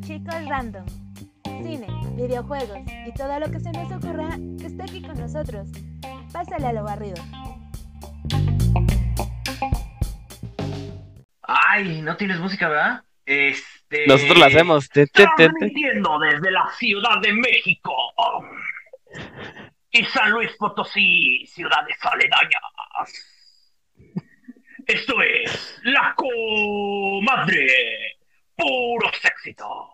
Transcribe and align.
Chicos 0.00 0.48
random. 0.48 0.86
Cine, 1.44 1.86
videojuegos 2.16 2.78
y 3.06 3.12
todo 3.12 3.38
lo 3.38 3.50
que 3.50 3.60
se 3.60 3.70
nos 3.72 3.92
ocurra 3.92 4.30
que 4.58 4.66
esté 4.66 4.82
aquí 4.82 5.02
con 5.02 5.18
nosotros. 5.18 5.68
Pásale 6.32 6.68
a 6.68 6.72
lo 6.72 6.84
barrido. 6.84 7.22
Ay, 11.42 12.00
no 12.00 12.16
tienes 12.16 12.38
música, 12.38 12.68
¿verdad? 12.70 13.02
Este. 13.26 14.06
Nosotros 14.06 14.38
la 14.38 14.46
hacemos. 14.46 14.88
Te, 14.88 15.06
te, 15.06 15.26
te, 15.26 15.30
te. 15.36 15.48
Transmitiendo 15.48 16.18
desde 16.18 16.50
la 16.50 16.66
Ciudad 16.78 17.20
de 17.20 17.32
México. 17.34 17.94
Y 19.90 20.02
San 20.06 20.30
Luis 20.30 20.50
Potosí, 20.58 21.44
ciudades 21.46 21.96
aledañas. 22.00 23.33
Esto 24.86 25.14
es 25.22 25.80
La 25.84 26.14
Comadre. 26.14 28.18
Puros 28.56 29.12
éxitos. 29.24 29.88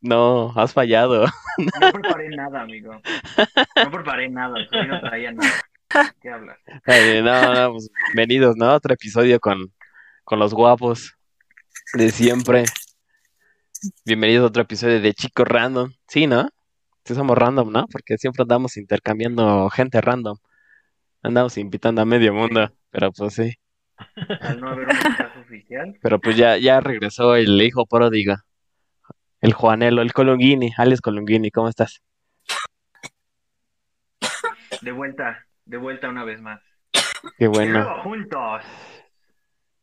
No, 0.00 0.52
has 0.54 0.74
fallado. 0.74 1.24
No 1.56 1.92
preparé 1.92 2.28
nada, 2.28 2.60
amigo. 2.60 3.00
No 3.76 3.90
preparé 3.90 4.28
nada. 4.28 4.54
No 4.70 5.00
traía 5.00 5.32
nada. 5.32 6.14
¿Qué 6.20 6.28
hablas? 6.28 6.58
Ay, 6.84 7.22
no, 7.22 7.54
no, 7.54 7.72
pues, 7.72 7.90
bienvenidos, 8.08 8.56
¿no? 8.56 8.74
Otro 8.74 8.92
episodio 8.92 9.40
con, 9.40 9.72
con 10.24 10.38
los 10.38 10.52
guapos 10.52 11.16
de 11.94 12.10
siempre. 12.10 12.64
Bienvenidos 14.04 14.44
a 14.44 14.48
otro 14.48 14.62
episodio 14.62 15.00
de 15.00 15.14
Chicos 15.14 15.48
Random. 15.48 15.90
Sí, 16.06 16.26
¿no? 16.26 16.50
Sí 17.04 17.14
somos 17.14 17.38
random, 17.38 17.72
¿no? 17.72 17.86
Porque 17.86 18.18
siempre 18.18 18.42
andamos 18.42 18.76
intercambiando 18.76 19.70
gente 19.70 20.00
random. 20.00 20.36
Andamos 21.24 21.56
invitando 21.58 22.02
a 22.02 22.04
medio 22.04 22.32
mundo, 22.34 22.70
pero 22.90 23.10
pues 23.10 23.34
sí. 23.34 23.54
Al 24.42 24.60
no 24.60 24.68
haber 24.68 24.88
un 24.88 24.94
mensaje 24.94 25.38
oficial. 25.40 25.96
Pero 26.02 26.20
pues 26.20 26.36
ya, 26.36 26.56
ya 26.58 26.80
regresó 26.80 27.34
el 27.34 27.60
hijo 27.62 27.86
pródigo. 27.86 28.34
El 29.40 29.54
Juanelo, 29.54 30.02
el 30.02 30.12
Colunguini, 30.12 30.70
Alex 30.76 31.00
Colunguini, 31.00 31.50
¿cómo 31.50 31.68
estás? 31.68 32.02
De 34.82 34.92
vuelta, 34.92 35.46
de 35.64 35.76
vuelta 35.78 36.08
una 36.10 36.24
vez 36.24 36.40
más. 36.42 36.60
Qué 37.38 37.44
De 37.44 37.48
bueno. 37.48 37.84
nuevo 37.84 38.02
juntos. 38.02 38.62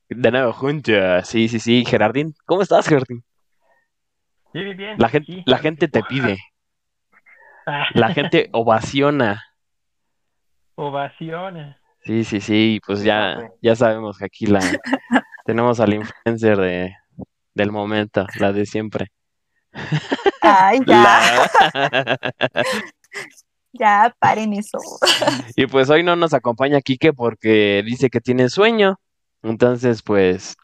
De 0.10 0.32
nuevo 0.32 0.54
juntos. 0.54 1.28
Sí, 1.28 1.48
sí, 1.48 1.60
sí. 1.60 1.84
Gerardín, 1.86 2.36
¿cómo 2.46 2.62
estás, 2.62 2.88
Gerardín? 2.88 3.24
Bien, 4.54 4.66
bien, 4.66 4.78
bien. 4.78 4.96
La 5.00 5.10
gente, 5.10 5.32
Sí, 5.32 5.44
la 5.46 5.58
gente 5.58 5.88
te 5.88 6.04
pide, 6.04 6.38
la 7.96 8.14
gente 8.14 8.50
ovaciona. 8.52 9.42
Ovaciones. 10.82 11.76
Sí, 12.04 12.24
sí, 12.24 12.42
sí, 12.42 12.80
pues 12.86 13.04
ya, 13.04 13.38
ya 13.62 13.76
sabemos 13.76 14.18
que 14.18 14.26
aquí 14.26 14.48
la 14.48 14.60
tenemos 15.46 15.80
al 15.80 15.94
influencer 15.94 16.58
de, 16.58 16.96
del 17.54 17.72
momento, 17.72 18.26
la 18.40 18.52
de 18.52 18.66
siempre. 18.66 19.12
Ay, 20.42 20.80
ya, 20.88 21.48
La- 21.64 22.20
ya, 23.74 24.16
paren 24.18 24.54
eso. 24.54 24.80
Y 25.56 25.68
pues 25.68 25.92
hoy 25.92 26.02
no 26.02 26.16
nos 26.16 26.34
acompaña 26.34 26.82
Quique 26.82 27.14
porque 27.14 27.84
dice 27.86 28.10
que 28.10 28.20
tiene 28.20 28.50
sueño. 28.50 29.00
Entonces, 29.44 30.02
pues, 30.02 30.56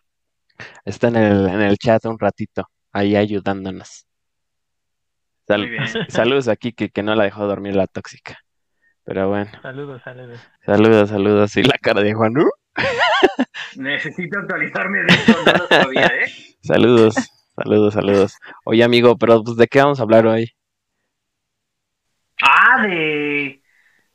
está 0.83 1.09
en 1.09 1.17
el, 1.17 1.47
en 1.47 1.61
el 1.61 1.77
chat 1.77 2.03
un 2.05 2.17
ratito, 2.17 2.67
ahí 2.91 3.15
ayudándonos. 3.15 4.07
Sal- 5.47 5.69
saludos 6.09 6.47
a 6.47 6.55
Quique 6.55 6.89
que 6.89 7.03
no 7.03 7.13
la 7.13 7.25
dejó 7.25 7.45
dormir 7.45 7.75
la 7.75 7.85
tóxica. 7.85 8.39
Pero 9.07 9.29
bueno, 9.29 9.49
Saludos, 9.61 10.01
saludos. 10.03 10.37
saludos, 10.65 11.09
saludos. 11.09 11.55
Y 11.55 11.63
la 11.63 11.77
cara 11.81 12.01
de 12.01 12.13
Juan. 12.13 12.33
Necesito 13.77 14.37
actualizarme 14.37 14.99
de 14.99 15.07
esto, 15.07 15.31
no 15.45 15.53
lo 15.53 15.67
sabía, 15.67 16.07
¿eh? 16.07 16.25
Saludos, 16.61 17.15
saludos, 17.55 17.93
saludos. 17.93 18.37
Oye, 18.65 18.83
amigo, 18.83 19.17
pero 19.17 19.41
pues, 19.45 19.55
¿de 19.55 19.67
qué 19.67 19.79
vamos 19.79 20.01
a 20.01 20.03
hablar 20.03 20.27
hoy? 20.27 20.51
Ah, 22.41 22.85
de 22.85 23.61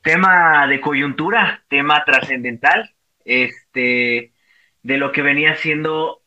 tema 0.03 0.66
de 0.66 0.78
coyuntura, 0.83 1.65
tema 1.69 2.05
trascendental, 2.05 2.95
este, 3.25 4.34
de 4.83 4.99
lo 4.99 5.11
que 5.11 5.22
venía 5.22 5.56
siendo, 5.56 6.21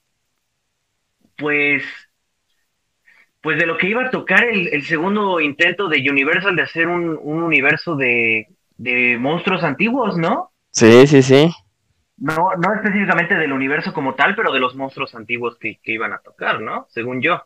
pues, 1.37 1.83
pues 3.41 3.59
de 3.59 3.67
lo 3.67 3.77
que 3.77 3.89
iba 3.89 4.05
a 4.05 4.09
tocar 4.09 4.43
el, 4.45 4.69
el 4.69 4.81
segundo 4.81 5.39
intento 5.39 5.87
de 5.87 6.09
Universal 6.09 6.55
de 6.55 6.63
hacer 6.63 6.87
un, 6.87 7.19
un 7.21 7.43
universo 7.43 7.95
de, 7.95 8.54
de 8.77 9.17
monstruos 9.19 9.63
antiguos, 9.63 10.17
¿no? 10.17 10.51
Sí, 10.71 11.07
sí, 11.07 11.21
sí. 11.21 11.51
No, 12.17 12.49
no 12.57 12.73
específicamente 12.73 13.35
del 13.35 13.51
universo 13.51 13.93
como 13.93 14.15
tal, 14.15 14.35
pero 14.35 14.51
de 14.53 14.59
los 14.59 14.75
monstruos 14.75 15.15
antiguos 15.15 15.57
que, 15.59 15.79
que 15.83 15.93
iban 15.93 16.13
a 16.13 16.19
tocar, 16.19 16.61
¿no? 16.61 16.87
Según 16.89 17.21
yo. 17.21 17.41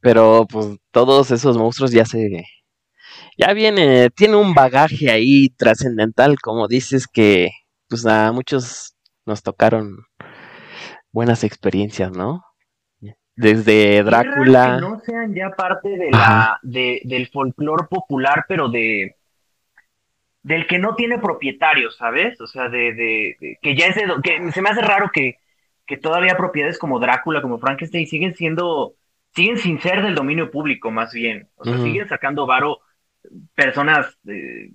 Pero 0.00 0.46
pues 0.50 0.78
todos 0.90 1.30
esos 1.30 1.56
monstruos 1.56 1.92
ya 1.92 2.04
se... 2.04 2.44
Ya 3.38 3.52
viene, 3.52 4.10
tiene 4.10 4.36
un 4.36 4.54
bagaje 4.54 5.10
ahí 5.10 5.48
trascendental, 5.50 6.38
como 6.40 6.66
dices, 6.66 7.06
que 7.06 7.50
pues 7.88 8.04
a 8.06 8.32
muchos 8.32 8.96
nos 9.26 9.42
tocaron 9.42 10.04
buenas 11.12 11.44
experiencias, 11.44 12.10
¿no? 12.10 12.44
Desde 13.36 14.02
Drácula. 14.02 14.76
que 14.76 14.80
no 14.80 15.00
sean 15.00 15.34
ya 15.34 15.50
parte 15.50 15.88
de 15.88 16.10
la, 16.10 16.58
de, 16.62 17.00
del 17.04 17.28
folclore 17.28 17.86
popular, 17.88 18.44
pero 18.48 18.68
de 18.68 19.16
del 20.42 20.66
que 20.66 20.78
no 20.78 20.94
tiene 20.96 21.18
propietarios, 21.18 21.96
¿sabes? 21.96 22.40
O 22.40 22.46
sea, 22.46 22.68
de, 22.68 22.92
de- 22.94 23.36
de- 23.40 23.58
que 23.62 23.76
ya 23.76 23.86
es 23.86 23.96
de, 23.96 24.06
que 24.22 24.52
se 24.52 24.62
me 24.62 24.70
hace 24.70 24.82
raro 24.82 25.10
que, 25.12 25.36
que 25.86 25.96
todavía 25.96 26.36
propiedades 26.36 26.78
como 26.78 26.98
Drácula, 27.00 27.42
como 27.42 27.58
Frankenstein, 27.58 28.06
siguen 28.06 28.34
siendo, 28.34 28.94
siguen 29.34 29.58
sin 29.58 29.80
ser 29.80 30.02
del 30.02 30.14
dominio 30.14 30.50
público, 30.50 30.90
más 30.90 31.12
bien. 31.12 31.48
O 31.56 31.64
sea, 31.64 31.78
siguen 31.78 32.08
sacando 32.08 32.46
varo 32.46 32.80
personas 33.54 34.18
eh, 34.28 34.70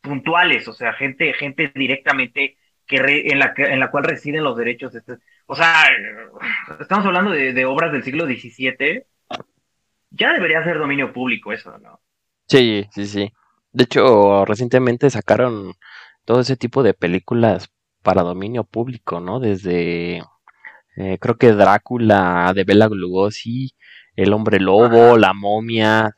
puntuales, 0.00 0.68
o 0.68 0.72
sea, 0.72 0.92
gente, 0.94 1.32
gente 1.34 1.72
directamente 1.74 2.56
que 2.86 2.98
re- 2.98 3.30
en 3.32 3.38
la 3.38 3.54
que- 3.54 3.64
en 3.64 3.80
la 3.80 3.90
cual 3.90 4.04
residen 4.04 4.44
los 4.44 4.56
derechos. 4.56 4.94
este- 4.94 5.18
o 5.46 5.54
sea, 5.54 5.86
estamos 6.80 7.06
hablando 7.06 7.30
de, 7.30 7.52
de 7.52 7.64
obras 7.64 7.92
del 7.92 8.02
siglo 8.04 8.26
XVII. 8.26 9.06
Ya 10.10 10.32
debería 10.32 10.62
ser 10.64 10.78
dominio 10.78 11.12
público 11.12 11.52
eso, 11.52 11.76
¿no? 11.78 12.00
Sí, 12.48 12.86
sí, 12.92 13.06
sí. 13.06 13.32
De 13.74 13.84
hecho, 13.84 14.44
recientemente 14.46 15.10
sacaron 15.10 15.74
todo 16.24 16.40
ese 16.40 16.56
tipo 16.56 16.82
de 16.82 16.94
películas 16.94 17.68
para 18.02 18.22
dominio 18.22 18.64
público, 18.64 19.20
¿no? 19.20 19.40
Desde, 19.40 20.22
eh, 20.96 21.18
creo 21.20 21.36
que 21.36 21.52
Drácula 21.52 22.52
de 22.54 22.64
Bela 22.64 22.88
Lugosi, 22.88 23.74
El 24.16 24.32
Hombre 24.32 24.60
Lobo, 24.60 25.16
Ajá. 25.16 25.18
La 25.18 25.34
Momia, 25.34 26.14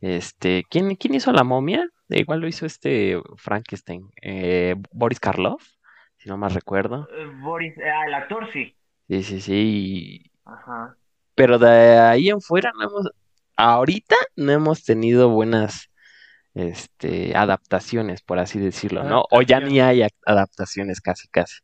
este, 0.00 0.64
¿quién, 0.70 0.94
quién 0.96 1.14
hizo 1.14 1.32
La 1.32 1.44
Momia? 1.44 1.88
Eh, 2.10 2.20
Igual 2.20 2.40
lo 2.40 2.48
hizo 2.48 2.64
este 2.66 3.20
Frankenstein, 3.36 4.10
eh, 4.22 4.76
Boris 4.92 5.18
Karloff, 5.20 5.64
si 6.18 6.28
no 6.28 6.36
más 6.36 6.54
recuerdo. 6.54 7.08
Eh, 7.12 7.26
Boris, 7.42 7.74
ah, 7.78 8.06
el 8.06 8.14
actor 8.14 8.48
sí. 8.52 8.76
Sí, 9.08 9.22
sí, 9.24 9.40
sí. 9.40 10.30
Ajá. 10.44 10.96
Pero 11.34 11.58
de 11.58 11.98
ahí 11.98 12.28
en 12.30 12.40
fuera 12.40 12.72
no 12.78 12.84
hemos, 12.84 13.10
ahorita 13.56 14.14
no 14.36 14.52
hemos 14.52 14.84
tenido 14.84 15.30
buenas, 15.30 15.90
este, 16.54 17.36
adaptaciones, 17.36 18.22
por 18.22 18.38
así 18.38 18.58
decirlo, 18.58 19.02
¿no? 19.04 19.24
O 19.30 19.42
ya 19.42 19.60
ni 19.60 19.80
hay 19.80 20.00
ac- 20.00 20.14
adaptaciones 20.24 21.00
casi, 21.00 21.28
casi. 21.28 21.56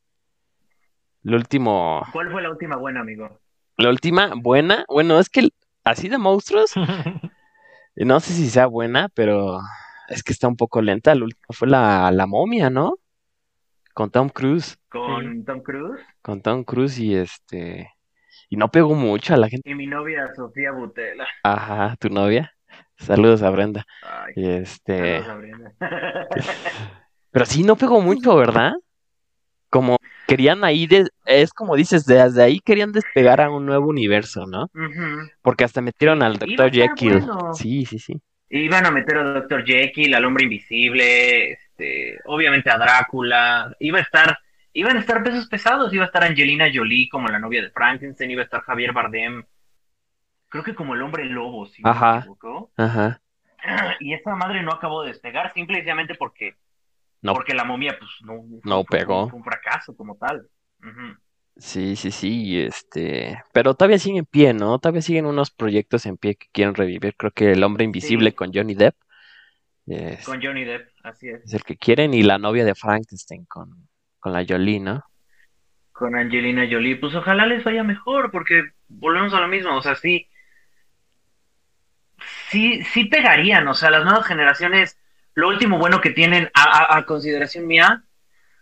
Lo 1.22 1.36
último, 1.36 2.02
¿Cuál 2.12 2.30
fue 2.30 2.42
la 2.42 2.50
última 2.50 2.76
buena, 2.76 3.00
amigo? 3.00 3.40
la 3.76 3.88
última 3.90 4.32
buena, 4.36 4.84
bueno, 4.88 5.18
es 5.18 5.28
que 5.30 5.48
así 5.84 6.08
de 6.08 6.18
monstruos, 6.18 6.72
no 7.96 8.20
sé 8.20 8.32
si 8.32 8.48
sea 8.50 8.66
buena, 8.66 9.08
pero 9.14 9.60
es 10.08 10.22
que 10.22 10.32
está 10.32 10.48
un 10.48 10.56
poco 10.56 10.82
lenta. 10.82 11.14
La 11.14 11.24
última 11.24 11.46
fue 11.50 11.68
la, 11.68 12.10
la 12.10 12.26
momia, 12.26 12.70
¿no? 12.70 12.96
Con 13.94 14.10
Tom 14.10 14.28
Cruise, 14.28 14.78
Con 14.88 15.44
Tom 15.44 15.60
Cruise 15.62 16.00
con 16.22 16.42
Tom 16.42 16.64
Cruise 16.64 16.98
y 16.98 17.14
este, 17.14 17.90
y 18.48 18.56
no 18.56 18.70
pegó 18.70 18.94
mucho 18.94 19.34
a 19.34 19.36
la 19.36 19.48
gente. 19.48 19.68
y 19.68 19.74
mi 19.74 19.86
novia 19.86 20.32
Sofía 20.34 20.70
Butela. 20.72 21.26
Ajá, 21.42 21.96
tu 21.98 22.08
novia. 22.08 22.52
Saludos 23.00 23.42
a 23.42 23.50
Brenda. 23.50 23.84
Ay, 24.02 24.32
Y 24.36 24.48
este, 24.50 25.22
saludos, 25.22 25.26
Sabrina. 25.26 25.72
pero 27.30 27.46
sí 27.46 27.62
no 27.62 27.76
pegó 27.76 28.00
mucho, 28.00 28.36
¿verdad? 28.36 28.72
Como 29.68 29.96
querían 30.26 30.64
ahí, 30.64 30.86
de- 30.86 31.08
es 31.26 31.52
como 31.52 31.76
dices, 31.76 32.04
desde 32.04 32.42
ahí 32.42 32.60
querían 32.60 32.92
despegar 32.92 33.40
a 33.40 33.50
un 33.50 33.66
nuevo 33.66 33.88
universo, 33.88 34.46
¿no? 34.46 34.64
Ujú. 34.74 35.28
Porque 35.42 35.64
hasta 35.64 35.80
metieron 35.80 36.22
al 36.22 36.34
a 36.34 36.38
Dr. 36.38 36.70
Jekyll. 36.72 37.20
bueno. 37.20 37.54
Sí, 37.54 37.84
sí, 37.86 37.98
sí. 37.98 38.20
Iban 38.52 38.84
a 38.84 38.90
meter 38.90 39.16
a 39.18 39.22
Dr. 39.32 39.64
Jekyll, 39.64 40.12
al 40.14 40.24
hombre 40.24 40.42
invisible, 40.44 41.52
este, 41.52 42.18
obviamente 42.24 42.68
a 42.68 42.78
Drácula. 42.78 43.76
Iba 43.78 43.98
a 43.98 44.02
estar, 44.02 44.38
iban 44.72 44.96
a 44.96 45.00
estar 45.00 45.22
pesos 45.22 45.46
pesados. 45.46 45.92
Iba 45.94 46.02
a 46.02 46.06
estar 46.06 46.24
Angelina 46.24 46.68
Jolie 46.72 47.08
como 47.08 47.28
la 47.28 47.38
novia 47.38 47.62
de 47.62 47.70
Frankenstein. 47.70 48.32
Iba 48.32 48.42
a 48.42 48.44
estar 48.46 48.62
Javier 48.62 48.92
Bardem. 48.92 49.44
Creo 50.50 50.62
que 50.64 50.74
como 50.74 50.94
el 50.94 51.00
hombre 51.02 51.24
lobo, 51.24 51.64
si 51.66 51.80
no 51.82 51.90
me 51.90 51.96
Ajá. 51.96 52.18
equivoco. 52.18 52.70
Ajá. 52.76 53.20
Y 54.00 54.12
esta 54.14 54.34
madre 54.34 54.62
no 54.62 54.72
acabó 54.72 55.02
de 55.02 55.08
despegar, 55.08 55.52
simplemente 55.54 56.14
porque 56.14 56.56
No. 57.22 57.34
Porque 57.34 57.54
la 57.54 57.64
momia, 57.64 57.96
pues, 57.98 58.10
no, 58.22 58.42
No 58.64 58.84
fue- 58.84 58.98
pegó. 58.98 59.28
Fue 59.28 59.38
un 59.38 59.44
fracaso 59.44 59.94
como 59.96 60.16
tal. 60.16 60.46
Ujú. 60.80 61.16
Sí, 61.58 61.94
sí, 61.96 62.10
sí, 62.10 62.58
este, 62.58 63.42
pero 63.52 63.74
todavía 63.74 63.98
siguen 63.98 64.18
en 64.20 64.24
pie, 64.24 64.54
¿no? 64.54 64.78
Todavía 64.78 65.02
siguen 65.02 65.26
unos 65.26 65.50
proyectos 65.50 66.06
en 66.06 66.16
pie 66.16 66.36
que 66.36 66.46
quieren 66.52 66.74
revivir. 66.74 67.14
Creo 67.16 67.30
que 67.32 67.52
El 67.52 67.62
Hombre 67.62 67.84
Invisible 67.84 68.30
Sí. 68.30 68.36
con 68.36 68.50
Johnny 68.54 68.74
Depp 68.74 68.96
es, 69.86 70.24
Con 70.24 70.40
Johnny 70.42 70.64
Depp, 70.64 70.88
así 71.04 71.28
es. 71.28 71.44
es 71.44 71.52
el 71.52 71.62
que 71.64 71.76
quieren 71.76 72.14
y 72.14 72.22
la 72.22 72.38
novia 72.38 72.64
de 72.64 72.74
Frankenstein 72.74 73.44
con, 73.44 73.88
con 74.18 74.32
la 74.32 74.44
Jolie, 74.48 74.80
¿no? 74.80 75.04
Con 75.92 76.16
Angelina 76.16 76.66
Jolie, 76.70 76.96
pues 76.96 77.14
ojalá 77.14 77.44
les 77.44 77.62
vaya 77.64 77.84
mejor, 77.84 78.30
porque 78.30 78.62
volvemos 78.88 79.34
a 79.34 79.40
lo 79.40 79.48
mismo, 79.48 79.76
o 79.76 79.82
sea, 79.82 79.96
sí, 79.96 80.29
sí, 82.50 82.82
sí 82.84 83.04
pegarían, 83.06 83.66
o 83.68 83.74
sea, 83.74 83.90
las 83.90 84.04
nuevas 84.04 84.26
generaciones, 84.26 84.98
lo 85.34 85.48
último 85.48 85.78
bueno 85.78 86.00
que 86.00 86.10
tienen 86.10 86.50
a, 86.54 86.62
a- 86.94 86.98
a 86.98 87.06
consideración 87.06 87.66
mía, 87.66 88.04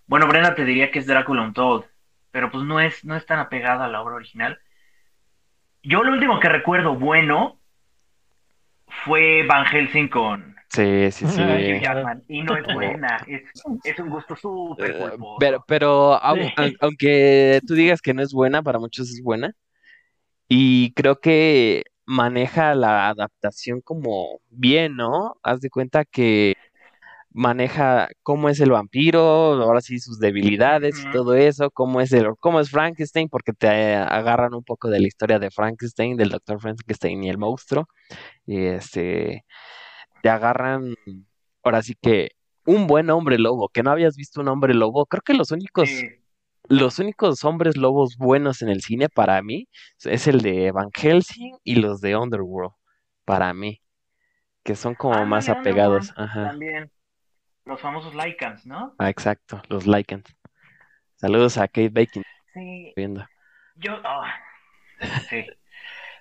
bueno, 0.06 0.26
Brenda 0.28 0.54
te 0.54 0.64
diría 0.64 0.90
que 0.90 0.98
es 1.00 1.06
Drácula 1.06 1.42
Untold, 1.42 1.84
pero 2.30 2.50
pues 2.50 2.64
no 2.64 2.80
es, 2.80 3.04
no 3.04 3.16
es 3.16 3.26
tan 3.26 3.38
apegada 3.38 3.86
a 3.86 3.88
la 3.88 4.00
obra 4.00 4.14
original. 4.16 4.58
Yo 5.82 6.02
lo 6.02 6.12
último 6.12 6.40
que 6.40 6.48
recuerdo 6.48 6.94
bueno 6.94 7.60
fue 9.04 9.44
Van 9.46 9.64
Helsing 9.66 10.08
con 10.08 10.56
Sí, 10.70 11.10
sí, 11.12 11.26
sí. 11.26 11.40
Ay, 11.40 11.80
y 12.28 12.42
no 12.42 12.54
es 12.56 12.64
buena, 12.66 13.24
es, 13.26 13.42
es 13.84 13.98
un 13.98 14.10
gusto 14.10 14.36
súper 14.36 14.90
Eh, 14.90 14.98
culposo. 14.98 15.36
Pero, 15.38 15.64
pero 15.66 16.22
au- 16.22 16.76
aunque 16.80 17.60
tú 17.66 17.74
digas 17.74 18.02
que 18.02 18.12
no 18.12 18.22
es 18.22 18.32
buena, 18.34 18.62
para 18.62 18.78
muchos 18.78 19.08
es 19.08 19.22
buena. 19.22 19.54
Y 20.46 20.92
creo 20.92 21.20
que 21.20 21.84
maneja 22.08 22.74
la 22.74 23.10
adaptación 23.10 23.82
como 23.82 24.40
bien, 24.48 24.96
¿no? 24.96 25.36
Haz 25.42 25.60
de 25.60 25.68
cuenta 25.68 26.06
que 26.06 26.54
maneja 27.30 28.08
cómo 28.22 28.48
es 28.48 28.60
el 28.60 28.70
vampiro, 28.70 29.20
ahora 29.62 29.82
sí 29.82 29.98
sus 29.98 30.18
debilidades 30.18 30.98
y 30.98 31.12
todo 31.12 31.34
eso, 31.34 31.70
cómo 31.70 32.00
es 32.00 32.10
el, 32.12 32.34
cómo 32.40 32.60
es 32.60 32.70
Frankenstein, 32.70 33.28
porque 33.28 33.52
te 33.52 33.94
agarran 33.94 34.54
un 34.54 34.64
poco 34.64 34.88
de 34.88 35.00
la 35.00 35.06
historia 35.06 35.38
de 35.38 35.50
Frankenstein, 35.50 36.16
del 36.16 36.30
doctor 36.30 36.58
Frankenstein 36.60 37.22
y 37.24 37.28
el 37.28 37.36
monstruo. 37.36 37.88
Y 38.46 38.64
este 38.64 39.44
te 40.22 40.30
agarran 40.30 40.94
ahora 41.62 41.82
sí 41.82 41.94
que 42.00 42.30
un 42.64 42.86
buen 42.86 43.10
hombre 43.10 43.38
lobo, 43.38 43.68
que 43.68 43.82
no 43.82 43.90
habías 43.90 44.16
visto 44.16 44.40
un 44.40 44.48
hombre 44.48 44.72
lobo. 44.72 45.04
Creo 45.04 45.22
que 45.22 45.34
los 45.34 45.50
únicos, 45.50 45.90
Sí. 45.90 46.08
Los 46.68 46.98
únicos 46.98 47.44
hombres 47.44 47.76
lobos 47.76 48.16
buenos 48.16 48.62
en 48.62 48.68
el 48.68 48.80
cine 48.82 49.08
para 49.08 49.40
mí 49.42 49.68
es 50.04 50.26
el 50.26 50.40
de 50.40 50.70
Van 50.72 50.90
Helsing 50.94 51.56
y 51.64 51.76
los 51.76 52.00
de 52.00 52.16
Underworld, 52.16 52.72
para 53.24 53.52
mí, 53.54 53.80
que 54.64 54.74
son 54.74 54.94
como 54.94 55.14
Ah, 55.14 55.24
más 55.24 55.48
apegados. 55.48 56.12
Ajá. 56.16 56.48
También. 56.50 56.90
Los 57.64 57.80
famosos 57.80 58.14
Lycans, 58.14 58.64
¿no? 58.66 58.94
Ah, 58.98 59.10
exacto, 59.10 59.60
los 59.68 59.86
Lycans. 59.86 60.24
Saludos 61.16 61.58
a 61.58 61.66
Kate 61.68 61.90
Bacon 61.90 62.22
Sí, 62.54 62.92
viendo. 62.96 63.26
yo. 63.76 64.00
ah, 64.04 64.34
sí. 65.28 65.44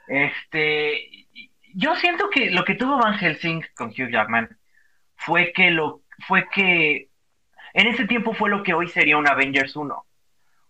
Este. 0.08 1.28
Yo 1.74 1.96
siento 1.96 2.30
que 2.30 2.50
lo 2.52 2.64
que 2.66 2.76
tuvo 2.76 2.98
Van 2.98 3.18
Helsing 3.18 3.64
con 3.76 3.90
Hugh 3.90 4.10
Jackman 4.12 4.50
fue 5.16 5.52
que 5.54 5.72
lo. 5.72 6.02
Fue 6.28 6.48
que. 6.54 7.10
En 7.74 7.88
ese 7.88 8.06
tiempo 8.08 8.34
fue 8.34 8.50
lo 8.50 8.64
que 8.64 8.74
hoy 8.74 8.88
sería 8.88 9.18
un 9.18 9.28
Avengers 9.28 9.76
1. 9.76 10.06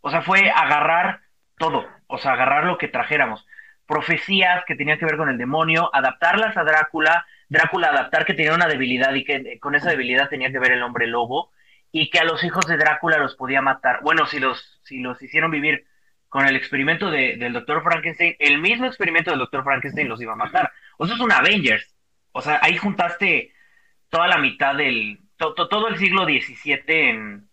O 0.01 0.09
sea, 0.11 0.21
fue 0.21 0.49
agarrar 0.51 1.21
todo. 1.57 1.87
O 2.07 2.17
sea, 2.17 2.33
agarrar 2.33 2.65
lo 2.65 2.77
que 2.77 2.87
trajéramos. 2.87 3.45
Profecías 3.85 4.63
que 4.65 4.75
tenían 4.75 4.99
que 4.99 5.05
ver 5.05 5.17
con 5.17 5.29
el 5.29 5.37
demonio, 5.37 5.89
adaptarlas 5.93 6.57
a 6.57 6.63
Drácula, 6.63 7.25
Drácula 7.49 7.87
adaptar 7.87 8.25
que 8.25 8.33
tenía 8.33 8.53
una 8.53 8.67
debilidad 8.67 9.13
y 9.13 9.23
que 9.23 9.59
con 9.59 9.75
esa 9.75 9.89
debilidad 9.89 10.27
tenía 10.29 10.51
que 10.51 10.59
ver 10.59 10.73
el 10.73 10.83
hombre 10.83 11.07
lobo 11.07 11.51
y 11.91 12.09
que 12.09 12.19
a 12.19 12.25
los 12.25 12.43
hijos 12.43 12.65
de 12.67 12.75
Drácula 12.77 13.17
los 13.17 13.35
podía 13.35 13.61
matar. 13.61 14.01
Bueno, 14.03 14.25
si 14.25 14.39
los, 14.39 14.79
si 14.83 14.99
los 14.99 15.21
hicieron 15.21 15.51
vivir 15.51 15.85
con 16.27 16.45
el 16.45 16.57
experimento 16.57 17.09
de- 17.09 17.37
del 17.37 17.53
doctor 17.53 17.81
Frankenstein, 17.81 18.35
el 18.39 18.59
mismo 18.59 18.85
experimento 18.87 19.31
del 19.31 19.39
doctor 19.39 19.63
Frankenstein 19.63 20.09
los 20.09 20.21
iba 20.21 20.33
a 20.33 20.35
matar. 20.35 20.71
O 20.97 21.05
sea, 21.05 21.15
es 21.15 21.21
un 21.21 21.31
Avengers. 21.31 21.95
O 22.33 22.41
sea, 22.41 22.59
ahí 22.61 22.75
juntaste 22.75 23.53
toda 24.09 24.27
la 24.27 24.37
mitad 24.37 24.75
del, 24.75 25.19
to- 25.37 25.53
to- 25.53 25.69
todo 25.69 25.87
el 25.87 25.97
siglo 25.97 26.25
XVII 26.25 26.83
en, 26.87 27.46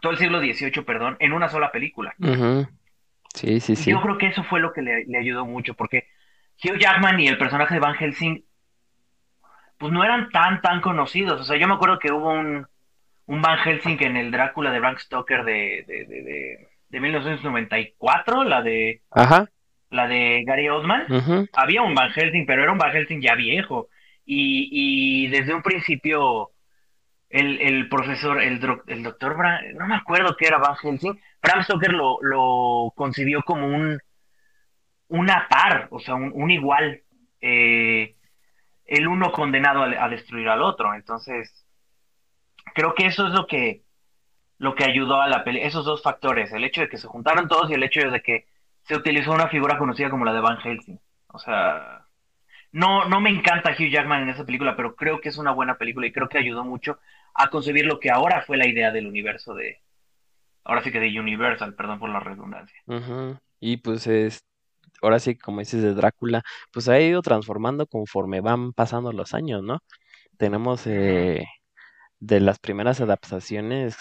todo 0.00 0.12
el 0.12 0.18
siglo 0.18 0.40
XVIII, 0.40 0.82
perdón, 0.84 1.16
en 1.20 1.32
una 1.32 1.48
sola 1.48 1.70
película. 1.72 2.14
Ujú. 2.18 2.66
Sí, 3.34 3.60
sí, 3.60 3.76
sí. 3.76 3.90
yo 3.90 4.00
creo 4.00 4.18
que 4.18 4.26
eso 4.26 4.42
fue 4.44 4.60
lo 4.60 4.72
que 4.72 4.82
le, 4.82 5.04
le 5.06 5.18
ayudó 5.18 5.46
mucho, 5.46 5.74
porque 5.74 6.06
Hugh 6.62 6.78
Jackman 6.78 7.20
y 7.20 7.28
el 7.28 7.38
personaje 7.38 7.74
de 7.74 7.80
Van 7.80 7.94
Helsing, 7.94 8.44
pues 9.78 9.92
no 9.92 10.04
eran 10.04 10.30
tan, 10.30 10.60
tan 10.60 10.80
conocidos. 10.80 11.40
O 11.40 11.44
sea, 11.44 11.56
yo 11.56 11.66
me 11.68 11.74
acuerdo 11.74 11.98
que 11.98 12.12
hubo 12.12 12.32
un, 12.32 12.66
un 13.26 13.42
Van 13.42 13.58
Helsing 13.58 13.96
en 14.00 14.16
el 14.16 14.30
Drácula 14.30 14.70
de 14.70 14.80
Bram 14.80 14.98
Stoker 14.98 15.44
de, 15.44 15.84
de, 15.86 16.04
de, 16.06 16.22
de, 16.22 16.68
de 16.88 17.00
1994, 17.00 18.44
la 18.44 18.62
de, 18.62 19.00
Ajá. 19.10 19.48
la 19.90 20.06
de 20.06 20.42
Gary 20.44 20.68
Oldman. 20.68 21.06
Había 21.54 21.82
un 21.82 21.94
Van 21.94 22.10
Helsing, 22.10 22.44
pero 22.46 22.62
era 22.62 22.72
un 22.72 22.78
Van 22.78 22.92
Helsing 22.92 23.20
ya 23.22 23.34
viejo. 23.36 23.88
Y, 24.26 24.68
y 24.70 25.28
desde 25.28 25.54
un 25.54 25.62
principio, 25.62 26.50
el, 27.30 27.60
el 27.60 27.88
profesor, 27.88 28.42
el, 28.42 28.60
el 28.88 29.02
doctor 29.02 29.36
Bram, 29.36 29.60
no 29.74 29.86
me 29.86 29.94
acuerdo 29.94 30.36
qué 30.36 30.46
era 30.46 30.58
Van 30.58 30.76
Helsing, 30.76 31.18
Bram 31.42 31.62
Stoker 31.62 31.92
lo, 31.92 32.18
lo 32.22 32.92
concibió 32.94 33.42
como 33.42 33.66
un 33.66 34.00
una 35.10 35.48
par, 35.48 35.88
o 35.90 35.98
sea, 35.98 36.14
un, 36.14 36.30
un 36.34 36.50
igual, 36.50 37.02
eh, 37.40 38.16
el 38.86 39.08
uno 39.08 39.32
condenado 39.32 39.82
a, 39.82 40.08
destruir 40.08 40.48
al 40.48 40.62
otro. 40.62 40.94
Entonces, 40.94 41.66
creo 42.74 42.94
que 42.94 43.06
eso 43.06 43.26
es 43.26 43.32
lo 43.32 43.46
que 43.46 43.82
lo 44.58 44.74
que 44.74 44.84
ayudó 44.84 45.20
a 45.22 45.28
la 45.28 45.42
peli, 45.42 45.60
esos 45.62 45.86
dos 45.86 46.02
factores, 46.02 46.52
el 46.52 46.64
hecho 46.64 46.82
de 46.82 46.88
que 46.90 46.98
se 46.98 47.08
juntaron 47.08 47.48
todos 47.48 47.70
y 47.70 47.74
el 47.74 47.82
hecho 47.82 48.10
de 48.10 48.20
que 48.22 48.46
se 48.82 48.94
utilizó 48.94 49.32
una 49.32 49.48
figura 49.48 49.78
conocida 49.78 50.10
como 50.10 50.26
la 50.26 50.34
de 50.34 50.40
Van 50.40 50.58
Helsing. 50.58 51.00
O 51.28 51.38
sea, 51.38 52.06
no, 52.72 53.06
no 53.06 53.20
me 53.20 53.30
encanta 53.30 53.72
Hugh 53.72 53.90
Jackman 53.90 54.22
en 54.24 54.28
esa 54.30 54.44
película, 54.44 54.76
pero 54.76 54.96
creo 54.96 55.20
que 55.20 55.30
es 55.30 55.38
una 55.38 55.52
buena 55.52 55.76
película 55.78 56.06
y 56.06 56.12
creo 56.12 56.28
que 56.28 56.38
ayudó 56.38 56.64
mucho 56.64 56.98
a 57.34 57.50
concebir 57.50 57.86
lo 57.86 58.00
que 58.00 58.10
ahora 58.10 58.42
fue 58.42 58.56
la 58.56 58.68
idea 58.68 58.90
del 58.90 59.06
universo 59.06 59.54
de, 59.54 59.78
ahora 60.64 60.82
sí 60.82 60.92
que 60.92 61.00
de 61.00 61.18
Universal, 61.18 61.74
perdón 61.74 61.98
por 61.98 62.10
la 62.10 62.20
redundancia. 62.20 62.78
Y 63.58 63.78
pues 63.78 64.06
es, 64.06 64.44
ahora 65.02 65.18
sí, 65.18 65.36
como 65.36 65.60
dices 65.60 65.82
de 65.82 65.94
Drácula, 65.94 66.42
pues 66.72 66.88
ha 66.88 67.00
ido 67.00 67.22
transformando 67.22 67.86
conforme 67.86 68.40
van 68.40 68.72
pasando 68.72 69.12
los 69.12 69.34
años, 69.34 69.62
¿no? 69.62 69.80
Tenemos 70.36 70.86
eh, 70.86 71.44
de 72.18 72.40
las 72.40 72.58
primeras 72.58 73.00
adaptaciones 73.00 73.96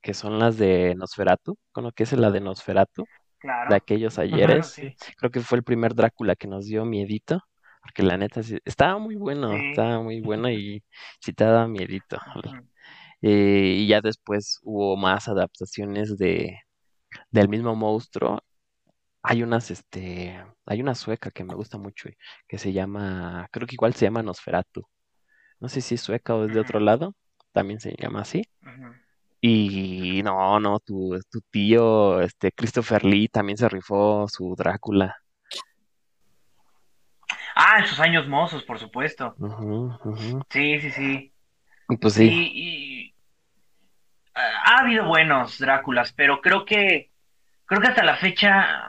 que 0.00 0.14
son 0.14 0.38
las 0.38 0.58
de 0.58 0.94
Nosferatu, 0.96 1.56
con 1.70 1.84
lo 1.84 1.92
que 1.92 2.02
es 2.02 2.12
la 2.12 2.30
de 2.30 2.40
Nosferatu, 2.40 3.04
Claro. 3.38 3.70
de 3.70 3.74
aquellos 3.76 4.20
ayeres. 4.20 4.68
sí. 4.68 4.94
Creo 5.16 5.32
que 5.32 5.40
fue 5.40 5.58
el 5.58 5.64
primer 5.64 5.96
Drácula 5.96 6.36
que 6.36 6.46
nos 6.46 6.66
dio 6.66 6.84
miedito, 6.84 7.42
porque 7.82 8.02
la 8.02 8.16
neta 8.16 8.42
sí, 8.42 8.58
estaba 8.64 8.98
muy 8.98 9.16
bueno, 9.16 9.50
Sí. 9.50 9.66
estaba 9.70 10.00
muy 10.00 10.20
bueno 10.20 10.48
y 10.50 10.82
sí 11.20 11.32
te 11.32 11.44
daba 11.44 11.66
miedito. 11.68 12.16
Eh, 13.20 13.76
y 13.80 13.86
ya 13.86 14.00
después 14.00 14.58
hubo 14.62 14.96
más 14.96 15.28
adaptaciones 15.28 16.16
de 16.16 16.58
del 17.30 17.48
mismo 17.48 17.74
monstruo. 17.76 18.40
Hay 19.22 19.42
unas, 19.42 19.70
este, 19.70 20.42
hay 20.66 20.80
una 20.80 20.94
sueca 20.94 21.30
que 21.30 21.44
me 21.44 21.54
gusta 21.54 21.76
mucho, 21.78 22.08
eh, 22.08 22.16
que 22.48 22.56
se 22.58 22.72
llama, 22.72 23.48
creo 23.52 23.66
que 23.66 23.74
igual 23.74 23.94
se 23.94 24.06
llama 24.06 24.22
Nosferatu. 24.22 24.82
No 25.60 25.68
sé 25.68 25.80
si 25.82 25.94
es 25.96 26.00
sueca 26.00 26.34
o 26.34 26.46
es 26.46 26.54
de 26.54 26.60
otro 26.60 26.80
lado, 26.80 27.14
también 27.52 27.78
se 27.80 27.94
llama 27.98 28.22
así. 28.22 28.42
Y 29.40 30.22
no, 30.24 30.58
no, 30.60 30.80
tu, 30.80 31.18
tu 31.30 31.40
tío, 31.50 32.20
este, 32.20 32.50
Christopher 32.52 33.04
Lee 33.04 33.28
también 33.28 33.58
se 33.58 33.68
rifó 33.68 34.26
su 34.28 34.54
Drácula. 34.56 35.21
Ah, 37.74 37.78
en 37.78 37.86
sus 37.86 38.00
años 38.00 38.28
mozos, 38.28 38.62
por 38.64 38.78
supuesto. 38.78 39.34
Sí, 40.50 40.78
sí, 40.80 40.90
sí. 40.90 41.32
Y 41.88 41.96
Pues 41.96 42.14
sí, 42.14 42.28
Y, 42.28 42.50
y, 43.06 43.14
ah, 44.34 44.62
ha 44.64 44.78
habido 44.80 45.06
buenos 45.06 45.58
Dráculas, 45.58 46.12
pero 46.12 46.40
creo 46.42 46.64
que 46.66 47.10
creo 47.64 47.80
que 47.80 47.88
hasta 47.88 48.04
la 48.04 48.16
fecha, 48.16 48.88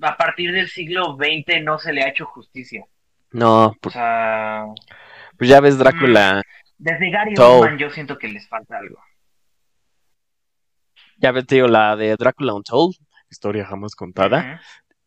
a 0.00 0.16
partir 0.16 0.50
del 0.52 0.68
siglo 0.68 1.16
XX, 1.16 1.62
no 1.62 1.78
se 1.78 1.92
le 1.92 2.02
ha 2.02 2.08
hecho 2.08 2.26
justicia. 2.26 2.84
no, 3.30 3.66
O 3.66 3.74
pues, 3.80 3.92
sea, 3.92 4.64
pues 5.38 5.48
ya 5.48 5.60
ves 5.60 5.78
Drácula, 5.78 6.42
desde 6.78 7.10
Gary 7.10 7.36
So- 7.36 7.58
Oldman 7.60 7.78
yo 7.78 7.90
siento 7.90 8.18
que 8.18 8.26
les 8.28 8.48
falta 8.48 8.78
algo. 8.78 8.98
ya 11.18 11.30
ves, 11.30 11.46
digo, 11.46 11.68
la 11.68 11.94
de 11.94 12.16
Drácula 12.16 12.54
Untold, 12.54 12.96
historia 13.30 13.64
jamás 13.64 13.94
contada. 13.94 14.38
Ujú. 14.38 14.62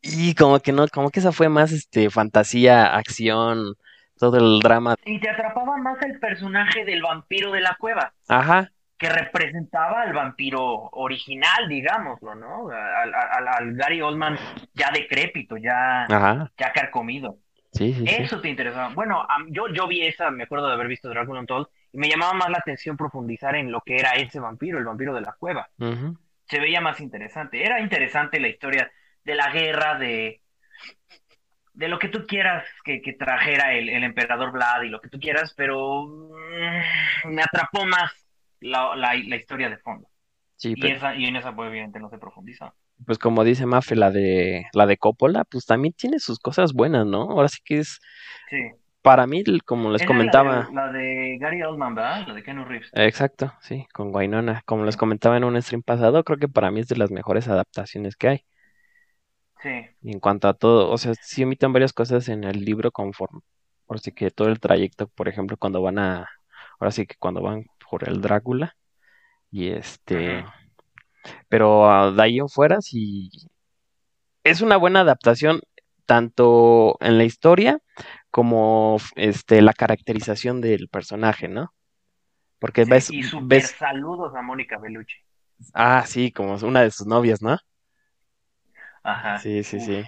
Y 0.08 0.36
como 0.36 0.60
que 0.60 0.72
no, 0.72 0.88
como 0.88 1.10
que 1.10 1.20
esa 1.20 1.32
fue 1.32 1.50
más 1.50 1.72
este 1.72 2.10
fantasía, 2.12 2.96
acción, 2.96 3.74
todo 4.18 4.38
el 4.38 4.60
drama. 4.60 4.96
Y 5.04 5.20
te 5.20 5.30
atrapaba 5.30 5.78
más 5.78 6.00
el 6.04 6.20
personaje 6.20 6.86
del 6.86 7.02
vampiro 7.02 7.52
de 7.52 7.62
la 7.62 7.76
cueva, 7.80 8.14
Ajá, 8.28 8.70
que 8.98 9.10
representaba 9.10 10.04
al 10.04 10.14
vampiro 10.14 10.64
original, 10.92 11.68
digámoslo, 11.68 12.36
¿no? 12.36 12.70
Al, 12.70 13.14
al- 13.14 13.48
al 13.48 13.74
Gary 13.76 14.02
Oldman 14.02 14.38
ya 14.74 14.92
decrépito, 14.92 15.58
ya, 15.58 16.04
ajá, 16.04 16.52
ya 16.58 16.72
carcomido. 16.72 17.40
sí, 17.74 17.94
sí, 17.94 18.06
sí. 18.08 18.16
Eso 18.20 18.40
te 18.42 18.50
interesaba. 18.50 18.90
Bueno, 18.90 19.26
yo, 19.50 19.68
yo 19.74 19.88
vi 19.88 20.06
esa, 20.06 20.30
me 20.30 20.44
acuerdo 20.44 20.68
de 20.68 20.74
haber 20.76 20.88
visto 20.88 21.10
Dragon 21.10 21.38
Untold 21.38 21.68
y 21.92 21.98
me 21.98 22.10
llamaba 22.10 22.34
más 22.34 22.50
la 22.50 22.60
atención 22.60 22.96
profundizar 22.96 23.56
en 23.56 23.72
lo 23.72 23.82
que 23.82 23.98
era 23.98 24.12
ese 24.14 24.40
vampiro, 24.40 24.78
el 24.78 24.86
vampiro 24.86 25.14
de 25.16 25.22
la 25.22 25.34
cueva. 25.40 25.68
Se 26.48 26.60
veía 26.60 26.80
más 26.80 27.00
interesante. 27.02 27.66
Era 27.66 27.80
interesante 27.82 28.40
la 28.40 28.48
historia 28.50 28.90
de 29.26 29.36
la 29.36 29.50
guerra, 29.52 29.98
de, 30.00 30.42
de 31.74 31.88
lo 31.90 32.00
que 32.00 32.08
tú 32.08 32.26
quieras 32.26 32.64
que, 32.84 33.02
que 33.02 33.14
trajera 33.14 33.74
el, 33.74 33.90
el 33.90 34.04
emperador 34.04 34.52
Vlad 34.52 34.84
y 34.84 34.90
lo 34.90 35.02
que 35.02 35.10
tú 35.10 35.20
quieras, 35.20 35.54
pero 35.58 36.06
mm, 36.06 37.30
me 37.34 37.42
atrapó 37.42 37.86
más 37.86 38.14
la, 38.62 38.96
la, 38.96 39.14
la 39.16 39.36
historia 39.36 39.70
de 39.70 39.78
fondo. 39.78 40.08
Sí, 40.56 40.72
Y, 40.72 40.76
pero- 40.80 40.96
esa, 40.96 41.16
y 41.16 41.26
en 41.26 41.36
esa, 41.36 41.54
pues, 41.56 41.70
obviamente, 41.70 42.00
no 42.00 42.10
se 42.10 42.18
profundiza. 42.18 42.74
pues 43.06 43.18
como 43.20 43.44
dice 43.44 43.66
Mafe, 43.66 43.96
la 43.96 44.10
de 44.12 44.66
la 44.74 44.86
de 44.86 44.98
Coppola, 44.98 45.44
pues 45.44 45.66
también 45.66 45.94
tiene 45.94 46.20
sus 46.20 46.40
cosas 46.40 46.72
buenas, 46.74 47.06
¿no? 47.06 47.24
Ahora 47.24 47.50
sí 47.50 47.60
que 47.66 47.80
es, 47.80 48.00
Sí. 48.50 48.58
para 49.02 49.28
mí, 49.28 49.44
como 49.66 49.92
les 49.92 50.06
comentaba, 50.06 50.70
La 50.72 50.88
de, 50.88 50.92
la 50.92 50.92
de 50.94 51.38
Gary 51.42 51.62
Oldman, 51.64 51.94
¿verdad? 51.94 52.26
La 52.28 52.34
de 52.36 52.42
Keanu 52.44 52.64
Reeves. 52.64 52.90
exacto, 52.94 53.54
sí, 53.60 53.86
con 53.94 54.16
Wynonna, 54.16 54.62
como 54.66 54.86
les 54.86 54.96
comentaba 54.96 55.36
en 55.36 55.44
un 55.44 55.62
stream 55.62 55.82
pasado, 55.84 56.24
creo 56.24 56.38
que 56.40 56.48
para 56.48 56.72
mí 56.72 56.80
es 56.80 56.88
de 56.88 56.96
las 56.96 57.12
mejores 57.12 57.50
adaptaciones 57.50 58.16
que 58.16 58.28
hay. 58.30 58.46
Sí. 59.66 59.72
Y 60.04 60.12
en 60.14 60.20
cuanto 60.20 60.48
a 60.48 60.54
todo, 60.54 60.92
o 60.92 60.98
sea, 61.00 61.14
sí 61.16 61.42
imitan 61.42 61.74
varias 61.74 61.92
cosas 61.94 62.30
en 62.30 62.44
el 62.44 62.64
libro 62.64 62.92
conforme, 62.92 63.42
por 63.88 64.00
sí 64.00 64.12
que 64.12 64.30
todo 64.32 64.50
el 64.50 64.60
trayecto, 64.60 65.08
por 65.08 65.28
ejemplo, 65.28 65.58
cuando 65.58 65.82
van 65.82 65.98
a, 66.00 66.30
ahora 66.80 66.92
sí 66.92 67.08
que 67.08 67.16
cuando 67.18 67.42
van 67.42 67.66
por 67.90 68.08
el 68.08 68.22
Drácula, 68.22 68.76
y 69.52 69.70
este, 69.70 70.46
pero 71.50 71.90
ah, 71.90 72.12
de 72.12 72.22
ahí 72.24 72.40
en 72.40 72.50
fuera 72.50 72.82
sí 72.82 73.30
es 74.44 74.62
una 74.62 74.78
buena 74.78 75.02
adaptación 75.02 75.62
tanto 76.06 76.98
en 77.02 77.18
la 77.18 77.24
historia 77.24 77.80
como 78.32 78.98
este 79.16 79.62
la 79.62 79.74
caracterización 79.74 80.62
del 80.62 80.88
personaje, 80.90 81.48
¿no? 81.48 81.74
Porque 82.60 82.86
Sí, 82.86 82.92
ves, 82.92 83.10
y 83.10 83.24
super 83.24 83.62
ves, 83.62 83.72
saludos 83.78 84.36
a 84.36 84.42
Mónica 84.42 84.78
Bellucci. 84.78 85.18
ah, 85.74 86.04
sí, 86.08 86.32
como 86.32 86.56
una 86.56 86.82
de 86.82 86.92
sus 86.92 87.08
novias, 87.08 87.42
¿no? 87.42 87.58
Ajá. 89.06 89.38
Sí, 89.40 89.64
sí, 89.64 89.78
Uf. 89.78 89.84
sí. 89.84 90.04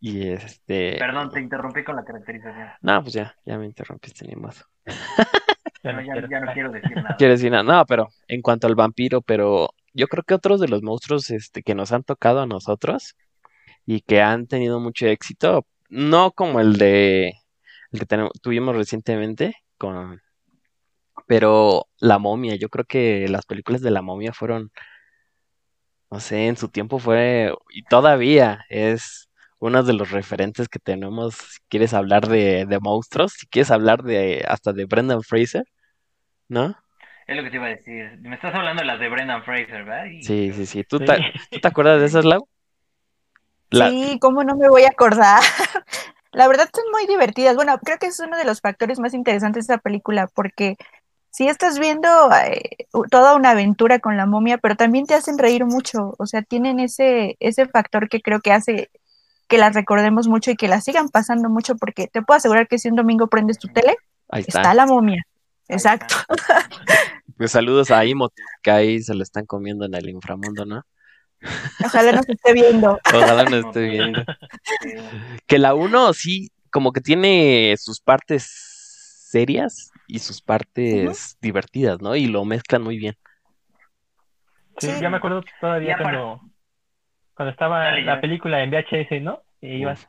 Y 0.00 0.28
este, 0.28 0.96
Perdón, 0.98 1.30
te 1.30 1.40
interrumpí 1.40 1.84
con 1.84 1.96
la 1.96 2.04
caracterización. 2.04 2.68
no, 2.80 3.02
pues 3.02 3.14
ya, 3.14 3.36
ya 3.44 3.58
me 3.58 3.66
interrumpiste, 3.66 4.26
ni 4.26 4.34
No, 5.84 5.92
no 5.92 6.00
ya, 6.00 6.28
ya 6.28 6.40
no 6.40 6.52
quiero 6.52 6.70
decir 6.70 6.96
nada. 6.96 7.16
Quiero 7.18 7.32
decir, 7.32 7.50
nada, 7.50 7.62
no, 7.62 7.84
pero 7.86 8.08
en 8.28 8.40
cuanto 8.42 8.66
al 8.66 8.74
vampiro, 8.74 9.20
pero 9.20 9.70
yo 9.92 10.06
creo 10.08 10.22
que 10.24 10.34
otros 10.34 10.60
de 10.60 10.68
los 10.68 10.82
monstruos 10.82 11.30
este, 11.30 11.62
que 11.62 11.74
nos 11.74 11.92
han 11.92 12.04
tocado 12.04 12.40
a 12.40 12.46
nosotros 12.46 13.16
y 13.86 14.00
que 14.00 14.22
han 14.22 14.46
tenido 14.46 14.80
mucho 14.80 15.06
éxito, 15.06 15.66
no 15.88 16.32
como 16.32 16.60
el 16.60 16.78
de 16.78 17.34
el 17.92 18.00
que 18.00 18.06
tenemos- 18.06 18.32
tuvimos 18.40 18.74
recientemente 18.76 19.54
con 19.78 20.20
pero 21.26 21.86
La 21.98 22.18
Momia, 22.18 22.56
yo 22.56 22.68
creo 22.68 22.84
que 22.84 23.26
las 23.28 23.46
películas 23.46 23.80
de 23.82 23.90
La 23.90 24.02
Momia 24.02 24.32
fueron, 24.32 24.70
no 26.12 26.20
sé, 26.20 26.46
en 26.46 26.56
su 26.56 26.68
tiempo 26.68 26.98
fue 27.00 27.52
y 27.70 27.84
todavía 27.84 28.64
es 28.68 29.30
uno 29.58 29.82
de 29.82 29.94
los 29.94 30.10
referentes 30.10 30.68
que 30.68 30.78
tenemos. 30.78 31.34
Si 31.36 31.58
quieres 31.70 31.94
hablar 31.94 32.28
de, 32.28 32.66
de 32.66 32.80
monstruos, 32.80 33.32
si 33.32 33.46
quieres 33.46 33.70
hablar 33.70 34.02
de 34.02 34.44
hasta 34.46 34.72
de 34.72 34.84
Brendan 34.84 35.22
Fraser, 35.22 35.64
¿no? 36.48 36.76
Es 37.26 37.36
lo 37.36 37.42
que 37.44 37.50
te 37.50 37.56
iba 37.56 37.66
a 37.66 37.70
decir. 37.70 38.18
Me 38.20 38.34
estás 38.34 38.54
hablando 38.54 38.82
de 38.82 38.86
las 38.86 39.00
de 39.00 39.08
Brendan 39.08 39.42
Fraser, 39.44 39.84
¿verdad? 39.84 40.06
Y- 40.06 40.22
Sí, 40.22 40.52
sí, 40.52 40.66
sí. 40.66 40.84
¿Tú 40.84 40.98
Sí. 40.98 41.06
te, 41.06 41.32
tú 41.50 41.60
te 41.60 41.68
acuerdas 41.68 42.00
de 42.00 42.06
esas, 42.06 42.24
Lau? 42.24 42.46
La- 43.70 43.88
Sí, 43.88 44.18
¿cómo 44.20 44.44
no 44.44 44.56
me 44.56 44.68
voy 44.68 44.82
a 44.84 44.88
acordar? 44.90 45.40
La 46.32 46.48
verdad 46.48 46.68
son 46.74 46.84
muy 46.92 47.06
divertidas. 47.06 47.56
Bueno, 47.56 47.78
creo 47.78 47.98
que 47.98 48.06
es 48.06 48.20
uno 48.20 48.36
de 48.36 48.44
los 48.44 48.60
factores 48.60 48.98
más 48.98 49.14
interesantes 49.14 49.66
de 49.66 49.74
esa 49.74 49.82
película, 49.82 50.28
porque 50.34 50.76
si 51.32 51.48
estás 51.48 51.78
viendo 51.78 52.08
eh, 52.46 52.86
toda 53.10 53.34
una 53.34 53.50
aventura 53.52 53.98
con 54.00 54.18
la 54.18 54.26
momia, 54.26 54.58
pero 54.58 54.76
también 54.76 55.06
te 55.06 55.14
hacen 55.14 55.38
reír 55.38 55.64
mucho. 55.64 56.14
O 56.18 56.26
sea, 56.26 56.42
tienen 56.42 56.78
ese, 56.78 57.36
ese 57.40 57.66
factor 57.66 58.10
que 58.10 58.20
creo 58.20 58.40
que 58.40 58.52
hace 58.52 58.90
que 59.48 59.56
las 59.56 59.74
recordemos 59.74 60.28
mucho 60.28 60.50
y 60.50 60.56
que 60.56 60.68
las 60.68 60.84
sigan 60.84 61.08
pasando 61.08 61.48
mucho, 61.48 61.74
porque 61.76 62.06
te 62.06 62.20
puedo 62.22 62.36
asegurar 62.36 62.68
que 62.68 62.78
si 62.78 62.88
un 62.88 62.96
domingo 62.96 63.28
prendes 63.28 63.58
tu 63.58 63.68
tele, 63.68 63.96
Ahí 64.28 64.44
está. 64.46 64.60
está 64.60 64.74
la 64.74 64.86
momia. 64.86 65.22
Ahí 65.68 65.76
Exacto. 65.76 66.14
está. 66.28 66.68
Pues 67.38 67.50
saludos 67.50 67.90
a 67.90 68.04
Imhotep, 68.04 68.44
que 68.62 68.70
ahí 68.70 69.02
se 69.02 69.14
lo 69.14 69.22
están 69.22 69.46
comiendo 69.46 69.86
en 69.86 69.94
el 69.94 70.08
inframundo, 70.10 70.66
¿no? 70.66 70.82
Ojalá 71.84 72.12
nos 72.12 72.28
esté 72.28 72.52
viendo. 72.52 73.00
Ojalá 73.12 73.44
no 73.44 73.56
esté 73.56 73.88
viendo. 73.88 74.22
Sí. 74.82 74.90
Que 75.46 75.58
la 75.58 75.74
uno 75.74 76.12
sí, 76.12 76.50
como 76.70 76.92
que 76.92 77.00
tiene 77.00 77.74
sus 77.78 78.00
partes 78.00 78.44
serias 79.30 79.91
y 80.12 80.18
sus 80.18 80.42
partes 80.42 81.38
divertidas, 81.40 82.00
¿no? 82.02 82.14
Y 82.14 82.26
lo 82.26 82.44
mezclan 82.44 82.82
muy 82.82 82.98
bien. 82.98 83.14
Sí, 84.78 84.88
Sí. 84.88 85.00
ya 85.00 85.08
me 85.10 85.16
acuerdo 85.16 85.42
todavía 85.60 85.90
Ya 85.90 85.96
para- 86.02 86.18
cuando, 86.18 86.40
cuando 87.34 87.50
estaba 87.52 87.84
Dale, 87.84 88.02
la 88.02 88.16
ya. 88.16 88.20
película 88.20 88.62
en 88.62 88.70
VHS, 88.70 89.20
¿no? 89.20 89.42
Y 89.60 89.68
ibas 89.76 90.06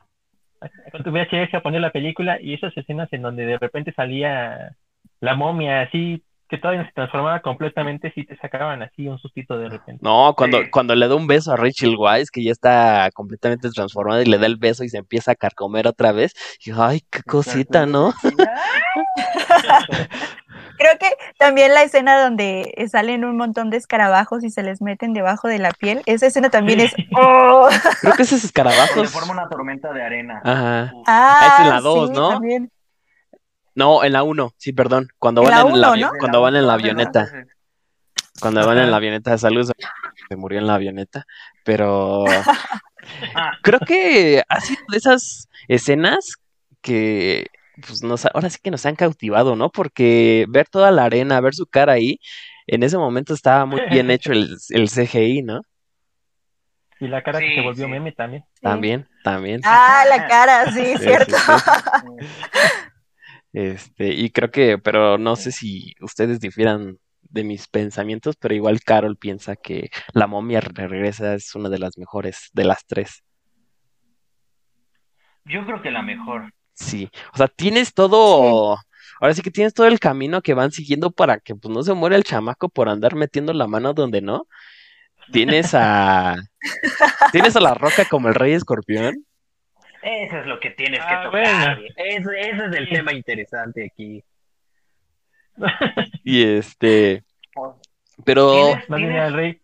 con 0.92 1.02
tu 1.02 1.10
VHS 1.10 1.54
a 1.56 1.62
poner 1.62 1.80
la 1.80 1.90
película 1.92 2.40
y 2.40 2.54
esas 2.54 2.76
escenas 2.76 3.12
en 3.12 3.22
donde 3.22 3.44
de 3.46 3.58
repente 3.58 3.92
salía 3.92 4.76
la 5.20 5.34
momia 5.34 5.82
así, 5.82 6.22
que 6.48 6.58
todavía 6.58 6.84
se 6.86 6.92
transformaba 6.92 7.40
completamente, 7.40 8.12
sí 8.14 8.24
te 8.24 8.36
sacaban 8.36 8.82
así 8.82 9.08
un 9.08 9.18
sustito 9.18 9.56
de 9.58 9.68
repente. 9.70 10.00
No, 10.04 10.34
cuando, 10.36 10.58
Sí. 10.62 10.70
cuando 10.70 10.94
le 10.94 11.08
da 11.08 11.14
un 11.14 11.26
beso 11.26 11.52
a 11.52 11.56
Rachel 11.56 11.96
Weisz, 11.98 12.30
que 12.30 12.42
ya 12.44 12.52
está 12.52 13.08
completamente 13.14 13.70
transformada 13.70 14.22
y 14.22 14.26
le 14.26 14.38
da 14.38 14.46
el 14.46 14.56
beso 14.56 14.84
y 14.84 14.88
se 14.90 14.98
empieza 14.98 15.32
a 15.32 15.34
carcomer 15.36 15.86
otra 15.88 16.12
vez. 16.12 16.34
Y 16.64 16.70
ay, 16.76 17.00
qué 17.10 17.22
cosita, 17.22 17.86
¿no? 17.86 18.12
Creo 20.76 20.98
que 20.98 21.06
también 21.38 21.72
la 21.72 21.82
escena 21.82 22.20
donde 22.20 22.74
salen 22.90 23.24
un 23.24 23.36
montón 23.36 23.70
de 23.70 23.76
escarabajos 23.76 24.42
y 24.44 24.50
se 24.50 24.62
les 24.62 24.82
meten 24.82 25.12
debajo 25.12 25.46
de 25.48 25.58
la 25.58 25.70
piel, 25.70 26.02
esa 26.06 26.26
escena 26.26 26.50
también 26.50 26.80
es... 26.80 26.92
¡Oh! 27.16 27.68
Creo 28.00 28.14
que 28.14 28.22
esos 28.22 28.40
Se 28.40 28.46
escarabajos. 28.48 29.10
forma 29.12 29.32
una 29.32 29.48
tormenta 29.48 29.92
de 29.92 30.02
arena. 30.02 30.40
Ajá. 30.44 30.92
Ah, 31.06 31.54
es 31.54 31.64
en 31.64 31.70
la 31.70 31.80
dos, 31.80 32.08
sí, 32.10 32.14
¿no? 32.16 32.28
también. 32.30 32.70
No, 33.74 34.04
en 34.04 34.12
la 34.12 34.22
uno, 34.22 34.52
sí, 34.56 34.72
perdón. 34.72 35.08
Cuando 35.18 35.42
van 35.42 35.52
en 35.52 35.58
la 35.58 35.64
uno, 35.64 35.94
avi- 35.94 36.00
¿no? 36.00 36.10
cuando 36.18 36.40
van 36.40 36.56
en 36.56 36.66
la 36.66 36.74
avioneta. 36.74 37.28
Cuando 38.40 38.66
van 38.66 38.78
en 38.78 38.90
la 38.90 38.96
avioneta, 38.96 39.36
saludos. 39.38 39.72
Se 40.28 40.36
murió 40.36 40.58
en 40.58 40.66
la 40.66 40.74
avioneta. 40.74 41.26
Pero 41.64 42.24
Ah, 43.34 43.52
creo 43.62 43.80
que 43.80 44.42
ha 44.48 44.60
sido 44.60 44.80
de 44.88 44.96
esas 44.96 45.48
escenas 45.68 46.36
que 46.80 47.48
pues 47.86 48.02
nos, 48.02 48.24
ahora 48.26 48.48
sí 48.50 48.58
que 48.62 48.70
nos 48.70 48.86
han 48.86 48.94
cautivado, 48.96 49.56
¿no? 49.56 49.68
Porque 49.70 50.46
ver 50.48 50.68
toda 50.68 50.90
la 50.90 51.04
arena, 51.04 51.40
ver 51.40 51.54
su 51.54 51.66
cara 51.66 51.94
ahí, 51.94 52.18
en 52.66 52.82
ese 52.82 52.96
momento 52.96 53.34
estaba 53.34 53.66
muy 53.66 53.82
bien 53.90 54.10
hecho 54.10 54.32
el, 54.32 54.56
el 54.70 54.88
CGI, 54.88 55.42
¿no? 55.42 55.62
Y 57.00 57.08
la 57.08 57.22
cara 57.22 57.40
que 57.40 57.56
se 57.56 57.60
volvió 57.60 57.84
sí. 57.86 57.90
meme 57.90 58.12
también. 58.12 58.44
También, 58.62 59.08
también. 59.22 59.60
Ah, 59.64 60.04
la 60.08 60.26
cara, 60.28 60.72
sí, 60.72 60.94
Sí, 60.96 60.98
cierto. 60.98 61.36
Este, 63.54 64.12
y 64.12 64.30
creo 64.30 64.50
que, 64.50 64.78
pero 64.78 65.16
no 65.16 65.36
sé 65.36 65.52
si 65.52 65.94
ustedes 66.00 66.40
difieran 66.40 66.98
de 67.22 67.44
mis 67.44 67.68
pensamientos, 67.68 68.36
pero 68.36 68.52
igual 68.52 68.80
Carol 68.82 69.16
piensa 69.16 69.54
que 69.54 69.90
La 70.12 70.26
momia 70.26 70.60
regresa 70.60 71.34
es 71.34 71.54
una 71.54 71.68
de 71.68 71.78
las 71.78 71.96
mejores 71.96 72.50
de 72.52 72.64
las 72.64 72.84
tres. 72.84 73.22
Yo 75.44 75.64
creo 75.64 75.80
que 75.80 75.92
la 75.92 76.02
mejor. 76.02 76.52
Sí, 76.72 77.08
o 77.32 77.36
sea, 77.36 77.46
tienes 77.46 77.94
todo, 77.94 78.76
ahora 79.20 79.34
sí 79.34 79.42
que 79.42 79.52
tienes 79.52 79.72
todo 79.72 79.86
el 79.86 80.00
camino 80.00 80.42
que 80.42 80.54
van 80.54 80.72
siguiendo 80.72 81.12
para 81.12 81.38
que 81.38 81.54
pues 81.54 81.72
no 81.72 81.84
se 81.84 81.94
muera 81.94 82.16
el 82.16 82.24
chamaco 82.24 82.68
por 82.68 82.88
andar 82.88 83.14
metiendo 83.14 83.52
la 83.52 83.68
mano 83.68 83.94
donde 83.94 84.20
no. 84.20 84.48
Tienes 85.30 85.74
a, 85.74 86.34
tienes 87.32 87.54
a 87.54 87.60
la 87.60 87.74
roca 87.74 88.04
como 88.10 88.28
el 88.28 88.34
rey 88.34 88.52
escorpión. 88.52 89.24
Eso 90.06 90.38
es 90.38 90.46
lo 90.46 90.60
que 90.60 90.70
tienes 90.70 91.00
que 91.00 91.06
Ah, 91.14 91.22
tocar. 91.24 91.76
bueno. 91.76 91.88
Ese, 91.96 92.40
ese 92.50 92.66
es 92.66 92.72
el 92.76 92.88
tema 92.90 93.12
interesante 93.14 93.86
aquí. 93.92 94.22
Y 96.24 96.42
este, 96.56 97.22
pero 98.24 98.52
¿Tienes-. 98.88 99.60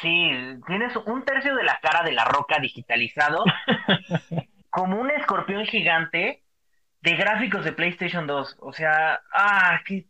Sí, 0.00 0.30
tienes 0.66 0.96
un 1.06 1.24
tercio 1.24 1.54
de 1.54 1.62
la 1.64 1.78
cara 1.82 2.02
de 2.04 2.12
la 2.12 2.24
roca 2.24 2.58
digitalizado 2.58 3.44
como 4.70 5.00
un 5.00 5.10
escorpión 5.10 5.64
gigante 5.66 6.42
de 7.00 7.16
gráficos 7.16 7.64
de 7.64 7.72
PlayStation 7.72 8.26
2. 8.26 8.56
O 8.60 8.72
sea, 8.72 9.20
ah, 9.32 9.80
que 9.84 10.06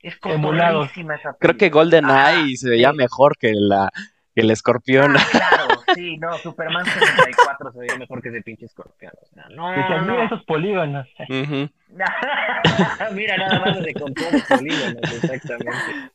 es 0.00 0.16
cotorrísima 0.18 1.16
esa 1.16 1.34
creo 1.38 1.54
que 1.54 1.58
película. 1.70 1.82
Golden 1.82 2.04
Ah, 2.06 2.32
Eye 2.34 2.56
se 2.56 2.70
veía 2.70 2.90
sí. 2.90 2.96
mejor 2.96 3.36
que 3.38 3.52
la, 3.54 3.90
que 4.34 4.42
el 4.42 4.50
escorpión. 4.50 5.16
Ah, 5.16 5.26
claro, 5.30 5.75
sí, 5.94 6.16
no, 6.18 6.36
Superman 6.38 6.84
64 6.84 7.72
se 7.72 7.78
veía 7.78 7.96
mejor 7.96 8.22
que 8.22 8.28
ese 8.30 8.42
pinche 8.42 8.66
escorpión. 8.66 9.12
O 9.22 9.26
sea, 9.26 9.46
no, 9.50 9.70
mira 10.02 10.24
esos 10.24 10.42
polígonos. 10.44 11.06
Mira, 13.12 13.36
nada 13.36 13.60
más 13.60 13.78
se 13.78 13.92
contó 13.94 14.22
los 14.30 14.42
polígonos, 14.42 15.00
exactamente. 15.22 16.10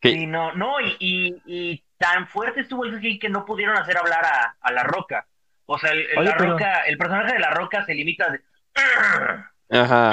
Que- 0.00 0.10
Sí, 0.12 0.26
no, 0.26 0.52
no, 0.54 0.80
y, 0.80 0.96
y, 0.98 1.42
y 1.46 1.84
tan 1.96 2.26
fuerte 2.26 2.60
estuvo 2.60 2.84
el 2.84 2.98
CGI 2.98 3.18
que 3.18 3.28
no 3.30 3.44
pudieron 3.44 3.76
hacer 3.78 3.96
hablar 3.96 4.24
a, 4.24 4.56
a 4.60 4.72
La 4.72 4.82
Roca. 4.82 5.26
O 5.66 5.78
sea, 5.78 5.92
el, 5.92 6.00
el- 6.00 6.18
Oye, 6.18 6.28
la 6.30 6.36
pero- 6.36 6.50
roca, 6.52 6.80
el 6.82 6.98
personaje 6.98 7.32
de 7.34 7.38
La 7.38 7.50
Roca 7.50 7.84
se 7.84 7.94
limita 7.94 8.30
de... 8.30 8.40
Ajá. 9.78 10.12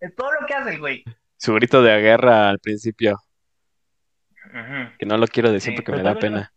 lo 0.00 0.46
que 0.46 0.54
hace 0.54 0.70
el 0.74 0.78
güey. 0.80 1.04
Su 1.36 1.54
grito 1.54 1.82
de 1.82 2.00
guerra 2.00 2.48
al 2.50 2.58
principio, 2.58 3.18
Ujú. 4.46 4.90
que 4.98 5.06
no 5.06 5.16
lo 5.18 5.26
quiero 5.26 5.50
decir 5.50 5.72
Sí, 5.74 5.76
porque 5.82 5.92
me 5.92 6.02
da 6.02 6.14
pena. 6.18 6.52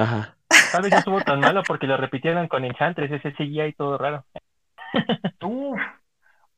Ajá, 0.00 0.36
Tal 0.72 0.82
vez 0.82 0.92
no 0.92 0.98
estuvo 0.98 1.20
tan 1.20 1.40
malo 1.40 1.62
porque 1.66 1.86
lo 1.86 1.96
repitieron 1.96 2.48
con 2.48 2.64
Enchantress, 2.64 3.10
ese 3.12 3.32
CGI 3.32 3.62
y 3.62 3.72
todo 3.74 3.98
raro. 3.98 4.24
Uf. 5.42 5.78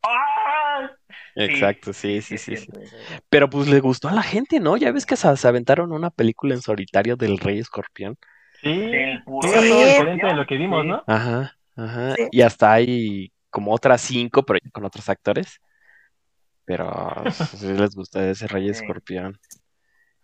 ¡Ah! 0.04 0.90
exacto, 1.34 1.92
sí, 1.92 2.20
sí, 2.22 2.36
sí, 2.38 2.56
sí. 2.56 2.68
Pero 3.28 3.48
pues 3.48 3.68
le 3.68 3.80
gustó 3.80 4.08
a 4.08 4.12
la 4.12 4.22
gente, 4.22 4.60
¿no? 4.60 4.76
Ya 4.76 4.92
ves 4.92 5.06
que 5.06 5.16
se, 5.16 5.34
se 5.36 5.48
aventaron 5.48 5.92
una 5.92 6.10
película 6.10 6.54
en 6.54 6.60
solitario 6.62 7.16
del 7.16 7.38
Rey 7.38 7.58
Escorpión. 7.58 8.16
Sí, 8.60 8.68
de 8.70 9.22
lo 10.34 10.46
que 10.46 10.56
vimos, 10.56 10.82
Sí. 10.82 10.88
¿no? 10.88 11.02
Ajá, 11.06 11.56
ajá. 11.76 12.14
Sí. 12.16 12.28
Y 12.32 12.42
hasta 12.42 12.72
hay 12.72 13.32
como 13.50 13.72
otras 13.72 14.00
cinco, 14.00 14.44
pero 14.44 14.58
ya 14.62 14.70
con 14.70 14.84
otros 14.84 15.08
actores. 15.08 15.60
Pero 16.64 16.92
sí 17.56 17.72
les 17.72 17.94
gustó 17.94 18.20
ese 18.20 18.46
Rey 18.46 18.64
Sí. 18.64 18.70
Escorpión. 18.70 19.38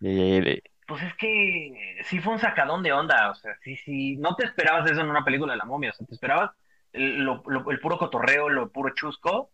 Y- 0.01 0.61
Pues 0.89 1.03
es 1.03 1.13
que 1.15 1.99
sí 2.05 2.19
fue 2.19 2.33
un 2.33 2.39
sacadón 2.39 2.83
de 2.83 2.93
onda, 2.93 3.29
o 3.31 3.35
sea, 3.35 3.55
sí, 3.63 3.75
sí, 3.77 4.17
no 4.17 4.35
te 4.35 4.45
esperabas 4.45 4.89
eso 4.91 5.01
en 5.01 5.09
una 5.09 5.23
película 5.23 5.53
de 5.53 5.57
la 5.59 5.65
momia, 5.65 5.91
o 5.91 5.93
sea, 5.93 6.07
te 6.07 6.13
esperabas 6.15 6.51
el, 6.93 7.19
lo- 7.23 7.43
lo- 7.47 7.71
el 7.71 7.79
puro 7.79 7.97
cotorreo, 7.97 8.49
lo 8.49 8.71
puro 8.71 8.93
chusco, 8.95 9.51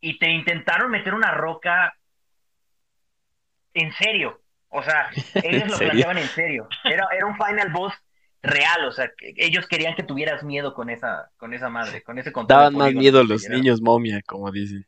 y 0.00 0.18
te 0.18 0.28
intentaron 0.30 0.90
meter 0.90 1.14
una 1.14 1.30
roca 1.30 1.94
en 3.74 3.92
serio, 3.92 4.40
o 4.68 4.82
sea, 4.82 5.10
ellos 5.42 5.64
¿En 5.64 5.70
lo 5.70 5.78
serio? 5.78 5.82
planteaban 5.82 6.18
en 6.18 6.30
serio, 6.30 6.68
era, 6.86 7.06
era 7.12 7.26
un 7.26 7.36
final 7.36 7.70
boss 7.72 7.94
real, 8.42 8.84
o 8.86 8.92
sea, 8.92 9.10
que 9.16 9.34
ellos 9.36 9.66
querían 9.68 9.94
que 9.94 10.02
tuvieras 10.02 10.42
miedo 10.42 10.74
con 10.74 10.90
esa, 10.90 11.30
con 11.36 11.54
esa 11.54 11.68
madre, 11.68 12.02
con 12.02 12.18
ese 12.18 12.30
de 12.30 12.34
Daban 12.46 12.74
más 12.76 12.92
miedo 12.92 13.22
los 13.24 13.48
niños 13.48 13.80
momia, 13.80 14.20
como 14.26 14.50
dicen. 14.50 14.84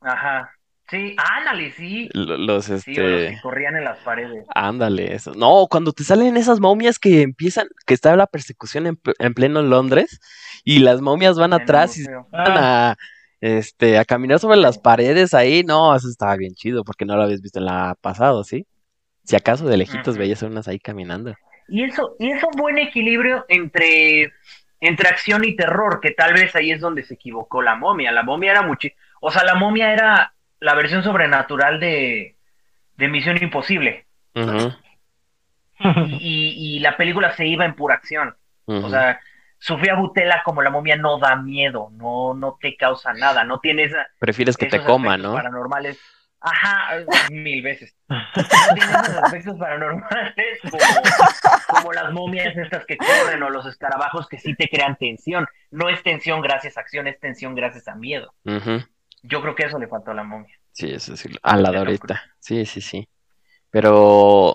Ajá, 0.00 0.52
sí, 0.88 1.14
ándale, 1.18 1.72
sí, 1.72 2.08
Los, 2.12 2.70
sí, 2.78 3.00
o 3.00 3.08
los 3.08 3.26
este... 3.26 3.28
que 3.28 3.38
corrían 3.40 3.76
en 3.76 3.84
las 3.84 4.00
paredes. 4.00 4.52
Ándale, 4.54 5.14
eso. 5.14 5.34
No, 5.34 5.66
cuando 5.70 5.92
te 5.92 6.04
salen 6.04 6.36
esas 6.36 6.60
momias 6.60 6.98
que 6.98 7.22
empiezan, 7.22 7.68
que 7.86 7.94
está 7.94 8.14
la 8.16 8.26
persecución 8.26 8.86
en, 8.86 9.00
en 9.18 9.34
pleno 9.34 9.62
Londres 9.62 10.20
y 10.64 10.80
las 10.80 11.00
momias 11.00 11.38
van 11.38 11.52
en 11.52 11.62
atrás 11.62 11.96
y 11.98 12.04
van 12.36 12.56
Ah, 12.56 12.58
a, 12.58 12.96
este, 13.40 13.98
a 13.98 14.04
caminar 14.04 14.38
sobre 14.38 14.58
las 14.58 14.78
paredes 14.78 15.34
ahí. 15.34 15.64
No, 15.64 15.94
eso 15.96 16.08
estaba 16.08 16.36
bien 16.36 16.54
chido 16.54 16.84
porque 16.84 17.04
no 17.04 17.16
lo 17.16 17.22
habías 17.24 17.40
visto 17.42 17.58
en 17.58 17.66
la 17.66 17.96
pasado, 18.00 18.44
¿sí? 18.44 18.66
Si 19.24 19.36
acaso 19.36 19.66
de 19.66 19.76
lejitos 19.78 20.18
veías 20.18 20.42
unas 20.42 20.68
ahí 20.68 20.78
caminando. 20.78 21.34
Y 21.68 21.84
eso, 21.84 22.16
y 22.18 22.30
es 22.30 22.42
un 22.44 22.52
buen 22.58 22.78
equilibrio 22.78 23.44
entre, 23.48 24.32
entre 24.80 25.08
acción 25.08 25.44
y 25.44 25.56
terror, 25.56 26.00
que 26.00 26.10
tal 26.12 26.34
vez 26.34 26.54
ahí 26.54 26.70
es 26.72 26.80
donde 26.80 27.04
se 27.04 27.14
equivocó 27.14 27.62
la 27.62 27.74
momia. 27.76 28.12
La 28.12 28.22
momia 28.22 28.50
era 28.52 28.62
mucho, 28.62 28.88
o 29.20 29.30
sea, 29.30 29.44
la 29.44 29.54
momia 29.54 29.92
era 29.92 30.33
la 30.64 30.74
versión 30.74 31.02
sobrenatural 31.04 31.78
de, 31.78 32.36
de 32.96 33.08
Misión 33.08 33.36
Imposible. 33.42 34.06
Y, 36.18 36.54
y 36.56 36.78
la 36.80 36.96
película 36.96 37.32
se 37.36 37.46
iba 37.46 37.66
en 37.66 37.74
pura 37.74 37.96
acción. 37.96 38.34
O 38.64 38.88
sea, 38.88 39.20
Sofía 39.58 39.94
Butela 39.94 40.42
como 40.42 40.62
la 40.62 40.70
momia 40.70 40.96
no 40.96 41.18
da 41.18 41.36
miedo, 41.36 41.90
no, 41.92 42.32
no 42.32 42.56
te 42.58 42.76
causa 42.76 43.12
nada, 43.12 43.44
no 43.44 43.60
tiene 43.60 43.84
esa, 43.84 44.06
Prefieres 44.18 44.56
que 44.56 44.66
te 44.66 44.82
coma, 44.82 45.18
¿no? 45.18 45.34
paranormales. 45.34 46.00
Ajá, 46.40 46.96
mil 47.30 47.62
veces. 47.62 47.94
Esos 48.34 49.16
aspectos 49.22 49.58
paranormales 49.58 50.60
como, 50.62 50.78
como 51.68 51.92
las 51.92 52.12
momias 52.12 52.56
estas 52.56 52.86
que 52.86 52.96
corren 52.96 53.42
o 53.42 53.50
los 53.50 53.66
escarabajos 53.66 54.28
que 54.28 54.38
sí 54.38 54.54
te 54.54 54.68
crean 54.68 54.96
tensión. 54.96 55.46
No 55.70 55.90
es 55.90 56.02
tensión 56.02 56.40
gracias 56.40 56.78
a 56.78 56.80
acción, 56.80 57.06
es 57.06 57.18
tensión 57.20 57.54
gracias 57.54 57.88
a 57.88 57.94
miedo. 57.94 58.34
Ujú. 58.44 58.82
Yo 59.26 59.40
creo 59.40 59.54
que 59.54 59.64
eso 59.64 59.78
le 59.78 59.88
faltó 59.88 60.10
a 60.10 60.14
la 60.14 60.22
momia. 60.24 60.54
Sí, 60.72 60.90
eso 60.90 61.16
sí. 61.16 61.28
A 61.42 61.56
la 61.56 61.70
De 61.70 61.76
Tom 61.78 61.84
Dorita. 61.86 62.22
Sí, 62.40 62.66
sí, 62.66 62.80
sí. 62.80 63.08
Pero 63.70 64.54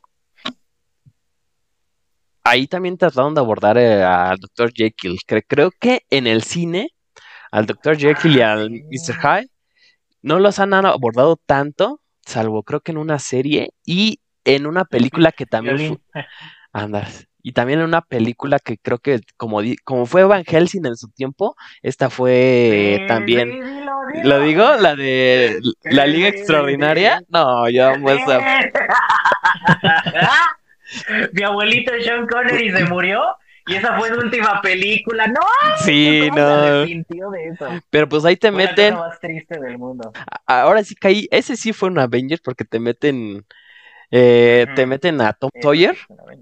ahí 2.44 2.68
también 2.68 2.98
trataron 2.98 3.34
de 3.36 3.42
abordar 3.42 3.78
eh, 3.78 4.04
al 4.04 4.38
Dr. 4.38 4.72
Jekyll. 4.74 5.18
Cre- 5.28 5.46
creo 5.48 5.72
que 5.72 6.04
en 6.10 6.28
el 6.28 6.44
cine, 6.44 6.90
al 7.52 7.66
Dr. 7.66 7.98
Jekyll 7.98 8.38
y 8.38 8.42
Ah, 8.42 8.54
al. 8.54 8.70
Mr. 8.72 9.16
Hyde 9.22 9.50
no 10.22 10.40
los 10.40 10.60
han 10.60 10.74
abordado 10.74 11.38
tanto, 11.46 12.02
salvo 12.26 12.64
creo 12.64 12.82
que 12.82 12.92
en 12.92 12.98
una 12.98 13.20
serie 13.20 13.70
y 13.86 14.20
en 14.44 14.68
una 14.68 14.86
película 14.86 15.32
que 15.32 15.46
también. 15.46 16.02
Andas. 16.74 17.26
Y 17.42 17.54
también 17.54 17.80
en 17.80 17.86
una 17.86 18.02
película 18.02 18.60
que 18.60 18.78
creo 18.78 19.00
que 19.00 19.22
como, 19.38 19.62
como 19.86 20.06
fue 20.06 20.26
Van 20.26 20.44
Helsing 20.44 20.86
en 20.86 20.98
su 20.98 21.08
tiempo, 21.08 21.56
esta 21.82 22.10
fue 22.10 23.06
también. 23.08 23.50
Lo 24.24 24.40
digo. 24.42 24.76
La 24.80 24.96
de 24.96 25.60
La 25.84 26.06
Liga 26.06 26.28
Extraordinaria. 26.30 27.22
No, 27.30 27.70
yo 27.70 27.90
amo 27.90 28.12
esa. 28.12 28.40
Mi 31.34 31.44
abuelito 31.44 31.92
Sean 32.02 32.26
Connery 32.28 32.72
se 32.72 32.86
murió 32.86 33.22
y 33.68 33.76
esa 33.76 33.98
fue 34.00 34.10
su 34.10 34.16
última 34.16 34.60
película. 34.62 35.28
No, 35.28 35.40
Sí, 35.84 36.28
¿cómo 36.30 36.38
se 36.38 37.04
no. 37.20 37.32
de 37.32 37.48
eso? 37.50 37.68
Pero 37.92 38.10
pues 38.10 38.26
ahí 38.26 38.36
te 38.38 38.52
Fue 38.52 38.64
la 38.64 38.70
meten. 38.70 38.96
cosa 38.96 39.08
más 39.08 39.20
triste 39.20 39.60
del 39.60 39.78
mundo. 39.78 40.12
Ahora 40.48 40.84
sí 40.84 40.96
caí. 40.96 41.28
Ese 41.30 41.56
sí 41.56 41.74
fue 41.74 41.90
un 41.90 42.00
Avengers 42.00 42.42
porque 42.42 42.66
te 42.66 42.80
meten. 42.80 43.46
eh, 44.12 44.66
Te 44.76 44.88
meten 44.88 45.22
a 45.22 45.34
Tom 45.34 45.52
Sawyer, 45.62 45.96
la 46.10 46.36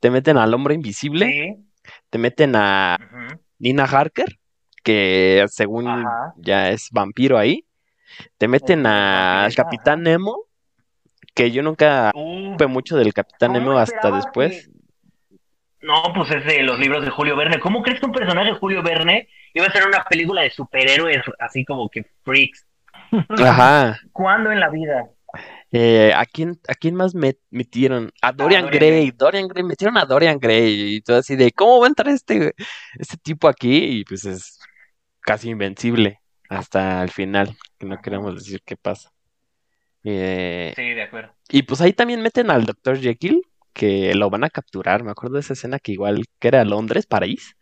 te 0.00 0.10
meten 0.10 0.36
al 0.36 0.52
Hombre 0.52 0.74
Invisible, 0.74 1.26
Sí. 1.26 1.64
te 2.10 2.18
meten 2.18 2.56
a. 2.56 2.98
Nina 3.60 3.84
Harker, 3.84 4.40
que 4.82 5.44
según 5.48 5.88
Ajá. 5.88 6.34
ya 6.36 6.70
es 6.70 6.88
vampiro 6.90 7.38
ahí. 7.38 7.64
Te 8.38 8.46
meten 8.48 8.84
al 8.86 9.54
Capitán 9.54 10.00
ajá. 10.00 10.10
Nemo, 10.10 10.36
que 11.34 11.50
yo 11.50 11.62
nunca 11.62 12.10
Uh, 12.14 12.52
supe 12.52 12.66
mucho 12.66 12.96
del 12.96 13.14
Capitán 13.14 13.52
¿cómo 13.54 13.60
Nemo 13.70 13.78
hasta 13.78 14.10
después. 14.10 14.68
que- 14.68 14.72
No, 15.86 16.02
pues 16.14 16.30
es 16.30 16.44
de 16.44 16.62
los 16.62 16.78
libros 16.78 17.04
de 17.04 17.10
Julio 17.10 17.36
Verne. 17.36 17.58
¿Cómo 17.58 17.82
crees 17.82 18.00
que 18.00 18.06
un 18.06 18.12
personaje 18.12 18.48
de 18.52 18.58
Julio 18.58 18.82
Verne 18.82 19.28
iba 19.54 19.66
a 19.66 19.72
ser 19.72 19.86
una 19.86 20.04
película 20.04 20.42
de 20.42 20.50
superhéroes 20.50 21.22
así 21.38 21.64
como 21.64 21.88
que 21.88 22.04
freaks? 22.22 22.66
Ajá. 23.38 23.98
¿Cuándo 24.12 24.50
en 24.52 24.60
la 24.60 24.68
vida? 24.70 25.06
Eh, 25.74 26.12
¿a 26.14 26.26
quién, 26.26 26.60
a 26.68 26.74
quién 26.74 26.94
más 26.94 27.14
met- 27.14 27.38
metieron? 27.50 28.12
A 28.20 28.30
Dorian, 28.32 28.64
Dorian 28.64 28.78
Gray. 28.78 28.90
Gray. 28.90 29.10
Dorian 29.12 29.48
Gray, 29.48 29.64
metieron 29.64 29.96
a 29.96 30.04
Dorian 30.04 30.38
Gray 30.38 30.96
y 30.96 31.00
todo 31.00 31.16
así 31.18 31.34
de, 31.34 31.50
¿cómo 31.52 31.80
va 31.80 31.86
a 31.86 31.88
entrar 31.88 32.08
este, 32.10 32.52
este 32.98 33.16
tipo 33.16 33.48
aquí? 33.48 34.00
Y 34.00 34.04
pues 34.04 34.26
es 34.26 34.58
casi 35.22 35.50
invencible 35.50 36.20
hasta 36.48 37.02
el 37.02 37.10
final, 37.10 37.56
que 37.78 37.86
no 37.86 38.00
queremos 38.02 38.34
decir 38.34 38.60
qué 38.64 38.76
pasa. 38.76 39.10
Eh, 40.04 40.72
Sí, 40.76 40.90
de 40.94 41.02
acuerdo. 41.02 41.32
y 41.48 41.62
pues 41.62 41.80
ahí 41.80 41.92
también 41.92 42.22
meten 42.22 42.50
al 42.50 42.64
Dr. 42.66 42.98
Jekyll, 42.98 43.42
que 43.72 44.14
lo 44.14 44.28
van 44.30 44.44
a 44.44 44.50
capturar. 44.50 45.02
Me 45.04 45.12
acuerdo 45.12 45.34
de 45.36 45.40
esa 45.40 45.54
escena 45.54 45.78
que 45.78 45.92
igual 45.92 46.24
que 46.38 46.48
era 46.48 46.64
Londres, 46.64 47.06
París. 47.06 47.56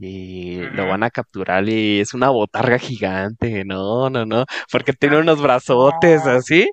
Y 0.00 0.58
lo 0.74 0.86
van 0.86 1.02
a 1.02 1.10
capturar 1.10 1.68
y 1.68 1.98
es 2.00 2.14
una 2.14 2.30
botarga 2.30 2.78
gigante. 2.78 3.64
No, 3.64 4.08
no, 4.10 4.24
no. 4.24 4.44
Porque 4.70 4.92
tiene 4.92 5.18
unos 5.18 5.42
brazotes 5.42 6.24
así. 6.26 6.70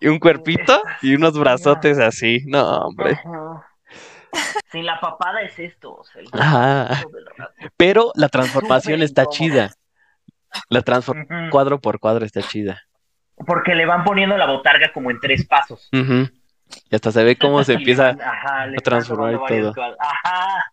Y 0.00 0.08
un 0.08 0.18
cuerpito 0.18 0.80
y 1.02 1.14
unos 1.14 1.38
brazotes 1.38 1.98
así. 1.98 2.38
No, 2.46 2.78
hombre. 2.86 3.12
Ajá. 3.12 3.66
Sí, 4.70 4.82
la 4.82 4.98
papada 5.00 5.42
es 5.42 5.58
esto. 5.58 5.94
O 5.96 6.04
sea, 6.04 6.22
el 6.22 6.28
Ajá. 6.32 7.02
Pero 7.76 8.12
la 8.14 8.28
transformación 8.28 8.94
Súper 8.96 9.04
está 9.04 9.26
chida. 9.26 9.70
La 10.68 10.82
transformación 10.82 11.50
cuadro 11.50 11.80
por 11.80 11.98
cuadro 11.98 12.24
está 12.24 12.42
chida. 12.42 12.82
Porque 13.46 13.74
le 13.74 13.86
van 13.86 14.04
poniendo 14.04 14.36
la 14.36 14.46
botarga 14.46 14.92
como 14.92 15.10
en 15.10 15.18
tres 15.20 15.46
pasos. 15.46 15.88
Y 15.92 16.94
hasta 16.94 17.10
se 17.12 17.22
ve 17.24 17.36
cómo 17.36 17.62
se 17.64 17.74
empieza. 17.74 18.10
ajá, 18.10 18.62
a 18.62 18.72
transformar 18.82 19.34
y 19.34 19.36
todo. 19.46 19.74
Ajá. 19.98 20.64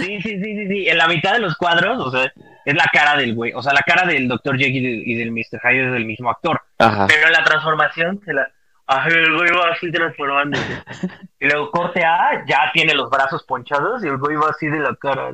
Sí, 0.00 0.20
sí, 0.22 0.38
sí, 0.40 0.42
sí, 0.42 0.66
sí. 0.68 0.88
En 0.88 0.98
la 0.98 1.06
mitad 1.06 1.32
de 1.34 1.38
los 1.40 1.54
cuadros, 1.56 1.98
o 2.04 2.10
sea, 2.10 2.32
es 2.64 2.74
la 2.74 2.86
cara 2.92 3.16
del 3.16 3.34
güey. 3.34 3.52
O 3.54 3.62
sea, 3.62 3.72
la 3.72 3.82
cara 3.82 4.06
del 4.06 4.26
Dr. 4.26 4.56
Jekyll 4.56 4.84
y 4.84 4.90
del- 4.98 5.08
y 5.08 5.14
del 5.14 5.30
Mr. 5.32 5.60
Hyde 5.62 5.86
es 5.86 5.92
del 5.92 6.06
mismo 6.06 6.30
actor. 6.30 6.60
Ajá. 6.78 7.06
Pero 7.08 7.26
en 7.28 7.32
la 7.32 7.44
transformación 7.44 8.20
se 8.24 8.32
la. 8.32 8.48
Ajá, 8.86 9.08
el 9.08 9.34
güey 9.34 9.50
va 9.50 9.70
así 9.72 9.90
transformándose. 9.90 10.82
Y 11.40 11.46
luego 11.46 11.70
corte 11.70 12.04
A, 12.04 12.44
ya 12.46 12.70
tiene 12.72 12.94
los 12.94 13.10
brazos 13.10 13.44
ponchados 13.44 14.02
y 14.04 14.08
el 14.08 14.16
güey 14.16 14.36
va 14.36 14.48
así 14.48 14.66
de 14.66 14.78
la 14.80 14.96
cara. 14.96 15.32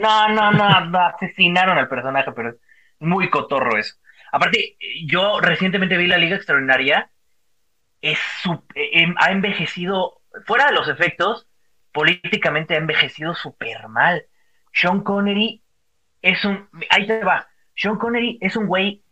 No, 0.00 0.28
no, 0.28 0.50
no, 0.50 0.80
no, 0.86 0.98
asesinaron 0.98 1.78
al 1.78 1.88
personaje, 1.88 2.32
pero 2.32 2.50
es 2.50 2.56
muy 2.98 3.30
cotorro 3.30 3.76
eso. 3.78 3.94
Aparte, 4.32 4.76
yo 5.06 5.40
recientemente 5.40 5.96
vi 5.96 6.06
la 6.08 6.18
Liga 6.18 6.36
Extraordinaria. 6.36 7.10
Es 8.00 8.18
eh, 8.74 8.90
em- 9.02 9.14
ha 9.18 9.30
envejecido, 9.30 10.20
fuera 10.46 10.66
de 10.66 10.72
los 10.74 10.88
efectos, 10.88 11.46
políticamente 11.92 12.74
ha 12.74 12.78
envejecido 12.78 13.34
súper 13.34 13.88
mal. 13.88 14.26
Sean 14.72 15.02
Connery 15.02 15.62
es 16.22 16.44
un. 16.44 16.68
Ahí 16.90 17.06
te 17.06 17.22
va. 17.24 17.48
Sean 17.76 17.96
Connery 17.96 18.38
es 18.40 18.56
un 18.56 18.66
güey 18.66 19.04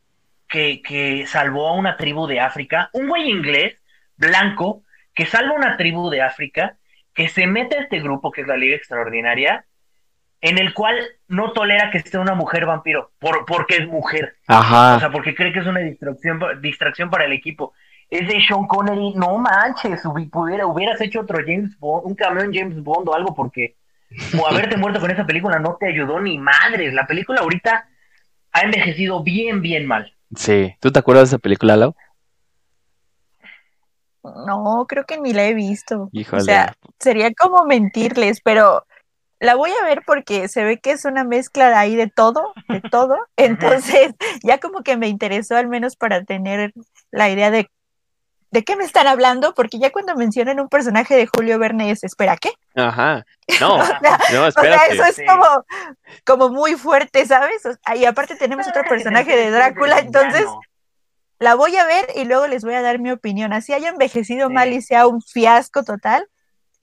que, 0.48 0.82
que 0.82 1.26
salvó 1.26 1.68
a 1.68 1.72
una 1.74 1.96
tribu 1.96 2.26
de 2.26 2.40
África, 2.40 2.90
un 2.92 3.08
güey 3.08 3.30
inglés, 3.30 3.74
blanco, 4.16 4.82
que 5.14 5.26
salva 5.26 5.52
a 5.54 5.58
una 5.58 5.76
tribu 5.76 6.10
de 6.10 6.22
África, 6.22 6.76
que 7.14 7.28
se 7.28 7.46
mete 7.46 7.78
a 7.78 7.82
este 7.82 8.00
grupo 8.00 8.30
que 8.30 8.42
es 8.42 8.46
la 8.46 8.56
Liga 8.56 8.76
Extraordinaria, 8.76 9.64
en 10.42 10.58
el 10.58 10.74
cual 10.74 10.96
no 11.28 11.52
tolera 11.52 11.90
que 11.90 11.98
esté 11.98 12.18
una 12.18 12.34
mujer 12.34 12.66
vampiro, 12.66 13.10
por, 13.18 13.46
porque 13.46 13.76
es 13.78 13.86
mujer. 13.88 14.36
O 14.48 14.52
Ajá. 14.52 15.00
sea, 15.00 15.10
porque 15.10 15.34
cree 15.34 15.52
que 15.52 15.60
es 15.60 15.66
una 15.66 15.80
distracción, 15.80 16.38
distracción 16.60 17.10
para 17.10 17.24
el 17.24 17.32
equipo. 17.32 17.72
Es 18.10 18.28
de 18.28 18.40
Sean 18.46 18.66
Connery, 18.66 19.14
no 19.14 19.38
manches, 19.38 20.04
hubi- 20.04 20.30
pudiera, 20.30 20.66
hubieras 20.66 21.00
hecho 21.00 21.20
otro 21.20 21.38
James 21.44 21.76
Bond, 21.78 22.06
un 22.06 22.14
cameo 22.14 22.44
en 22.44 22.54
James 22.54 22.80
Bond 22.82 23.08
o 23.08 23.14
algo, 23.14 23.34
porque 23.34 23.76
o 24.38 24.46
haberte 24.46 24.76
muerto 24.76 25.00
con 25.00 25.10
esa 25.10 25.26
película 25.26 25.58
no 25.58 25.76
te 25.80 25.88
ayudó 25.88 26.20
ni 26.20 26.38
madres. 26.38 26.92
La 26.94 27.06
película 27.06 27.40
ahorita 27.40 27.88
ha 28.52 28.60
envejecido 28.60 29.24
bien, 29.24 29.60
bien 29.62 29.86
mal. 29.86 30.12
Sí. 30.34 30.74
¿Tú 30.80 30.90
te 30.90 30.98
acuerdas 30.98 31.30
de 31.30 31.36
esa 31.36 31.38
película, 31.38 31.76
Lau? 31.76 31.94
No, 34.22 34.86
creo 34.88 35.04
que 35.04 35.18
ni 35.18 35.32
la 35.32 35.46
he 35.46 35.54
visto. 35.54 36.08
Híjole. 36.12 36.42
O 36.42 36.44
sea, 36.44 36.74
sería 36.98 37.32
como 37.32 37.64
mentirles, 37.64 38.40
pero 38.40 38.84
la 39.38 39.54
voy 39.54 39.70
a 39.70 39.84
ver 39.84 40.02
porque 40.06 40.48
se 40.48 40.64
ve 40.64 40.78
que 40.78 40.92
es 40.92 41.04
una 41.04 41.24
mezcla 41.24 41.68
de 41.68 41.74
ahí 41.74 41.94
de 41.94 42.08
todo, 42.08 42.52
de 42.68 42.80
todo. 42.80 43.16
Entonces, 43.36 44.14
ya 44.42 44.58
como 44.58 44.82
que 44.82 44.96
me 44.96 45.08
interesó 45.08 45.56
al 45.56 45.68
menos 45.68 45.96
para 45.96 46.24
tener 46.24 46.72
la 47.10 47.30
idea 47.30 47.50
de 47.50 47.70
de 48.50 48.62
qué 48.64 48.76
me 48.76 48.84
están 48.84 49.06
hablando, 49.06 49.54
porque 49.54 49.78
ya 49.78 49.90
cuando 49.90 50.14
mencionan 50.14 50.60
un 50.60 50.68
personaje 50.68 51.16
de 51.16 51.26
Julio 51.26 51.58
Verne 51.58 51.90
es, 51.90 52.04
espera, 52.04 52.36
¿qué? 52.36 52.50
Ajá. 52.74 53.24
No, 53.60 53.76
O 53.76 53.84
sea, 53.84 54.00
no, 54.32 54.46
O 54.46 54.50
sea, 54.50 54.86
eso 54.86 55.04
es 55.04 55.16
Sí. 55.16 55.24
como, 55.26 55.46
como 56.24 56.48
muy 56.50 56.74
fuerte, 56.74 57.24
¿sabes? 57.26 57.64
O 57.66 57.72
sea, 57.74 57.96
y 57.96 58.04
aparte 58.04 58.34
tenemos 58.36 58.66
otro 58.66 58.82
personaje 58.88 59.36
de 59.36 59.50
Drácula, 59.50 59.98
entonces 60.00 60.44
la 61.38 61.54
voy 61.54 61.76
a 61.76 61.84
ver 61.86 62.06
y 62.14 62.24
luego 62.24 62.46
les 62.46 62.64
voy 62.64 62.74
a 62.74 62.82
dar 62.82 62.98
mi 62.98 63.10
opinión. 63.10 63.52
Así 63.52 63.72
haya 63.72 63.88
envejecido 63.90 64.48
Sí. 64.48 64.54
mal 64.54 64.72
y 64.72 64.80
sea 64.82 65.06
un 65.06 65.20
fiasco 65.22 65.84
total, 65.84 66.26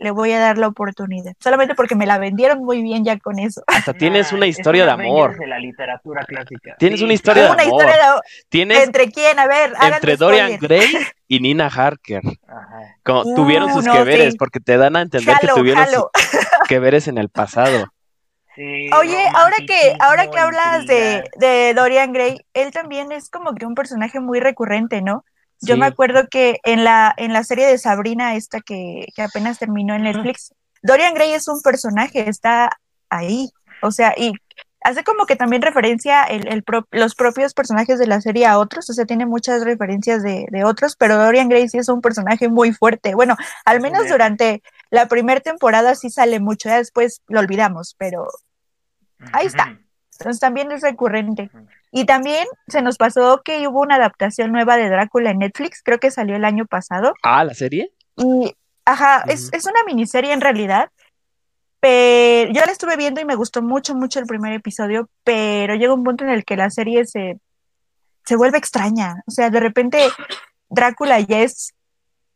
le 0.04 0.12
voy 0.12 0.32
a 0.34 0.40
dar 0.40 0.58
la 0.58 0.68
oportunidad. 0.68 1.34
Solamente 1.40 1.74
porque 1.76 1.96
me 1.96 2.06
la 2.06 2.18
vendieron 2.20 2.64
muy 2.64 2.82
bien 2.84 3.04
ya 3.06 3.18
con 3.18 3.40
eso. 3.40 3.64
Hasta 3.68 3.94
tienes 3.94 4.32
Nah, 4.32 4.38
una 4.38 4.48
historia 4.48 4.86
de 4.86 4.92
amor. 4.92 5.38
de 5.40 5.48
la 5.48 5.58
literatura 5.60 6.24
clásica. 6.26 6.76
Tienes 6.78 7.00
Sí, 7.00 7.06
una 7.06 7.14
historia 7.14 7.44
de 7.46 7.52
Una 7.52 7.64
amor. 7.64 7.82
historia 7.82 7.96
de- 8.14 8.20
Tienes 8.50 8.84
entre 8.84 9.10
quién, 9.12 9.40
a 9.40 9.48
ver, 9.48 9.74
entre 9.94 10.18
Dorian 10.18 10.54
spoiler. 10.58 10.90
Gray 10.92 11.08
y 11.28 11.40
Nina 11.40 11.68
Harker. 11.68 12.22
Ajá. 12.48 12.98
Como 13.04 13.22
Uh, 13.22 13.36
tuvieron 13.36 13.74
sus 13.74 13.86
no, 13.86 13.94
que 13.94 14.04
veres, 14.04 14.34
sí. 14.34 14.38
porque 14.38 14.60
te 14.60 14.78
dan 14.78 14.96
a 14.96 15.02
entender 15.02 15.36
que 15.40 15.48
tuvieron 15.48 15.84
jalo. 15.86 16.12
sus 16.14 16.68
que 16.68 16.80
veres 16.80 17.08
en 17.08 17.18
el 17.18 17.30
pasado. 17.30 17.88
Sí, 18.56 18.88
Oye, 19.00 19.18
ahora 19.34 19.56
que, 19.66 19.96
ahora 20.00 20.30
que 20.30 20.38
hablas 20.38 20.86
de, 20.86 21.24
de 21.40 21.74
Dorian 21.74 22.14
Gray, 22.14 22.46
él 22.54 22.70
también 22.72 23.12
es 23.12 23.32
como 23.32 23.56
que 23.56 23.66
un 23.66 23.74
personaje 23.74 24.20
muy 24.20 24.40
recurrente, 24.40 25.02
¿no? 25.02 25.26
Yo 25.66 25.76
Sí. 25.76 25.80
me 25.80 25.86
acuerdo 25.88 26.28
que 26.30 26.60
en 26.64 26.84
la, 26.84 27.14
en 27.18 27.34
la 27.34 27.44
serie 27.44 27.66
de 27.68 27.78
Sabrina, 27.78 28.36
esta 28.36 28.62
que, 28.62 29.08
que 29.16 29.22
apenas 29.22 29.60
terminó 29.60 29.96
en 29.96 30.04
Netflix, 30.04 30.54
Dorian 30.82 31.14
Gray 31.14 31.34
es 31.34 31.48
un 31.48 31.62
personaje, 31.62 32.30
está 32.30 32.70
ahí. 33.10 33.52
O 33.82 33.92
sea, 33.92 34.14
y 34.18 34.34
hace 34.82 35.04
como 35.04 35.26
que 35.26 35.36
también 35.38 35.62
referencia 35.62 36.24
el, 36.24 36.48
el 36.48 36.64
pro- 36.64 36.88
los 36.92 37.16
propios 37.16 37.54
personajes 37.54 38.00
de 38.00 38.08
la 38.08 38.20
serie 38.20 38.46
a 38.46 38.58
otros, 38.60 38.90
o 38.90 38.94
sea, 38.94 39.06
tiene 39.06 39.26
muchas 39.26 39.64
referencias 39.64 40.22
de, 40.24 40.46
de 40.52 40.64
otros, 40.66 40.96
pero 40.98 41.18
Dorian 41.18 41.48
Gray 41.50 41.70
sí 41.70 41.78
es 41.78 41.88
un 41.90 42.02
personaje 42.02 42.50
muy 42.50 42.74
fuerte. 42.74 43.16
Bueno, 43.16 43.36
al 43.66 43.80
menos 43.80 44.08
durante 44.10 44.62
la 44.90 45.08
primera 45.08 45.40
temporada 45.40 45.96
sí 45.96 46.10
sale 46.10 46.40
mucho, 46.42 46.70
ya 46.70 46.78
después 46.78 47.22
lo 47.28 47.40
olvidamos, 47.40 47.96
pero 47.98 48.28
ahí 49.32 49.48
está. 49.48 49.80
entonces 50.20 50.40
también 50.42 50.72
es 50.72 50.82
recurrente. 50.82 51.50
Y 51.96 52.06
también 52.06 52.48
se 52.68 52.82
nos 52.82 52.98
pasó 52.98 53.44
que 53.46 53.68
hubo 53.68 53.82
una 53.82 53.96
adaptación 53.96 54.52
nueva 54.52 54.78
de 54.78 54.90
Drácula 54.90 55.30
en 55.30 55.38
Netflix, 55.38 55.84
creo 55.84 56.00
que 56.00 56.10
salió 56.10 56.36
el 56.36 56.44
año 56.44 56.66
pasado. 56.66 57.14
Ah, 57.22 57.44
la 57.44 57.54
serie. 57.54 57.92
Y, 58.18 58.56
ajá, 58.84 59.24
es, 59.28 59.54
es 59.54 59.68
una 59.68 59.84
miniserie 59.86 60.34
en 60.34 60.42
realidad. 60.42 60.90
Pero 61.80 62.52
yo 62.52 62.62
la 62.66 62.72
estuve 62.72 62.98
viendo 62.98 63.22
y 63.22 63.26
me 63.26 63.36
gustó 63.36 63.62
mucho, 63.62 63.94
mucho 63.94 64.20
el 64.20 64.26
primer 64.26 64.54
episodio, 64.54 65.08
pero 65.24 65.76
llega 65.76 65.94
un 65.94 66.04
punto 66.04 66.24
en 66.24 66.32
el 66.32 66.46
que 66.46 66.58
la 66.58 66.72
serie 66.72 67.06
se, 67.06 67.40
se 68.26 68.36
vuelve 68.38 68.58
extraña. 68.58 69.22
O 69.28 69.32
sea, 69.32 69.52
de 69.52 69.60
repente 69.60 70.08
Drácula 70.70 71.20
ya 71.20 71.42
es 71.42 71.76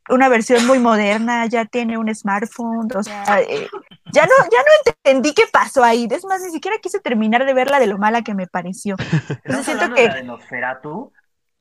una 0.10 0.30
versión 0.30 0.66
muy 0.68 0.80
moderna, 0.80 1.46
ya 1.48 1.66
tiene 1.66 1.98
un 1.98 2.14
smartphone, 2.14 2.88
o 2.96 3.04
sea, 3.04 3.42
eh, 3.42 3.68
ya 4.12 4.26
no, 4.26 4.34
ya 4.52 4.60
no 4.60 4.92
entendí 5.04 5.34
qué 5.34 5.44
pasó 5.52 5.84
ahí. 5.84 6.08
Es 6.10 6.26
más, 6.26 6.42
ni 6.42 6.52
siquiera 6.52 6.78
quise 6.82 7.00
terminar 7.00 7.46
de 7.46 7.54
verla 7.54 7.80
de 7.80 7.88
lo 7.88 7.98
mala 7.98 8.22
que 8.22 8.34
me 8.34 8.48
pareció. 8.48 8.96
¿Estamos 9.44 9.66
siento 9.66 9.94
que- 9.94 10.10
de 10.10 10.24
Nosferatu? 10.24 11.12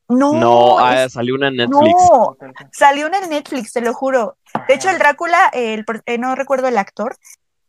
No, 0.08 0.32
No, 0.34 0.78
ah, 0.78 1.08
salió 1.08 1.34
una 1.34 1.48
en 1.48 1.56
Netflix. 1.56 1.94
no, 1.96 2.36
salió 2.70 3.08
una 3.08 3.18
en 3.18 3.30
Netflix, 3.30 3.72
te 3.72 3.80
lo 3.80 3.92
juro. 3.92 4.36
De 4.68 4.74
hecho, 4.74 4.88
el 4.88 4.98
Drácula, 4.98 5.48
el, 5.52 5.84
eh, 6.06 6.18
no 6.18 6.36
recuerdo 6.36 6.68
el 6.68 6.78
actor, 6.78 7.16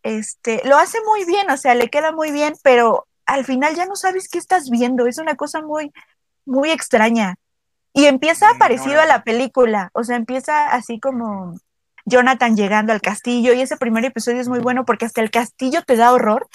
este, 0.03 0.61
lo 0.63 0.77
hace 0.77 0.99
muy 1.05 1.25
bien, 1.25 1.49
o 1.49 1.57
sea, 1.57 1.73
le 1.73 1.89
queda 1.89 2.11
muy 2.11 2.31
bien, 2.31 2.53
pero 2.61 3.07
al 3.25 3.43
final 3.43 3.75
ya 3.75 3.87
no 3.87 3.95
sabes 3.95 4.29
qué 4.29 4.37
estás 4.37 4.69
viendo, 4.69 5.07
es 5.07 5.17
una 5.17 5.35
cosa 5.35 5.61
muy, 5.63 5.91
muy 6.45 6.69
extraña. 6.69 7.35
Y 7.97 8.05
empieza 8.05 8.45
parecido 8.59 9.01
a 9.01 9.07
la 9.07 9.23
película, 9.23 9.89
o 9.93 10.03
sea, 10.03 10.17
empieza 10.17 10.67
así 10.67 10.99
como 10.99 11.55
Jonathan 12.05 12.55
llegando 12.55 12.93
al 12.93 13.01
castillo 13.01 13.53
y 13.53 13.61
ese 13.61 13.75
primer 13.75 14.05
episodio 14.05 14.39
es 14.39 14.47
muy 14.47 14.59
bueno 14.59 14.85
porque 14.85 15.05
hasta 15.05 15.21
el 15.21 15.31
castillo 15.31 15.81
te 15.81 15.95
da 15.95 16.13
horror 16.13 16.47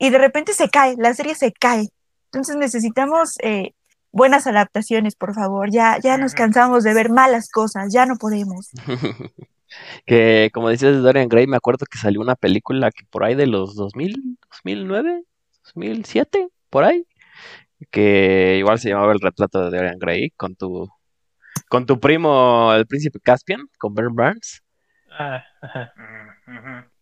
y 0.00 0.10
de 0.10 0.18
repente 0.18 0.54
se 0.54 0.68
cae, 0.68 0.96
la 0.98 1.14
serie 1.14 1.36
se 1.36 1.52
cae. 1.52 1.90
Entonces 2.24 2.56
necesitamos 2.56 3.36
eh, 3.44 3.74
buenas 4.10 4.48
adaptaciones, 4.48 5.14
por 5.14 5.34
favor. 5.34 5.70
Ya, 5.70 5.98
ya 6.02 6.18
nos 6.18 6.34
cansamos 6.34 6.82
de 6.82 6.94
ver 6.94 7.10
malas 7.10 7.48
cosas, 7.48 7.92
ya 7.92 8.04
no 8.04 8.16
podemos. 8.16 8.70
Que 10.06 10.50
como 10.54 10.70
dices 10.70 10.96
de 10.96 11.02
Dorian 11.02 11.28
Gray, 11.28 11.46
me 11.46 11.58
acuerdo 11.58 11.84
que 11.84 11.98
salió 11.98 12.22
una 12.22 12.36
película 12.36 12.90
que 12.90 13.04
por 13.04 13.22
ahí 13.22 13.34
de 13.34 13.46
los 13.46 13.76
2000, 13.76 14.38
2009, 14.64 15.24
2007, 15.62 16.48
por 16.70 16.84
ahí, 16.84 17.06
que 17.90 18.56
igual 18.58 18.78
se 18.78 18.90
llamaba 18.90 19.12
El 19.12 19.20
retrato 19.20 19.62
de 19.62 19.76
Dorian 19.76 19.98
Gray 19.98 20.30
con 20.30 20.54
tu 20.56 20.88
con 21.68 21.86
tu 21.86 22.00
primo 22.00 22.72
el 22.72 22.86
príncipe 22.86 23.20
Caspian, 23.20 23.66
con 23.78 23.94
Ben 23.94 24.14
Barnes, 24.14 24.62
Ah, 25.18 25.44
ajá. 25.60 25.92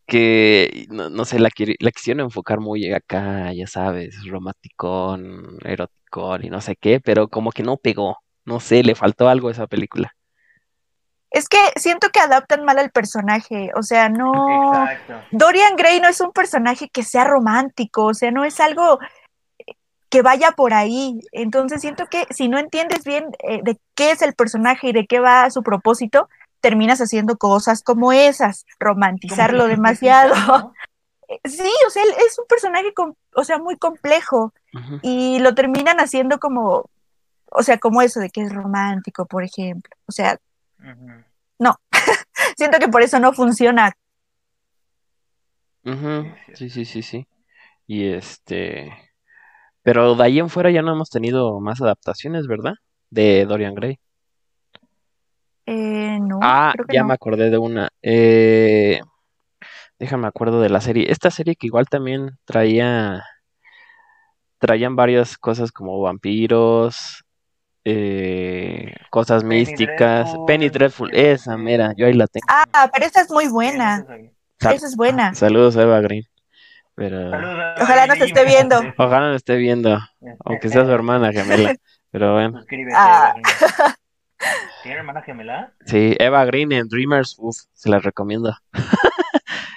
Que 0.07 0.87
no, 0.89 1.11
no 1.11 1.25
sé, 1.25 1.39
la, 1.39 1.51
la 1.81 1.91
quisieron 1.91 2.25
enfocar 2.25 2.61
muy 2.61 2.93
acá, 2.93 3.53
ya 3.53 3.67
sabes, 3.67 4.17
romanticón, 4.27 5.59
eroticón 5.65 6.45
y 6.45 6.49
no 6.49 6.61
sé 6.61 6.77
qué, 6.77 7.01
pero 7.01 7.29
como 7.29 7.51
que 7.51 7.63
no 7.63 7.77
pegó, 7.77 8.19
no 8.45 8.61
sé, 8.61 8.83
le 8.85 8.95
faltó 8.95 9.29
algo 9.29 9.49
a 9.49 9.53
esa 9.53 9.67
película. 9.67 10.15
Es 11.31 11.49
que 11.49 11.59
siento 11.77 12.09
que 12.11 12.21
adaptan 12.21 12.65
mal 12.65 12.79
al 12.79 12.91
personaje, 12.91 13.71
o 13.75 13.83
sea, 13.83 14.09
no... 14.09 14.73
Exacto. 14.73 15.15
Dorian 15.33 15.77
Gray 15.77 16.01
no 16.01 16.09
es 16.09 16.21
un 16.21 16.33
personaje 16.33 16.89
que 16.89 17.03
sea 17.03 17.25
romántico, 17.25 18.07
o 18.07 18.15
sea, 18.15 18.31
no 18.31 18.45
es 18.45 18.61
algo 18.61 18.99
que 20.09 20.23
vaya 20.23 20.53
por 20.53 20.75
ahí. 20.75 21.21
Entonces 21.33 21.81
siento 21.81 22.07
que 22.07 22.27
si 22.31 22.49
no 22.49 22.59
entiendes 22.59 23.05
bien 23.05 23.27
eh, 23.41 23.61
de 23.63 23.79
qué 23.95 24.13
es 24.13 24.23
el 24.23 24.35
personaje 24.35 24.89
y 24.89 24.93
de 24.93 25.07
qué 25.07 25.21
va 25.21 25.51
su 25.51 25.63
propósito, 25.63 26.29
terminas 26.61 27.01
haciendo 27.01 27.37
cosas 27.37 27.83
como 27.83 28.13
esas, 28.13 28.65
romantizarlo 28.79 29.65
Como 29.65 29.71
demasiado. 29.71 30.35
¿no? 30.35 30.73
Sí, 31.43 31.69
o 31.85 31.91
sea, 31.91 32.05
él 32.05 32.11
es 32.25 32.39
un 32.39 32.47
personaje, 32.47 32.95
o 33.35 33.43
sea, 33.43 33.59
muy 33.59 33.77
complejo 33.77 34.53
y 35.03 35.41
lo 35.41 35.57
terminan 35.57 35.99
haciendo 35.99 36.39
como, 36.39 36.89
o 37.51 37.63
sea, 37.65 37.79
como 37.79 38.01
eso 38.01 38.21
de 38.21 38.31
que 38.31 38.43
es 38.43 38.55
romántico, 38.55 39.27
por 39.27 39.43
ejemplo. 39.43 39.91
O 40.07 40.13
sea, 40.13 40.39
Ujú. 40.79 41.25
siento 42.57 42.79
que 42.79 42.87
por 42.87 43.03
eso 43.03 43.19
no 43.19 43.33
funciona. 43.33 43.93
Sí, 46.55 46.71
sí, 46.71 46.85
sí, 46.85 47.03
sí. 47.03 47.27
Y 47.87 48.09
este, 48.09 48.93
pero 49.87 50.17
de 50.17 50.25
ahí 50.25 50.41
en 50.41 50.49
fuera 50.49 50.69
ya 50.73 50.83
no 50.83 50.91
hemos 50.93 51.11
tenido 51.11 51.61
más 51.61 51.81
adaptaciones, 51.81 52.49
¿verdad? 52.49 52.73
De 53.09 53.47
Dorian 53.47 53.73
Gray. 53.77 54.01
Eh, 55.65 56.19
no, 56.21 56.41
Ah, 56.43 56.73
creo 56.75 56.87
que 56.87 56.95
ya 56.97 57.03
no. 57.03 57.07
me 57.09 57.15
acordé 57.15 57.51
de 57.51 57.59
una. 57.59 57.89
Eh, 58.03 58.99
déjame 60.01 60.27
acuerdo 60.27 60.61
de 60.61 60.71
la 60.71 60.81
serie. 60.81 61.07
Esta 61.09 61.31
serie 61.31 61.55
que 61.55 61.69
igual 61.69 61.87
también 61.89 62.31
traía, 62.45 63.23
traían 64.59 64.97
varias 64.97 65.39
cosas 65.39 65.71
como 65.71 66.01
vampiros, 66.01 67.23
eh, 67.85 68.93
cosas 69.11 69.45
Penny 69.45 69.55
místicas. 69.61 70.25
Dreadful, 70.25 70.47
Penny 70.47 70.69
Dreadful, 70.69 71.15
esa 71.15 71.57
mera, 71.57 71.93
yo 71.97 72.07
ahí 72.07 72.13
la 72.15 72.27
tengo. 72.27 72.45
Ah, 72.49 72.91
pero 72.93 73.07
esa 73.07 73.21
es 73.21 73.31
muy 73.31 73.47
buena. 73.47 74.05
Esa 74.59 74.73
es 74.87 74.97
buena. 74.97 75.33
Saludos 75.37 75.77
a 75.77 75.83
Eva 75.83 76.01
Green. 76.01 76.25
Pero 76.97 77.29
Ojalá 77.29 78.07
nos 78.07 78.21
esté 78.21 78.45
viendo. 78.45 78.77
este, 78.77 78.95
ojalá 78.97 79.29
me 79.31 79.37
esté 79.37 79.57
viendo, 79.57 79.99
aunque 80.45 80.69
sea 80.71 80.85
su 80.85 80.91
hermana 80.91 81.31
gemela. 81.33 81.75
Pero 82.11 82.33
bueno. 82.33 82.59
Suscríbete, 82.59 82.97
Ah. 82.97 83.35
Eva 83.37 83.43
Green. 83.45 83.95
¿Tiene 84.83 84.99
hermana 84.99 85.23
gemela? 85.23 85.73
Sí, 85.85 86.17
Eva 86.19 86.45
Green 86.47 86.73
en 86.73 86.89
Dreamers, 86.89 87.37
uf, 87.39 87.57
se 87.75 87.91
las 87.91 88.03
recomiendo. 88.03 88.55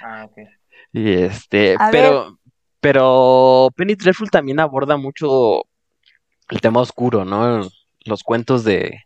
Ah, 0.02 0.24
ok. 0.26 0.38
Y 0.92 1.12
este, 1.12 1.76
A 1.78 1.90
pero, 1.92 2.36
pero 2.80 3.68
Penny 3.76 3.94
Dreadful 3.94 4.28
también 4.28 4.58
aborda 4.58 4.96
mucho 4.96 5.62
el 6.48 6.60
tema 6.60 6.80
oscuro, 6.80 7.24
¿no? 7.24 7.60
Los 8.04 8.24
cuentos 8.24 8.64
de, 8.64 9.04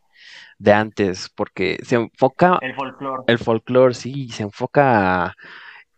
de 0.59 0.72
antes, 0.72 1.29
porque 1.37 1.79
se 1.83 1.96
enfoca 1.96 2.59
El 2.62 2.74
folclore. 2.74 3.24
el 3.27 3.38
folclore, 3.38 3.92
sí, 3.92 4.31
se 4.31 4.44
enfoca 4.44 5.35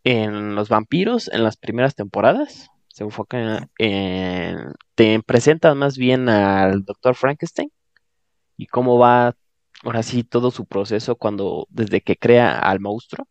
en 0.07 0.55
los 0.55 0.69
vampiros 0.69 1.29
en 1.33 1.43
las 1.43 1.57
primeras 1.57 1.97
temporadas 1.97 2.71
se 2.87 3.03
enfoca 3.03 3.69
en... 3.77 4.73
Te 4.95 5.21
presentan 5.23 5.77
más 5.79 5.99
bien 5.99 6.29
al 6.29 6.85
doctor 6.85 7.17
Frankenstein 7.17 7.73
y 8.57 8.67
cómo 8.69 8.99
va 8.99 9.35
ahora 9.83 10.05
sí 10.05 10.23
todo 10.23 10.53
su 10.53 10.65
proceso 10.67 11.17
cuando 11.17 11.67
desde 11.71 12.03
que 12.03 12.17
crea 12.17 12.57
al 12.57 12.79
monstruo 12.79 13.27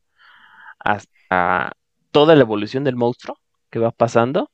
hasta 0.77 1.71
toda 2.11 2.35
la 2.35 2.41
evolución 2.41 2.83
del 2.83 2.97
monstruo 2.97 3.38
que 3.69 3.79
va 3.79 3.91
pasando 3.91 4.51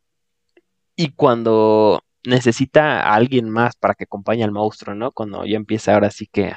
y 0.95 1.13
cuando 1.13 2.03
necesita 2.23 3.01
a 3.01 3.15
alguien 3.15 3.49
más 3.49 3.75
para 3.75 3.95
que 3.95 4.03
acompañe 4.03 4.43
al 4.43 4.51
monstruo, 4.51 4.93
¿no? 4.95 5.11
Cuando 5.11 5.43
ya 5.45 5.57
empieza 5.57 5.95
ahora 5.95 6.11
sí 6.11 6.27
que 6.31 6.53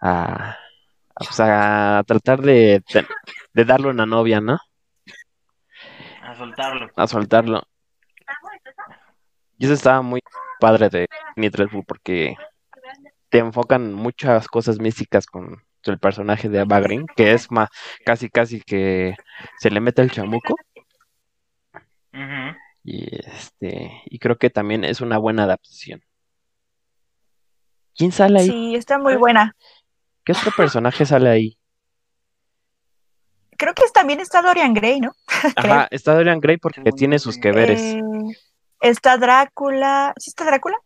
a, 0.00 0.50
a, 0.50 0.56
pues, 1.16 1.40
a 1.40 2.04
tratar 2.06 2.42
de 2.42 2.82
darle 3.54 3.88
una 3.88 4.06
novia, 4.06 4.40
¿no? 4.40 4.58
A 6.34 6.36
soltarlo. 6.36 6.90
A 6.96 7.06
soltarlo. 7.06 7.62
Y 9.56 9.66
eso 9.66 9.74
estaba 9.74 10.02
muy 10.02 10.20
padre 10.58 10.88
de 10.88 11.08
Nitrelful 11.36 11.84
porque 11.86 12.36
te 13.28 13.38
enfocan 13.38 13.94
muchas 13.94 14.48
cosas 14.48 14.80
místicas 14.80 15.26
con 15.26 15.62
el 15.84 15.98
personaje 16.00 16.48
de 16.48 16.58
Ava 16.58 16.80
Green, 16.80 17.06
que 17.14 17.32
es 17.32 17.52
más 17.52 17.68
casi 18.04 18.30
casi 18.30 18.60
que 18.60 19.14
se 19.58 19.70
le 19.70 19.80
mete 19.80 20.02
el 20.02 20.10
chamuco. 20.10 20.56
Y 22.82 23.16
este, 23.16 24.02
y 24.06 24.18
creo 24.18 24.36
que 24.36 24.50
también 24.50 24.82
es 24.84 25.00
una 25.00 25.18
buena 25.18 25.44
adaptación. 25.44 26.02
¿Quién 27.94 28.10
sale 28.10 28.40
ahí? 28.40 28.48
Sí, 28.48 28.74
está 28.74 28.98
muy 28.98 29.14
buena. 29.14 29.54
¿Qué 30.24 30.32
otro 30.32 30.50
personaje 30.56 31.06
sale 31.06 31.30
ahí? 31.30 31.58
Creo 33.56 33.74
que 33.74 33.82
también 33.92 34.20
está 34.20 34.42
Dorian 34.42 34.74
Gray, 34.74 35.00
¿no? 35.00 35.12
Ajá, 35.56 35.88
está 35.90 36.14
Dorian 36.14 36.40
Gray 36.40 36.56
porque 36.56 36.92
tiene 36.92 37.18
sus 37.18 37.38
que 37.38 37.52
veres. 37.52 37.80
Eh, 37.80 38.02
está 38.80 39.16
Drácula. 39.16 40.12
¿Sí 40.18 40.30
está 40.30 40.44
Drácula? 40.44 40.76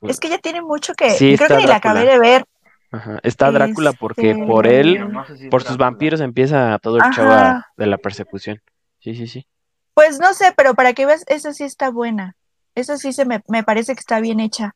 Pues- 0.00 0.14
Es 0.14 0.20
que 0.20 0.28
ya 0.28 0.38
tiene 0.38 0.62
mucho 0.62 0.94
que. 0.94 1.10
Sí, 1.10 1.36
creo 1.36 1.48
que 1.48 1.56
ni 1.56 1.66
la 1.66 1.76
acabé 1.76 2.04
de 2.04 2.18
ver. 2.18 2.44
Ajá, 2.92 3.18
está 3.22 3.50
Drácula 3.50 3.92
porque 3.92 4.30
Este, 4.30 4.46
por 4.46 4.64
Pero 4.64 4.80
él, 4.80 5.12
no 5.12 5.26
sé 5.26 5.36
si 5.36 5.44
es 5.44 5.50
por 5.50 5.62
sus 5.64 5.76
vampiros 5.76 6.20
empieza 6.20 6.78
todo 6.80 6.96
el 6.96 7.02
Ajá. 7.02 7.12
show 7.12 7.30
a- 7.30 7.66
de 7.76 7.86
la 7.86 7.98
persecución. 7.98 8.62
Sí, 9.00 9.14
sí, 9.14 9.26
sí. 9.26 9.46
Pues 9.94 10.18
no 10.20 10.34
sé, 10.34 10.52
pero 10.56 10.74
para 10.74 10.92
que 10.92 11.06
veas, 11.06 11.24
esa 11.26 11.52
sí 11.52 11.64
está 11.64 11.90
buena. 11.90 12.36
Esa 12.74 12.96
sí 12.98 13.12
se 13.12 13.24
me, 13.24 13.42
me 13.48 13.62
parece 13.64 13.94
que 13.94 14.00
está 14.00 14.20
bien 14.20 14.40
hecha. 14.40 14.74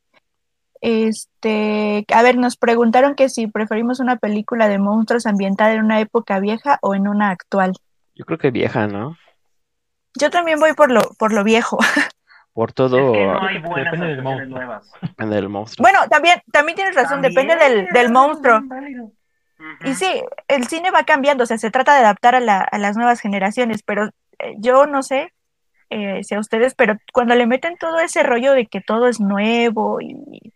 Este, 0.81 2.05
a 2.15 2.23
ver, 2.23 2.37
nos 2.37 2.57
preguntaron 2.57 3.15
que 3.15 3.29
si 3.29 3.47
preferimos 3.47 4.01
una 4.01 4.17
película 4.17 4.69
de 4.69 4.79
monstruos 4.79 5.27
ambientada 5.27 5.73
en 5.75 5.85
una 5.85 6.01
época 6.01 6.41
vieja 6.41 6.79
o 6.83 6.95
en 6.95 7.07
una 7.09 7.31
actual. 7.31 7.73
Yo 8.15 8.25
creo 8.25 8.39
que 8.39 8.51
vieja, 8.51 8.87
¿no? 8.87 9.17
Yo 10.19 10.31
también 10.31 10.59
voy 10.59 10.73
por 10.75 10.91
lo, 10.91 11.03
por 11.19 11.33
lo 11.33 11.45
viejo. 11.45 11.79
Por 12.53 12.71
Es 12.71 12.75
todo 12.75 13.13
que 13.13 13.25
no 13.27 13.43
hay 13.47 13.55
Depende 13.85 14.07
del 14.09 14.23
monstruo. 14.23 14.49
nuevas. 14.49 14.91
depende 15.01 15.37
del 15.37 15.49
monstruo. 15.49 15.83
Bueno, 15.85 16.01
también, 16.11 16.43
también 16.53 16.75
tienes 16.75 16.97
razón, 16.97 17.23
depende 17.23 17.55
del, 17.57 17.87
del 17.87 18.11
monstruo. 18.11 18.61
Y 19.85 19.95
sí, 19.95 20.21
el 20.49 20.67
cine 20.67 20.91
va 20.91 21.05
cambiando, 21.05 21.45
o 21.45 21.47
sea, 21.47 21.59
se 21.59 21.71
trata 21.71 21.95
de 21.95 22.01
adaptar 22.01 22.35
a, 22.35 22.41
la- 22.41 22.61
a 22.63 22.79
las 22.79 22.97
nuevas 22.97 23.21
generaciones, 23.21 23.83
pero 23.85 24.11
eh, 24.41 24.57
yo 24.59 24.87
no 24.87 25.03
sé 25.05 25.33
eh, 25.91 26.25
si 26.25 26.35
a 26.35 26.41
ustedes, 26.41 26.75
pero 26.75 26.97
cuando 27.13 27.37
le 27.37 27.47
meten 27.47 27.77
todo 27.79 28.01
ese 28.01 28.25
rollo 28.25 28.53
de 28.53 28.67
que 28.67 28.81
todo 28.81 29.07
es 29.07 29.21
nuevo 29.21 30.01
y, 30.01 30.53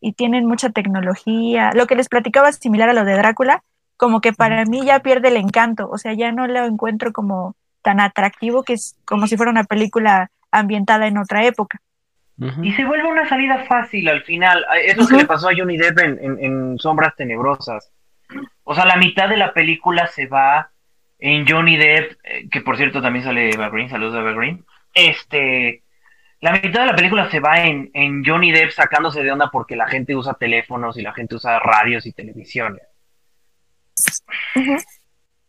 y 0.00 0.12
tienen 0.12 0.46
mucha 0.46 0.70
tecnología, 0.70 1.70
lo 1.74 1.86
que 1.86 1.96
les 1.96 2.08
platicaba 2.08 2.48
es 2.48 2.56
similar 2.56 2.88
a 2.88 2.92
lo 2.94 3.04
de 3.04 3.14
Drácula, 3.16 3.62
como 3.96 4.20
que 4.20 4.32
para 4.32 4.64
mí 4.64 4.84
ya 4.84 5.00
pierde 5.00 5.28
el 5.28 5.36
encanto, 5.36 5.88
o 5.90 5.98
sea, 5.98 6.12
ya 6.12 6.30
no 6.32 6.46
lo 6.46 6.64
encuentro 6.64 7.12
como 7.12 7.54
tan 7.82 8.00
atractivo 8.00 8.62
que 8.62 8.74
es 8.74 8.96
como 9.04 9.26
si 9.26 9.36
fuera 9.36 9.50
una 9.50 9.64
película 9.64 10.30
ambientada 10.50 11.06
en 11.06 11.18
otra 11.18 11.44
época. 11.44 11.80
Y 12.62 12.70
se 12.74 12.84
vuelve 12.84 13.08
una 13.10 13.28
salida 13.28 13.64
fácil 13.66 14.08
al 14.08 14.22
final. 14.22 14.64
Eso 14.84 15.08
que 15.08 15.16
le 15.16 15.24
pasó 15.24 15.48
a 15.48 15.52
Johnny 15.56 15.76
Depp 15.76 15.98
en, 15.98 16.18
en- 16.22 16.44
en 16.44 16.78
Sombras 16.78 17.16
Tenebrosas. 17.16 17.90
O 18.62 18.76
sea, 18.76 18.84
la 18.84 18.96
mitad 18.96 19.28
de 19.28 19.36
la 19.36 19.52
película 19.52 20.06
se 20.06 20.26
va 20.26 20.70
en 21.18 21.48
Johnny 21.48 21.76
Depp, 21.76 22.12
eh, 22.22 22.48
que 22.48 22.60
por 22.60 22.76
cierto 22.76 23.02
también 23.02 23.24
sale 23.24 23.50
Eva 23.50 23.70
Green, 23.70 23.88
saludos 23.90 24.14
a 24.14 24.20
Eva 24.20 24.32
Green. 24.34 24.64
Este, 24.94 25.82
la 26.40 26.52
mitad 26.52 26.80
de 26.80 26.86
la 26.86 26.94
película 26.96 27.30
se 27.30 27.40
va 27.40 27.64
en, 27.64 27.90
en 27.94 28.24
Johnny 28.24 28.52
Depp 28.52 28.70
sacándose 28.70 29.22
de 29.22 29.32
onda 29.32 29.50
porque 29.50 29.76
la 29.76 29.88
gente 29.88 30.14
usa 30.14 30.34
teléfonos 30.34 30.96
y 30.96 31.02
la 31.02 31.12
gente 31.12 31.34
usa 31.34 31.58
radios 31.58 32.06
y 32.06 32.12
televisiones. 32.12 32.82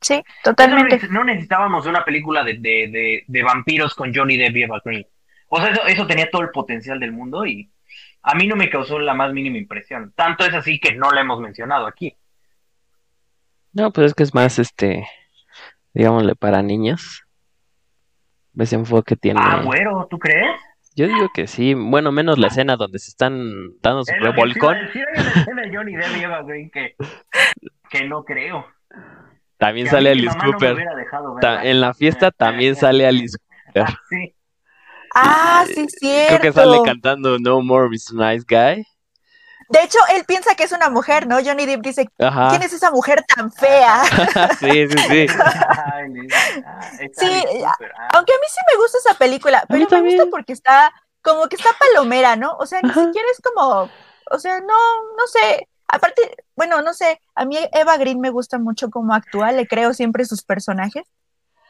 Sí, 0.02 0.24
totalmente. 0.44 0.96
no 0.96 1.02
neces- 1.02 1.10
no 1.10 1.24
necesitábamos 1.24 1.86
una 1.86 2.06
película 2.06 2.44
de, 2.44 2.54
de, 2.54 2.88
de, 2.90 3.24
de 3.28 3.44
vampiros 3.44 3.94
con 3.94 4.14
Johnny 4.14 4.38
Depp 4.38 4.56
y 4.56 4.64
Eva 4.64 4.82
Green. 4.84 5.06
O 5.50 5.60
sea, 5.60 5.70
eso, 5.72 5.86
eso 5.86 6.08
tenía 6.08 6.30
todo 6.30 6.42
el 6.42 6.50
potencial 6.52 7.00
del 7.00 7.12
mundo 7.12 7.46
y 7.46 7.70
a 8.22 8.34
mí 8.36 8.48
no 8.48 8.56
me 8.56 8.70
causó 8.70 8.98
la 9.00 9.14
más 9.14 9.34
mínima 9.34 9.58
impresión. 9.58 10.14
Tanto 10.16 10.46
es 10.46 10.54
así 10.54 10.80
que 10.80 10.96
no 10.96 11.12
la 11.12 11.22
hemos 11.22 11.40
mencionado 11.42 11.86
aquí. 11.86 12.16
No, 13.74 13.92
pues 13.92 14.08
es 14.08 14.14
que 14.16 14.24
es 14.24 14.34
más, 14.34 14.58
este, 14.58 15.08
digámosle, 15.94 16.36
para 16.36 16.62
niños. 16.62 17.24
Ese 18.58 18.76
enfoque 18.76 19.16
tiene. 19.16 19.40
Ah, 19.44 19.62
güero, 19.64 20.08
¿tú 20.10 20.18
crees? 20.18 20.60
Yo 20.96 21.08
digo 21.08 21.30
que 21.34 21.48
sí. 21.48 21.74
Bueno, 21.74 22.12
menos 22.12 22.38
la 22.38 22.48
escena 22.48 22.76
donde 22.76 23.00
se 23.00 23.10
están 23.10 23.42
dando 23.82 24.04
su 24.04 24.12
Es 24.12 24.22
revolcón. 24.22 24.76
a 24.76 24.82
decir, 24.82 25.06
hay 25.16 25.22
una 25.22 25.32
escena 25.32 25.62
de 25.62 25.76
Johnny 25.76 25.96
Depp 25.96 26.18
y 26.18 26.24
Eva 26.24 26.42
Green 26.44 26.70
que, 26.72 26.96
que 27.90 28.08
no 28.08 28.24
creo. 28.24 28.66
También 29.58 29.86
Que 29.86 29.90
a 29.90 29.94
sale 29.94 30.12
Alice 30.12 30.38
no 30.38 30.52
Cooper. 30.52 30.76
dejado 30.96 31.36
en 31.64 31.82
la 31.82 31.94
fiesta 31.94 32.32
también 32.38 32.76
sale 32.76 33.06
Alice 33.08 33.38
Cooper. 33.38 33.84
Ah, 33.84 34.00
sí. 34.10 34.36
Ah, 35.16 35.66
sí, 35.68 35.88
cierto. 35.90 36.28
Creo 36.38 36.42
que 36.42 36.52
sale 36.54 36.78
cantando 36.86 37.38
No 37.40 37.62
More 37.62 37.90
Mr. 37.90 38.14
Nice 38.16 38.46
Guy. 38.48 38.86
De 39.70 39.84
hecho, 39.84 40.00
él 40.16 40.26
piensa 40.26 40.56
que 40.56 40.64
es 40.64 40.72
una 40.72 40.90
mujer, 40.90 41.28
¿no? 41.28 41.38
Johnny 41.44 41.68
Depp 41.68 41.82
dice, 41.82 42.10
Ajá. 42.18 42.50
¿quién 42.50 42.64
es 42.64 42.74
esa 42.74 42.90
mujer 42.90 43.24
tan 43.36 43.52
fea? 43.52 44.04
sí, 44.60 44.88
sí, 44.88 44.98
sí. 44.98 45.28
Sí. 47.14 47.44
Ah. 47.64 48.10
Aunque 48.16 48.34
a 48.34 48.40
mí 48.40 48.48
sí 48.50 48.60
me 48.74 48.82
gusta 48.82 48.98
esa 48.98 49.14
película, 49.18 49.64
pero 49.70 49.88
me 49.90 50.02
gusta 50.02 50.26
porque 50.32 50.54
está 50.54 50.92
como 51.22 51.48
que 51.48 51.56
está 51.56 51.70
palomera, 51.78 52.36
¿no? 52.36 52.56
O 52.58 52.66
sea, 52.66 52.82
ni 52.82 52.90
Ajá. 52.90 53.06
siquiera 53.06 53.28
es 53.32 53.42
como, 53.42 53.90
o 54.32 54.40
sea, 54.40 54.60
no, 54.60 54.78
no 55.18 55.28
sé. 55.28 55.68
Aparte, 55.88 56.36
bueno, 56.56 56.82
no 56.82 56.94
sé, 56.94 57.20
a 57.36 57.46
mí 57.46 57.58
Eva 57.72 57.98
Green 57.98 58.20
me 58.20 58.30
gusta 58.30 58.58
mucho 58.58 58.90
como 58.90 59.14
actúa, 59.14 59.52
le 59.52 59.68
creo 59.68 59.94
siempre 59.94 60.26
sus 60.26 60.44
personajes. 60.44 61.04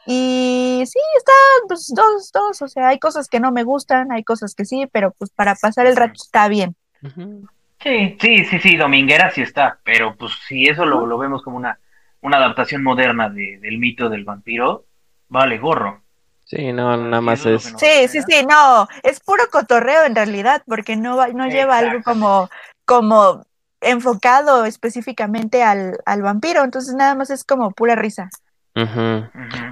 Y 0.06 0.82
sí, 0.86 0.98
está, 1.18 1.32
pues, 1.68 1.92
dos, 1.94 2.30
dos, 2.32 2.62
o 2.62 2.68
sea, 2.68 2.88
hay 2.88 2.98
cosas 2.98 3.28
que 3.28 3.40
no 3.40 3.52
me 3.52 3.64
gustan, 3.64 4.10
hay 4.10 4.24
cosas 4.24 4.54
que 4.54 4.64
sí, 4.64 4.86
pero 4.90 5.12
pues 5.18 5.30
para 5.30 5.54
pasar 5.54 5.86
el 5.86 5.96
rato 5.96 6.14
está 6.22 6.48
bien. 6.48 6.76
Ujú. 7.02 7.46
Sí, 7.82 8.16
sí, 8.20 8.44
sí, 8.44 8.58
sí, 8.60 8.76
Dominguera 8.76 9.30
sí 9.30 9.40
está, 9.42 9.78
pero 9.84 10.14
pues 10.16 10.32
si 10.46 10.66
eso 10.66 10.84
lo, 10.84 11.06
lo 11.06 11.16
vemos 11.18 11.42
como 11.42 11.56
una, 11.56 11.78
una 12.20 12.36
adaptación 12.36 12.82
moderna 12.82 13.30
de- 13.30 13.58
del 13.58 13.78
mito 13.78 14.08
del 14.10 14.24
vampiro, 14.24 14.84
vale, 15.28 15.58
gorro. 15.58 16.02
Sí, 16.44 16.72
no, 16.72 16.96
nada 16.96 17.20
más 17.20 17.46
es. 17.46 17.62
Sí, 17.62 18.08
sí, 18.08 18.20
sí, 18.22 18.44
no, 18.46 18.86
es 19.02 19.20
puro 19.20 19.44
cotorreo 19.50 20.04
en 20.04 20.14
realidad, 20.14 20.62
porque 20.66 20.96
no, 20.96 21.16
va- 21.16 21.28
no 21.28 21.48
lleva 21.48 21.78
algo 21.78 22.02
como, 22.02 22.50
como 22.84 23.44
enfocado 23.80 24.66
específicamente 24.66 25.62
al, 25.62 25.96
al 26.04 26.22
vampiro, 26.22 26.62
entonces 26.64 26.94
nada 26.94 27.14
más 27.14 27.30
es 27.30 27.44
como 27.44 27.70
pura 27.70 27.94
risa. 27.94 28.28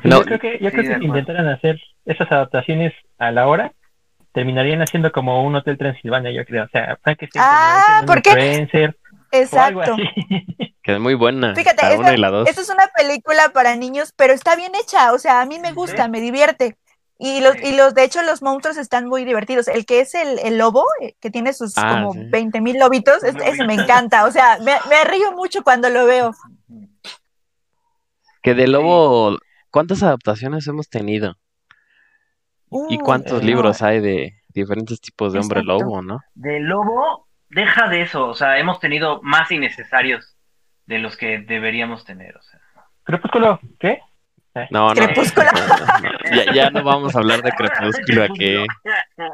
No, 0.05 0.21
yo 0.21 0.25
creo 0.25 0.38
que, 0.38 0.59
yo 0.61 0.71
sí, 0.71 0.77
creo 0.77 0.99
que 0.99 1.05
intentaran 1.05 1.49
hacer 1.49 1.79
esas 2.07 2.31
adaptaciones 2.33 2.94
a 3.18 3.31
la 3.33 3.49
hora, 3.49 3.73
terminarían 4.38 4.81
haciendo 4.83 5.11
como 5.11 5.42
un 5.44 5.57
Hotel 5.57 5.77
Transilvania, 5.77 6.31
yo 6.31 6.44
creo. 6.44 6.64
O 6.64 6.68
sea, 6.68 6.96
Frankenstein 7.03 7.42
Ah, 7.44 7.48
terminaría 7.48 7.85
siendo 7.87 8.01
un 8.03 8.07
¿por 8.07 8.22
qué? 8.22 8.31
influencer 8.31 8.96
o 9.53 9.61
algo 9.61 9.83
Exacto. 9.83 9.96
Que 10.83 10.92
es 10.94 11.01
muy 11.01 11.14
buena. 11.14 11.55
Fíjate, 11.57 11.83
la 11.83 11.88
esta, 11.90 12.01
una 12.01 12.14
y 12.14 12.16
la 12.18 12.31
dos. 12.31 12.48
esta 12.48 12.61
es 12.62 12.70
una 12.70 12.87
película 12.96 13.48
para 13.53 13.74
niños, 13.77 14.12
pero 14.16 14.33
está 14.33 14.55
bien 14.57 14.72
hecha, 14.74 15.12
o 15.12 15.18
sea, 15.18 15.40
a 15.42 15.44
mí 15.46 15.59
me 15.59 15.72
gusta, 15.72 16.05
Sí. 16.05 16.11
me 16.11 16.20
divierte. 16.20 16.77
Y 17.18 17.40
los, 17.40 17.57
y 17.62 17.72
los, 17.77 17.94
de 17.94 18.05
hecho, 18.05 18.22
los 18.22 18.42
monstruos 18.42 18.77
están 18.79 19.07
muy 19.09 19.24
divertidos. 19.24 19.66
El 19.66 19.85
que 19.85 20.01
es 20.01 20.14
el, 20.14 20.38
el 20.38 20.57
lobo, 20.57 20.85
eh, 21.03 21.14
que 21.20 21.31
tiene 21.31 21.53
sus 21.53 21.77
Ah, 21.77 21.90
como 22.01 22.12
sí. 22.12 22.20
20 22.31 22.61
mil 22.61 22.79
lobitos, 22.79 23.24
es- 23.24 23.35
ese 23.44 23.64
me 23.66 23.74
encanta. 23.74 24.24
O 24.24 24.31
sea, 24.31 24.59
me, 24.61 24.77
me 24.88 25.05
río 25.05 25.33
mucho 25.33 25.62
cuando 25.64 25.90
lo 25.90 26.07
veo. 26.07 26.31
Que 28.42 28.55
de 28.55 28.68
Lobo, 28.68 29.37
¿cuántas 29.70 30.03
adaptaciones 30.05 30.66
hemos 30.68 30.88
tenido? 30.88 31.35
¿Y 32.88 32.98
cuántos 32.98 33.42
eh, 33.42 33.44
libros 33.44 33.83
hay 33.83 34.00
de 34.00 34.42
diferentes 34.48 35.00
tipos 35.00 35.33
de 35.33 35.40
hombre 35.40 35.61
Exacto. 35.61 35.85
lobo, 35.85 36.02
no? 36.02 36.20
De 36.35 36.61
lobo, 36.61 37.26
deja 37.48 37.88
de 37.88 38.02
eso, 38.02 38.28
o 38.28 38.35
sea, 38.35 38.59
hemos 38.59 38.81
tenido 38.81 39.20
más 39.22 39.50
innecesarios 39.50 40.37
de 40.87 40.98
los 40.98 41.16
que 41.16 41.38
deberíamos 41.38 42.04
tener, 42.04 42.37
o 42.37 42.42
sea. 42.42 42.61
Crepúsculo, 43.04 43.61
¿qué? 43.78 44.00
No, 44.70 44.88
no. 44.88 44.94
Crepúsculo. 44.94 45.46
no, 46.02 46.11
no. 46.11 46.37
Ya, 46.37 46.52
ya 46.52 46.70
no 46.70 46.83
vamos 46.83 47.14
a 47.14 47.18
hablar 47.18 47.42
de 47.42 47.52
Crepúsculo 47.52 48.24
aquí. 48.24 48.66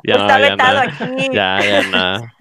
Ya 0.03 0.17
no, 0.17 0.25
Está 0.25 0.39
ya 0.39 0.51
vetado 0.51 0.85
no. 0.85 0.91
aquí. 0.91 1.29
Ya, 1.33 1.61
ya 1.61 1.83
no. 1.83 2.35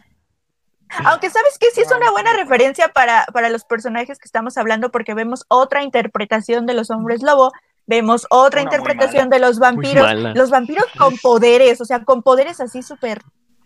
Aunque 1.06 1.30
sabes 1.30 1.58
que 1.60 1.72
sí 1.72 1.82
es 1.82 1.92
una 1.92 2.12
buena 2.12 2.34
referencia 2.34 2.88
para, 2.90 3.26
para 3.34 3.50
los 3.50 3.66
personajes 3.66 4.20
que 4.20 4.26
estamos 4.26 4.58
hablando 4.58 4.92
porque 4.92 5.14
vemos 5.14 5.46
otra 5.48 5.84
interpretación 5.84 6.66
de 6.66 6.76
los 6.76 6.92
hombres 6.92 7.24
lobo 7.24 7.52
Vemos 7.86 8.26
otra 8.30 8.62
Una 8.62 8.72
interpretación 8.72 9.30
de 9.30 9.40
los 9.40 9.60
vampiros, 9.60 10.14
los 10.36 10.50
vampiros 10.50 10.86
con 10.98 11.18
poderes, 11.18 11.82
o 11.82 11.86
sea, 11.86 12.04
con 12.04 12.22
poderes 12.24 12.62
así 12.62 12.82
súper 12.82 13.20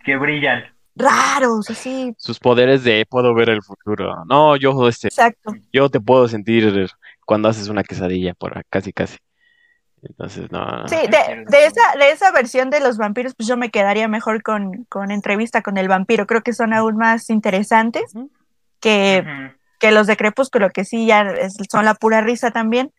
Que 0.03 0.17
brillan. 0.17 0.63
raros, 0.95 1.69
así, 1.69 2.13
Sus 2.17 2.39
poderes 2.39 2.83
de 2.83 3.05
puedo 3.07 3.33
ver 3.35 3.49
el 3.49 3.61
futuro. 3.61 4.25
No, 4.25 4.55
yo 4.55 4.87
este, 4.87 5.09
exacto. 5.09 5.53
yo 5.71 5.89
te 5.89 5.99
puedo 5.99 6.27
sentir 6.27 6.89
cuando 7.25 7.47
haces 7.49 7.67
una 7.69 7.83
quesadilla 7.83 8.33
por 8.33 8.63
casi 8.69 8.91
casi. 8.91 9.17
Entonces, 10.01 10.51
no. 10.51 10.87
Sí, 10.87 10.95
de, 10.95 11.45
de 11.47 11.65
esa, 11.65 11.97
de 11.97 12.11
esa 12.11 12.31
versión 12.31 12.69
de 12.69 12.79
los 12.79 12.97
vampiros, 12.97 13.33
pues 13.35 13.47
yo 13.47 13.57
me 13.57 13.69
quedaría 13.71 14.07
mejor 14.07 14.41
con, 14.43 14.85
con 14.89 15.11
entrevista 15.11 15.61
con 15.61 15.77
el 15.77 15.87
vampiro. 15.87 16.25
Creo 16.27 16.41
que 16.41 16.53
son 16.53 16.73
aún 16.73 16.97
más 16.97 17.29
interesantes 17.29 18.13
que, 18.79 19.23
que 19.79 19.91
los 19.91 20.07
de 20.07 20.15
Crepúsculo, 20.17 20.69
que 20.69 20.85
sí 20.85 21.05
ya 21.07 21.21
es- 21.21 21.57
son 21.71 21.85
la 21.85 21.95
pura 21.95 22.21
risa 22.21 22.51
también. 22.51 22.91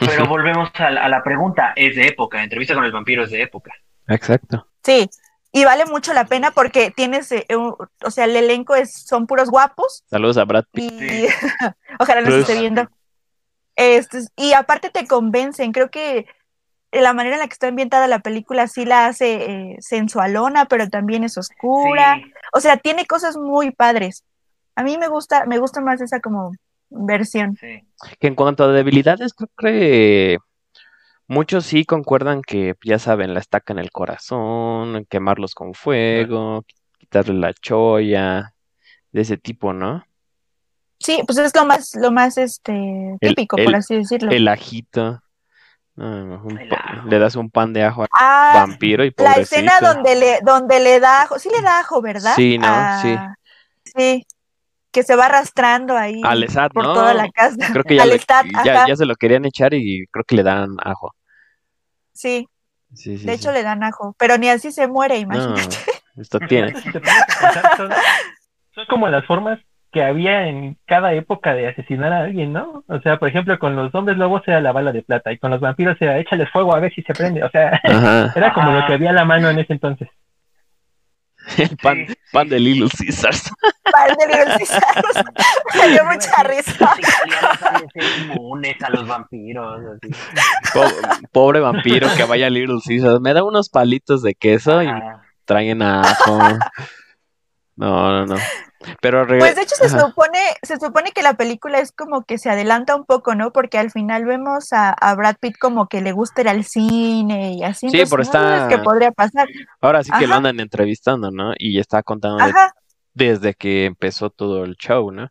Pero 0.00 0.26
volvemos 0.28 0.70
a 0.74 0.90
la, 0.90 1.04
a 1.04 1.08
la 1.08 1.22
pregunta. 1.22 1.72
Es 1.76 1.96
de 1.96 2.06
época. 2.08 2.42
Entrevista 2.42 2.74
con 2.74 2.84
el 2.84 2.92
vampiro 2.92 3.24
es 3.24 3.30
de 3.30 3.42
época. 3.42 3.72
Exacto. 4.08 4.66
Sí, 4.82 5.08
y 5.52 5.64
vale 5.64 5.84
mucho 5.86 6.12
la 6.12 6.24
pena 6.26 6.50
porque 6.52 6.90
tienes, 6.90 7.30
eh, 7.32 7.46
un- 7.50 7.74
o 8.04 8.10
sea, 8.10 8.24
el 8.24 8.36
elenco 8.36 8.74
es, 8.74 8.92
son 9.06 9.26
puros 9.26 9.50
guapos 9.50 10.04
Saludos 10.08 10.36
a 10.38 10.44
Brad 10.44 10.64
Pitt. 10.72 10.92
y 10.92 11.08
Sí. 11.08 11.26
ojalá 11.98 12.20
nos 12.22 12.34
esté 12.34 12.58
viendo. 12.60 12.88
Este, 13.76 14.18
y 14.36 14.52
aparte 14.52 14.90
te 14.90 15.06
convencen, 15.06 15.72
creo 15.72 15.90
que 15.90 16.26
la 16.92 17.12
manera 17.12 17.36
en 17.36 17.40
la 17.40 17.46
que 17.46 17.52
está 17.54 17.68
ambientada 17.68 18.08
la 18.08 18.18
película 18.18 18.66
sí 18.66 18.84
la 18.84 19.06
hace 19.06 19.44
eh, 19.72 19.76
sensualona, 19.80 20.66
pero 20.66 20.88
también 20.88 21.24
es 21.24 21.38
oscura. 21.38 22.16
Sí. 22.16 22.32
O 22.52 22.60
sea, 22.60 22.76
tiene 22.76 23.06
cosas 23.06 23.36
muy 23.36 23.70
padres. 23.70 24.24
A 24.76 24.82
mí 24.82 24.98
me 24.98 25.08
gusta, 25.08 25.46
me 25.46 25.58
gusta 25.58 25.80
más 25.80 26.00
esa 26.00 26.20
como 26.20 26.52
versión. 26.90 27.56
Sí. 27.56 27.86
Que 28.18 28.26
en 28.26 28.34
cuanto 28.34 28.64
a 28.64 28.68
debilidades, 28.72 29.32
creo 29.34 29.50
que 29.56 30.38
muchos 31.26 31.64
sí 31.66 31.84
concuerdan 31.84 32.42
que, 32.42 32.74
ya 32.84 32.98
saben, 32.98 33.34
la 33.34 33.40
estaca 33.40 33.72
en 33.72 33.78
el 33.78 33.90
corazón, 33.90 35.06
quemarlos 35.08 35.54
con 35.54 35.74
fuego, 35.74 36.64
quitarle 36.98 37.34
la 37.34 37.52
cholla, 37.54 38.54
de 39.12 39.20
ese 39.22 39.36
tipo, 39.36 39.72
¿no? 39.72 40.04
Sí, 40.98 41.22
pues 41.26 41.38
es 41.38 41.54
lo 41.56 41.64
más, 41.64 41.94
lo 41.94 42.10
más 42.12 42.36
este 42.36 43.16
típico, 43.20 43.56
el- 43.56 43.64
por 43.64 43.76
así 43.76 43.96
decirlo. 43.96 44.30
El 44.30 44.46
ajito. 44.48 45.22
No, 45.96 46.40
un 46.44 46.58
El 46.58 46.68
pa- 46.68 46.76
ajo. 46.76 47.08
le 47.08 47.18
das 47.18 47.36
un 47.36 47.50
pan 47.50 47.72
de 47.72 47.82
ajo 47.84 48.02
al 48.02 48.08
ah, 48.18 48.52
vampiro 48.54 49.04
y 49.04 49.08
la 49.08 49.32
pobrecito. 49.32 49.42
escena 49.42 49.80
donde 49.80 50.14
le, 50.16 50.38
donde 50.42 50.80
le 50.80 51.00
da 51.00 51.22
ajo, 51.22 51.38
sí 51.38 51.48
le 51.54 51.60
da 51.62 51.80
ajo, 51.80 52.00
¿verdad? 52.00 52.34
Sí, 52.36 52.58
¿no? 52.58 52.66
Ah, 52.68 53.00
Sí. 53.02 53.16
Sí, 53.96 54.26
que 54.92 55.02
se 55.02 55.16
va 55.16 55.26
arrastrando 55.26 55.96
ahí 55.96 56.20
Al 56.24 56.46
por 56.72 56.84
¿no? 56.84 56.92
toda 56.94 57.14
la 57.14 57.28
casa. 57.30 57.56
Creo 57.72 57.84
que 57.84 57.96
ya, 57.96 58.02
Al 58.02 58.08
le- 58.10 58.16
Estat, 58.16 58.46
ya, 58.88 58.96
se 58.96 59.06
lo 59.06 59.14
querían 59.16 59.44
echar 59.44 59.74
y 59.74 60.06
creo 60.10 60.24
que 60.24 60.36
le 60.36 60.42
dan 60.42 60.76
ajo. 60.84 61.14
sí, 62.12 62.46
Sí, 62.92 63.16
sí, 63.18 63.24
de 63.26 63.36
sí. 63.36 63.40
hecho 63.40 63.52
le 63.52 63.62
dan 63.62 63.84
ajo, 63.84 64.16
pero 64.18 64.36
ni 64.36 64.48
así 64.48 64.72
se 64.72 64.88
muere, 64.88 65.14
No, 65.24 65.36
imagínate. 65.36 65.76
esto 66.16 66.40
tiene. 66.40 66.72
Son, 67.76 67.90
son 68.74 68.86
como 68.88 69.08
las 69.08 69.24
formas 69.26 69.60
que 69.92 70.02
había 70.02 70.48
en 70.48 70.76
cada 70.86 71.12
época 71.14 71.54
de 71.54 71.68
asesinar 71.68 72.12
a 72.12 72.20
alguien, 72.24 72.52
¿no? 72.52 72.84
O 72.88 73.00
sea, 73.00 73.18
por 73.18 73.28
ejemplo, 73.28 73.58
con 73.58 73.76
los 73.76 73.94
hombres 73.94 74.16
lobos 74.18 74.42
era 74.46 74.60
la 74.60 74.72
bala 74.72 74.92
de 74.92 75.02
plata 75.02 75.32
y 75.32 75.38
con 75.38 75.50
los 75.52 75.60
vampiros 75.60 75.96
era 76.00 76.18
échales 76.18 76.48
fuego 76.50 76.74
a 76.74 76.80
ver 76.80 76.92
si 76.94 77.02
se 77.02 77.12
prende. 77.14 77.42
O 77.44 77.50
sea, 77.50 77.80
Ajá. 77.82 78.32
era 78.36 78.52
como 78.52 78.70
Ajá. 78.70 78.80
lo 78.80 78.86
que 78.86 78.94
había 78.94 79.10
a 79.10 79.14
la 79.14 79.24
mano 79.24 79.50
en 79.50 79.58
ese 79.60 79.72
entonces. 79.72 80.08
El 81.56 81.76
pan, 81.78 82.04
Sí. 82.06 82.14
pan 82.32 82.48
de 82.48 82.60
Little 82.60 82.88
Caesars. 82.96 83.50
Par 83.90 84.16
de 84.16 84.26
Little 84.26 84.44
Caesars. 84.58 85.24
Me 85.76 85.88
dio 85.88 86.04
mucha 86.04 86.42
risa. 86.44 86.96
Inmunes 88.28 88.82
a 88.82 88.90
los 88.90 89.06
vampiros. 89.06 89.80
así. 89.96 90.14
Pobre 91.32 91.60
vampiro 91.60 92.08
que 92.16 92.24
vaya 92.24 92.46
a 92.46 92.50
Little 92.50 92.78
Caesars. 92.84 93.20
Me 93.20 93.32
da 93.34 93.42
unos 93.44 93.68
palitos 93.68 94.22
de 94.22 94.34
queso 94.34 94.82
y 94.82 94.88
traen 95.44 95.82
ajo. 95.82 96.38
No, 97.80 98.10
no, 98.12 98.26
no. 98.26 98.36
Pero 99.00 99.26
Pues 99.26 99.56
de 99.56 99.62
hecho 99.62 99.74
se 99.74 99.86
Ajá. 99.86 100.00
supone, 100.00 100.38
se 100.62 100.76
supone 100.78 101.12
que 101.12 101.22
la 101.22 101.32
película 101.34 101.78
es 101.78 101.92
como 101.92 102.24
que 102.24 102.36
se 102.36 102.50
adelanta 102.50 102.94
un 102.94 103.06
poco, 103.06 103.34
¿no? 103.34 103.52
Porque 103.52 103.78
al 103.78 103.90
final 103.90 104.26
vemos 104.26 104.74
a, 104.74 104.90
a 104.90 105.14
Brad 105.14 105.36
Pitt 105.40 105.56
como 105.58 105.88
que 105.88 106.02
le 106.02 106.12
gusta 106.12 106.42
ir 106.42 106.50
al 106.50 106.64
cine 106.64 107.54
y 107.54 107.64
así. 107.64 107.88
Sí, 107.88 108.00
entonces, 108.00 108.10
pero 108.10 108.22
está- 108.22 108.82
podría 108.82 109.12
pasar. 109.12 109.48
ahora 109.80 110.04
sí 110.04 110.10
que 110.18 110.26
lo 110.26 110.34
andan 110.34 110.60
entrevistando, 110.60 111.30
¿no? 111.30 111.54
Y 111.58 111.78
está 111.78 112.02
contando 112.02 112.52
desde 113.14 113.54
que 113.54 113.86
empezó 113.86 114.28
todo 114.28 114.64
el 114.64 114.76
show, 114.76 115.10
¿no? 115.10 115.30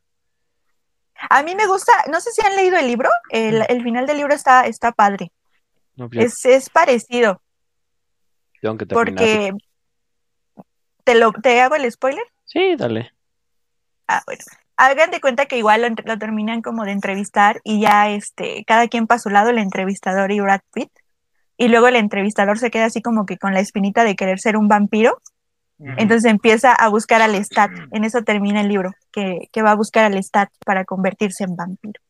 A 1.30 1.44
mí 1.44 1.54
me 1.54 1.68
gusta, 1.68 1.92
no 2.12 2.20
sé 2.22 2.32
si 2.32 2.44
han 2.44 2.56
leído 2.56 2.78
el 2.78 2.88
libro, 2.88 3.10
el, 3.30 3.64
el 3.70 3.84
final 3.84 4.08
del 4.08 4.18
libro 4.18 4.34
está, 4.34 4.62
está 4.62 4.92
padre. 4.92 5.32
No, 5.96 6.10
Es, 6.14 6.46
es 6.46 6.70
parecido, 6.72 7.42
tengo 8.60 8.78
que 8.78 8.86
porque 8.88 9.54
te 11.04 11.16
lo, 11.16 11.32
te 11.34 11.60
hago 11.62 11.76
el 11.76 11.92
spoiler. 11.92 12.24
Sí, 12.52 12.76
dale. 12.78 13.14
Ah, 14.08 14.22
bueno. 14.26 14.42
Hagan 14.76 15.12
de 15.12 15.22
cuenta 15.22 15.46
que 15.46 15.58
igual 15.58 15.82
lo, 15.82 15.88
entre- 15.88 16.08
lo 16.08 16.18
terminan 16.18 16.62
como 16.62 16.84
de 16.84 16.92
entrevistar 16.92 17.60
y 17.64 17.82
ya 17.82 18.10
este, 18.10 18.64
cada 18.66 18.88
quien 18.88 19.08
para 19.08 19.20
su 19.20 19.30
lado, 19.30 19.50
el 19.50 19.58
entrevistador 19.60 20.32
y 20.32 20.40
Brad 20.40 20.62
Pitt. 20.74 20.90
Y 21.58 21.68
luego 21.68 21.88
el 21.90 21.98
entrevistador 21.98 22.58
se 22.58 22.72
queda 22.72 22.86
así 22.86 23.02
como 23.02 23.26
que 23.26 23.38
con 23.38 23.54
la 23.54 23.60
espinita 23.60 24.04
de 24.06 24.16
querer 24.16 24.40
ser 24.40 24.56
un 24.58 24.68
vampiro. 24.68 25.22
Entonces 25.98 26.30
empieza 26.30 26.74
a 26.74 26.90
buscar 26.90 27.22
al 27.22 27.36
Stat. 27.36 27.72
En 27.92 28.04
eso 28.04 28.22
termina 28.24 28.62
el 28.62 28.68
libro, 28.68 28.92
que, 29.12 29.48
que 29.52 29.62
va 29.62 29.72
a 29.72 29.76
buscar 29.76 30.06
al 30.06 30.18
Stat 30.24 30.50
para 30.66 30.86
convertirse 30.86 31.44
en 31.44 31.56
vampiro. 31.56 32.02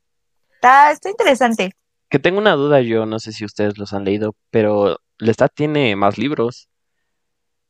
Está, 0.55 0.91
está 0.91 1.09
interesante. 1.09 1.71
Que 2.09 2.19
tengo 2.19 2.39
una 2.39 2.53
duda 2.53 2.81
yo, 2.81 3.05
no 3.05 3.19
sé 3.19 3.31
si 3.31 3.45
ustedes 3.45 3.77
los 3.77 3.93
han 3.93 4.05
leído, 4.05 4.35
pero 4.51 4.99
Lestat 5.17 5.51
tiene 5.53 5.95
más 5.95 6.17
libros. 6.17 6.68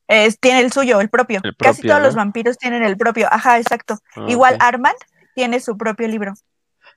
Es, 0.09 0.39
tiene 0.39 0.61
el 0.61 0.71
suyo, 0.73 0.99
el 1.01 1.09
propio. 1.09 1.39
El 1.43 1.55
Casi 1.55 1.83
todos 1.83 1.99
¿no? 1.99 2.05
los 2.07 2.15
vampiros 2.15 2.57
tienen 2.57 2.83
el 2.83 2.97
propio. 2.97 3.27
Ajá, 3.31 3.59
exacto. 3.59 3.99
Ah, 4.15 4.25
Igual. 4.27 4.57
Armand 4.59 4.97
tiene 5.35 5.59
su 5.59 5.77
propio 5.77 6.07
libro. 6.07 6.33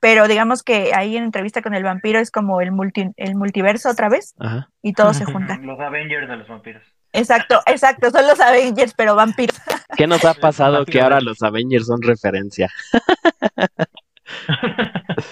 Pero 0.01 0.27
digamos 0.27 0.63
que 0.63 0.91
ahí 0.95 1.15
en 1.15 1.23
entrevista 1.23 1.61
con 1.61 1.75
el 1.75 1.83
vampiro 1.83 2.19
es 2.19 2.31
como 2.31 2.59
el, 2.59 2.71
multi, 2.71 3.11
el 3.15 3.35
multiverso 3.35 3.89
otra 3.89 4.09
vez 4.09 4.33
Ajá. 4.39 4.67
y 4.81 4.93
todo 4.93 5.13
se 5.13 5.25
junta. 5.25 5.57
Los 5.61 5.79
Avengers 5.79 6.27
de 6.27 6.37
los 6.37 6.47
vampiros. 6.47 6.83
Exacto, 7.13 7.61
exacto. 7.67 8.09
Son 8.09 8.27
los 8.27 8.39
Avengers, 8.39 8.95
pero 8.97 9.15
vampiros. 9.15 9.61
¿Qué 9.95 10.07
nos 10.07 10.25
ha 10.25 10.33
pasado 10.33 10.83
que 10.83 10.99
ahora 10.99 11.21
los 11.21 11.41
Avengers 11.43 11.85
son 11.85 12.01
referencia? 12.01 12.69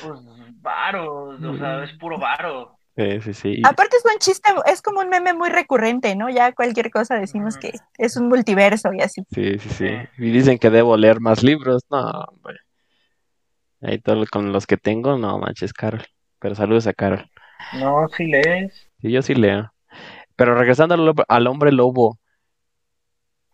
Pues 0.03 0.19
varos, 0.61 1.41
o 1.41 1.57
sea, 1.57 1.83
es 1.85 1.91
puro 1.97 2.19
varo. 2.19 2.77
Sí, 3.01 3.21
sí, 3.21 3.33
sí. 3.33 3.61
Aparte 3.65 3.97
es 3.97 4.05
un 4.05 4.19
chiste, 4.19 4.51
es 4.67 4.81
como 4.81 4.99
un 4.99 5.09
meme 5.09 5.33
muy 5.33 5.49
recurrente, 5.49 6.15
¿no? 6.15 6.29
Ya 6.29 6.51
cualquier 6.51 6.91
cosa 6.91 7.15
decimos 7.15 7.57
que 7.57 7.71
es 7.97 8.15
un 8.17 8.27
multiverso 8.27 8.93
y 8.93 9.01
así. 9.01 9.23
Sí, 9.33 9.57
sí, 9.57 9.69
sí. 9.69 9.87
Y 10.17 10.31
dicen 10.31 10.59
que 10.59 10.69
debo 10.69 10.95
leer 10.97 11.19
más 11.19 11.41
libros. 11.43 11.83
No, 11.89 11.99
hombre. 12.27 12.59
Ahí 13.81 13.97
todo 13.99 14.23
con 14.27 14.51
los 14.51 14.67
que 14.67 14.77
tengo, 14.77 15.17
no 15.17 15.39
manches, 15.39 15.73
Carol. 15.73 16.05
Pero 16.39 16.53
saludos 16.53 16.85
a 16.85 16.93
Carol. 16.93 17.27
No, 17.73 18.07
si 18.15 18.27
lees. 18.27 18.87
Sí, 19.01 19.11
yo 19.11 19.21
sí 19.21 19.33
leo. 19.33 19.73
Pero 20.35 20.55
regresando 20.55 20.95
al, 21.27 21.47
hombre 21.47 21.71
lobo, 21.71 22.19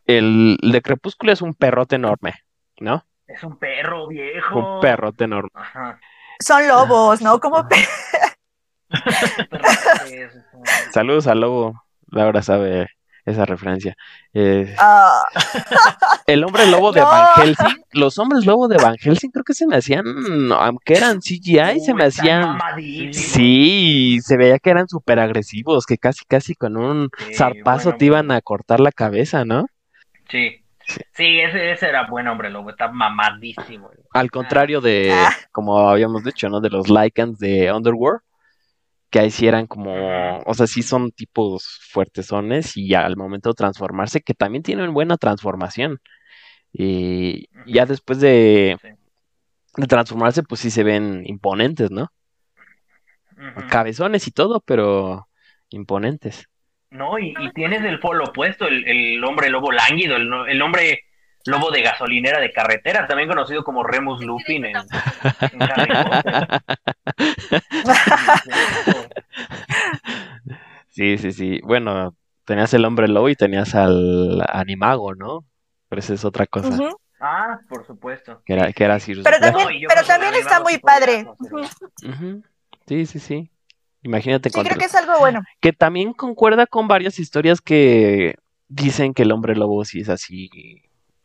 el, 0.06 0.58
el 0.62 0.72
de 0.72 0.82
Crepúsculo 0.82 1.32
es 1.32 1.42
un 1.42 1.54
perrote 1.54 1.96
enorme, 1.96 2.34
¿no? 2.80 3.06
Es 3.28 3.44
un 3.44 3.58
perro 3.58 4.08
viejo. 4.08 4.76
Un 4.76 4.82
perrote 4.82 5.26
enorme. 5.26 5.50
Ajá. 5.54 6.00
Son 6.40 6.68
lobos, 6.68 7.22
¿no? 7.22 7.40
Como 7.40 7.68
pe- 7.68 7.76
Un 7.78 7.86
perrote, 7.86 8.26
es 8.26 8.32
un- 8.32 8.38
Saludos 10.92 11.28
al 11.28 11.40
lobo. 11.42 11.84
Laura 12.10 12.42
sabe 12.42 12.88
esa 13.26 13.46
referencia. 13.46 13.96
Eh, 14.34 14.74
Ah, 14.80 15.22
el 16.28 16.44
hombre 16.46 16.66
lobo 16.68 16.94
de 16.94 17.02
No. 17.02 17.08
Van 17.08 17.28
Helsing, 17.36 17.84
los 17.92 18.18
hombres 18.20 18.46
lobo 18.46 18.70
de 18.70 18.78
Van 18.78 18.96
Helsing 18.98 19.32
creo 19.32 19.44
que 19.44 19.54
se 19.54 19.68
me 19.68 19.76
hacían, 19.76 20.06
aunque 20.54 20.94
eran 20.94 21.20
CGI, 21.20 21.82
se 21.86 21.94
me 21.94 22.06
hacían... 22.06 22.58
Sí, 23.12 24.20
se 24.22 24.38
veía 24.38 24.60
que 24.60 24.70
eran 24.70 24.88
súper 24.88 25.20
agresivos, 25.20 25.86
que 25.86 25.98
casi 25.98 26.24
casi 26.26 26.56
con 26.56 26.78
un 26.78 27.10
Sí, 27.18 27.34
zarpazo 27.34 27.86
bueno, 27.90 27.98
te 27.98 28.06
iban 28.06 28.32
a 28.32 28.40
cortar 28.42 28.80
la 28.80 28.94
cabeza, 28.94 29.44
¿no? 29.44 29.66
Sí. 30.30 30.64
Sí, 31.14 31.40
ese, 31.42 31.74
ese 31.74 31.90
era 31.90 32.08
buen 32.08 32.30
hombre 32.30 32.50
lobo, 32.50 32.70
está 32.70 32.90
mamadísimo. 32.90 33.90
Al 34.14 34.32
contrario 34.32 34.80
de, 34.80 35.12
Ah. 35.14 35.34
como 35.52 35.90
habíamos 35.90 36.24
dicho, 36.24 36.48
¿no? 36.48 36.62
De 36.62 36.70
los 36.70 36.88
Lycans 36.88 37.38
de 37.40 37.74
Underworld, 37.74 38.22
que 39.10 39.20
ahí 39.20 39.32
sí 39.32 39.48
eran 39.48 39.68
como, 39.68 40.40
o 40.46 40.54
sea, 40.54 40.68
sí 40.68 40.82
son 40.82 41.12
tipos 41.12 41.80
fuertesones 41.92 42.76
y 42.76 42.94
al 42.94 43.16
momento 43.16 43.50
de 43.50 43.56
transformarse, 43.56 44.22
que 44.22 44.34
también 44.34 44.64
tienen 44.64 44.94
buena 44.94 45.18
transformación. 45.18 46.00
Y 46.74 47.48
ya 47.66 47.86
después 47.86 48.20
de, 48.20 48.78
de 49.78 49.88
transformarse, 49.88 50.44
pues 50.44 50.62
sí 50.62 50.70
se 50.70 50.84
ven 50.84 51.24
imponentes, 51.26 51.90
¿no? 51.92 52.12
Cabezones 53.70 54.28
y 54.28 54.32
todo, 54.32 54.62
pero 54.62 55.28
imponentes. 55.70 56.48
No, 56.90 57.20
y, 57.20 57.34
y 57.40 57.52
tienes 57.52 57.84
el 57.84 58.00
polo 58.00 58.26
opuesto, 58.26 58.68
el, 58.68 58.88
el 58.88 59.24
hombre 59.24 59.50
lobo 59.50 59.72
lánguido, 59.72 60.16
el, 60.16 60.32
el 60.50 60.62
hombre 60.62 61.02
lobo 61.48 61.72
de 61.72 61.82
gasolinera 61.82 62.40
de 62.40 62.52
carretera, 62.52 63.08
también 63.08 63.30
conocido 63.30 63.64
como 63.64 63.84
Remus 63.84 64.24
Lupin 64.24 64.66
en, 64.66 64.76
en 64.76 65.62
Harry 65.64 65.94
Potter. 66.04 66.48
Sí, 70.90 71.18
sí, 71.18 71.32
sí. 71.32 71.60
Bueno, 71.64 72.16
tenías 72.46 72.74
el 72.74 72.84
hombre 72.86 73.08
lobo 73.08 73.30
y 73.30 73.36
tenías 73.36 73.76
al 73.76 74.44
animago, 74.52 75.14
¿no? 75.16 75.46
Pero 75.90 76.00
esa 76.00 76.14
es 76.16 76.26
otra 76.26 76.48
cosa. 76.48 76.76
Ah, 77.20 77.60
por 77.70 77.86
supuesto. 77.86 78.42
Que 78.46 78.54
era, 78.54 78.72
que 78.74 78.84
era 78.84 79.00
Sirius 79.00 79.24
Pero 79.24 79.38
Black. 79.38 79.54
también, 79.54 79.82
No, 79.84 79.88
pero 79.90 80.40
está 80.40 80.60
muy 80.62 80.78
padre. 80.80 81.26
Sí, 82.88 83.06
sí, 83.06 83.20
sí. 83.20 83.52
Imagínate 84.04 84.50
Sí, 84.50 84.56
contra- 84.56 84.74
creo 84.76 84.80
que 84.80 84.86
es 84.86 84.96
algo 84.96 85.20
bueno. 85.20 85.42
que 85.60 85.74
también 85.74 86.14
concuerda 86.14 86.66
con 86.68 86.88
varias 86.88 87.20
historias 87.20 87.62
que 87.62 88.36
dicen 88.68 89.14
que 89.14 89.24
el 89.24 89.32
hombre 89.32 89.56
lobo 89.56 89.84
sí 89.86 90.02
es 90.02 90.10
así, 90.10 90.50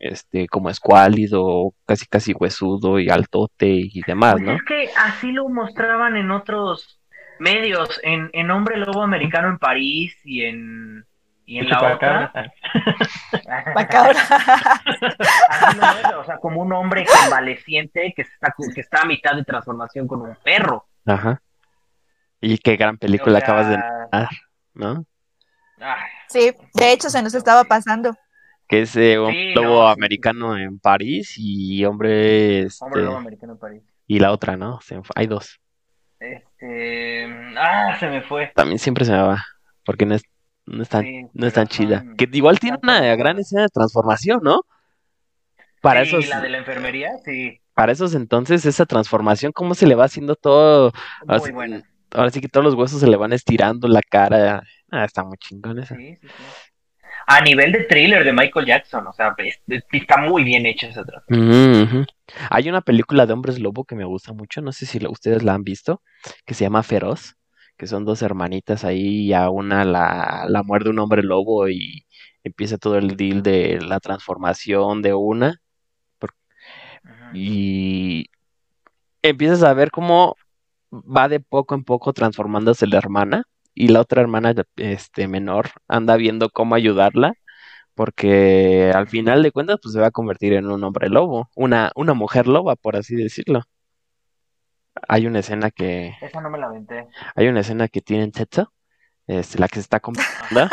este, 0.03 0.47
como 0.47 0.69
escuálido, 0.69 1.73
casi 1.85 2.05
casi 2.05 2.33
huesudo 2.33 2.99
y 2.99 3.09
altote 3.09 3.67
y 3.67 4.01
demás, 4.05 4.33
Pues 4.33 4.43
¿no? 4.43 4.51
es 4.53 4.63
que 4.63 4.89
así 4.97 5.31
lo 5.31 5.47
mostraban 5.47 6.17
en 6.17 6.29
otros 6.31 6.99
medios, 7.39 7.99
en, 8.03 8.29
en 8.33 8.51
Hombre 8.51 8.77
Lobo 8.77 9.01
Americano 9.01 9.47
en 9.47 9.57
París 9.57 10.15
y 10.25 10.43
en, 10.43 11.05
y 11.45 11.59
en 11.59 11.69
la 11.69 11.93
otra. 11.93 12.31
Así 15.49 15.77
lo 16.11 16.19
o 16.19 16.25
sea, 16.25 16.37
como 16.37 16.61
un 16.61 16.73
hombre 16.73 17.05
convaleciente 17.05 18.13
que 18.15 18.23
está, 18.23 18.53
que 18.73 18.81
está 18.81 19.01
a 19.01 19.05
mitad 19.05 19.35
de 19.35 19.43
transformación 19.43 20.07
con 20.07 20.21
un 20.21 20.35
perro. 20.43 20.85
Ajá. 21.05 21.41
Y 22.41 22.57
qué 22.57 22.75
gran 22.75 22.97
película 22.97 23.37
O 23.37 23.41
sea, 23.41 23.45
acabas 23.45 23.69
de 23.69 23.77
narrar, 23.77 24.29
¿no? 24.73 25.05
ay, 25.79 26.09
Sí, 26.27 26.51
de 26.73 26.91
hecho 26.91 27.09
se 27.09 27.21
nos 27.21 27.33
estaba 27.33 27.63
pasando. 27.63 28.15
Que 28.67 28.81
es 28.81 28.95
eh, 28.95 29.17
Sí, 29.29 29.53
lobo 29.53 29.81
no, 29.83 29.87
sí, 29.87 29.93
americano 29.99 30.57
en 30.57 30.79
París 30.79 31.35
y 31.37 31.83
hombre, 31.85 32.61
este, 32.61 32.83
Hombre 32.85 33.03
Lobo 33.03 33.17
Americano 33.17 33.53
en 33.53 33.59
París. 33.59 33.83
y 34.07 34.19
la 34.19 34.31
otra, 34.31 34.55
¿no? 34.57 34.79
Se 34.81 34.99
hay 35.15 35.27
dos. 35.27 35.59
Este, 36.19 37.25
ah, 37.57 37.97
se 37.99 38.07
me 38.07 38.21
fue. 38.21 38.51
También 38.55 38.79
siempre 38.79 39.05
se 39.05 39.11
me 39.11 39.21
va, 39.21 39.43
porque 39.85 40.05
no 40.05 40.15
es, 40.15 40.23
no 40.65 40.81
es 40.81 40.89
tan, 40.89 41.03
Sí, 41.03 41.25
no 41.33 41.45
es 41.47 41.53
tan 41.53 41.67
chida. 41.67 41.99
son- 41.99 42.15
Que 42.15 42.29
igual 42.31 42.59
tiene 42.59 42.77
una 42.81 43.15
gran 43.15 43.37
escena 43.39 43.63
de 43.63 43.69
transformación, 43.69 44.39
¿no? 44.41 44.61
Para 45.81 46.01
esos, 46.03 46.27
la 46.29 46.39
de 46.39 46.49
la 46.49 46.59
enfermería, 46.59 47.11
sí, 47.25 47.59
para 47.73 47.91
esos 47.91 48.15
entonces, 48.15 48.65
esa 48.65 48.85
transformación, 48.85 49.51
cómo 49.51 49.73
se 49.75 49.85
le 49.87 49.95
va 49.95 50.05
haciendo 50.05 50.35
todo, 50.35 50.93
muy 51.27 51.35
Así- 51.35 51.51
buena. 51.51 51.83
ahora 52.11 52.29
sí 52.29 52.39
que 52.39 52.47
todos 52.47 52.63
los 52.63 52.75
huesos 52.75 53.01
se 53.01 53.07
le 53.07 53.17
van 53.17 53.33
estirando, 53.33 53.87
la 53.89 54.01
cara, 54.01 54.63
ah, 54.91 55.03
está 55.03 55.23
muy 55.25 55.37
chingón 55.37 55.79
esa. 55.79 55.95
Sí, 55.95 56.15
sí, 56.21 56.27
sí. 56.27 56.43
A 57.27 57.41
nivel 57.41 57.71
de 57.71 57.83
thriller 57.85 58.23
de 58.23 58.33
Michael 58.33 58.65
Jackson, 58.65 59.07
o 59.07 59.13
sea, 59.13 59.33
es- 59.37 59.61
es- 59.67 59.83
está 59.91 60.17
muy 60.17 60.43
bien 60.43 60.65
hecha 60.65 60.87
esa 60.87 61.03
trama. 61.03 61.23
Ujú. 61.29 62.05
Hay 62.49 62.69
una 62.69 62.81
película 62.81 63.25
de 63.25 63.33
hombres 63.33 63.59
lobo 63.59 63.85
que 63.85 63.95
me 63.95 64.05
gusta 64.05 64.33
mucho, 64.33 64.61
no 64.61 64.71
sé 64.71 64.85
si 64.85 65.05
ustedes 65.07 65.43
la 65.43 65.53
han 65.53 65.63
visto, 65.63 66.01
que 66.45 66.53
se 66.53 66.63
llama 66.65 66.83
Feroz, 66.83 67.35
que 67.77 67.87
son 67.87 68.05
dos 68.05 68.21
hermanitas 68.21 68.83
ahí 68.83 69.21
y 69.27 69.33
a 69.33 69.49
una 69.49 69.83
la, 69.85 70.45
la 70.47 70.63
muerde 70.63 70.89
un 70.89 70.99
hombre 70.99 71.23
lobo 71.23 71.69
y 71.69 72.05
empieza 72.43 72.77
todo 72.77 72.97
el 72.97 73.15
deal 73.15 73.41
de 73.41 73.79
la 73.81 73.99
transformación 73.99 75.01
de 75.01 75.13
una 75.13 75.61
y 77.33 78.25
empiezas 79.21 79.63
a 79.63 79.73
ver 79.73 79.91
cómo 79.91 80.35
va 80.91 81.27
de 81.29 81.39
poco 81.39 81.73
en 81.75 81.83
poco 81.83 82.13
transformándose 82.13 82.85
la 82.87 82.97
hermana 82.97 83.43
y 83.73 83.87
la 83.89 84.01
otra 84.01 84.21
hermana 84.21 84.53
este 84.77 85.27
menor 85.27 85.69
anda 85.87 86.15
viendo 86.17 86.49
cómo 86.49 86.75
ayudarla 86.75 87.33
porque 87.95 88.91
al 88.93 89.07
final 89.07 89.43
de 89.43 89.51
cuentas 89.51 89.77
pues 89.81 89.93
se 89.93 89.99
va 89.99 90.07
a 90.07 90.11
convertir 90.11 90.53
en 90.53 90.67
un 90.69 90.83
hombre 90.83 91.09
lobo, 91.09 91.49
una 91.55 91.91
una 91.95 92.13
mujer 92.13 92.47
loba 92.47 92.75
por 92.75 92.95
así 92.95 93.15
decirlo. 93.15 93.63
Hay 95.07 95.25
una 95.27 95.39
escena 95.39 95.71
que 95.71 96.13
Esa 96.21 96.39
no 96.41 96.49
me 96.49 96.57
la 96.59 96.67
aventé. 96.67 97.07
hay 97.35 97.47
una 97.47 97.61
escena 97.61 97.87
que 97.87 98.01
tiene 98.01 98.31
sexo, 98.33 98.71
este, 99.27 99.57
la 99.59 99.67
que 99.67 99.75
se 99.75 99.81
está 99.81 99.99
convirtiendo, 99.99 100.69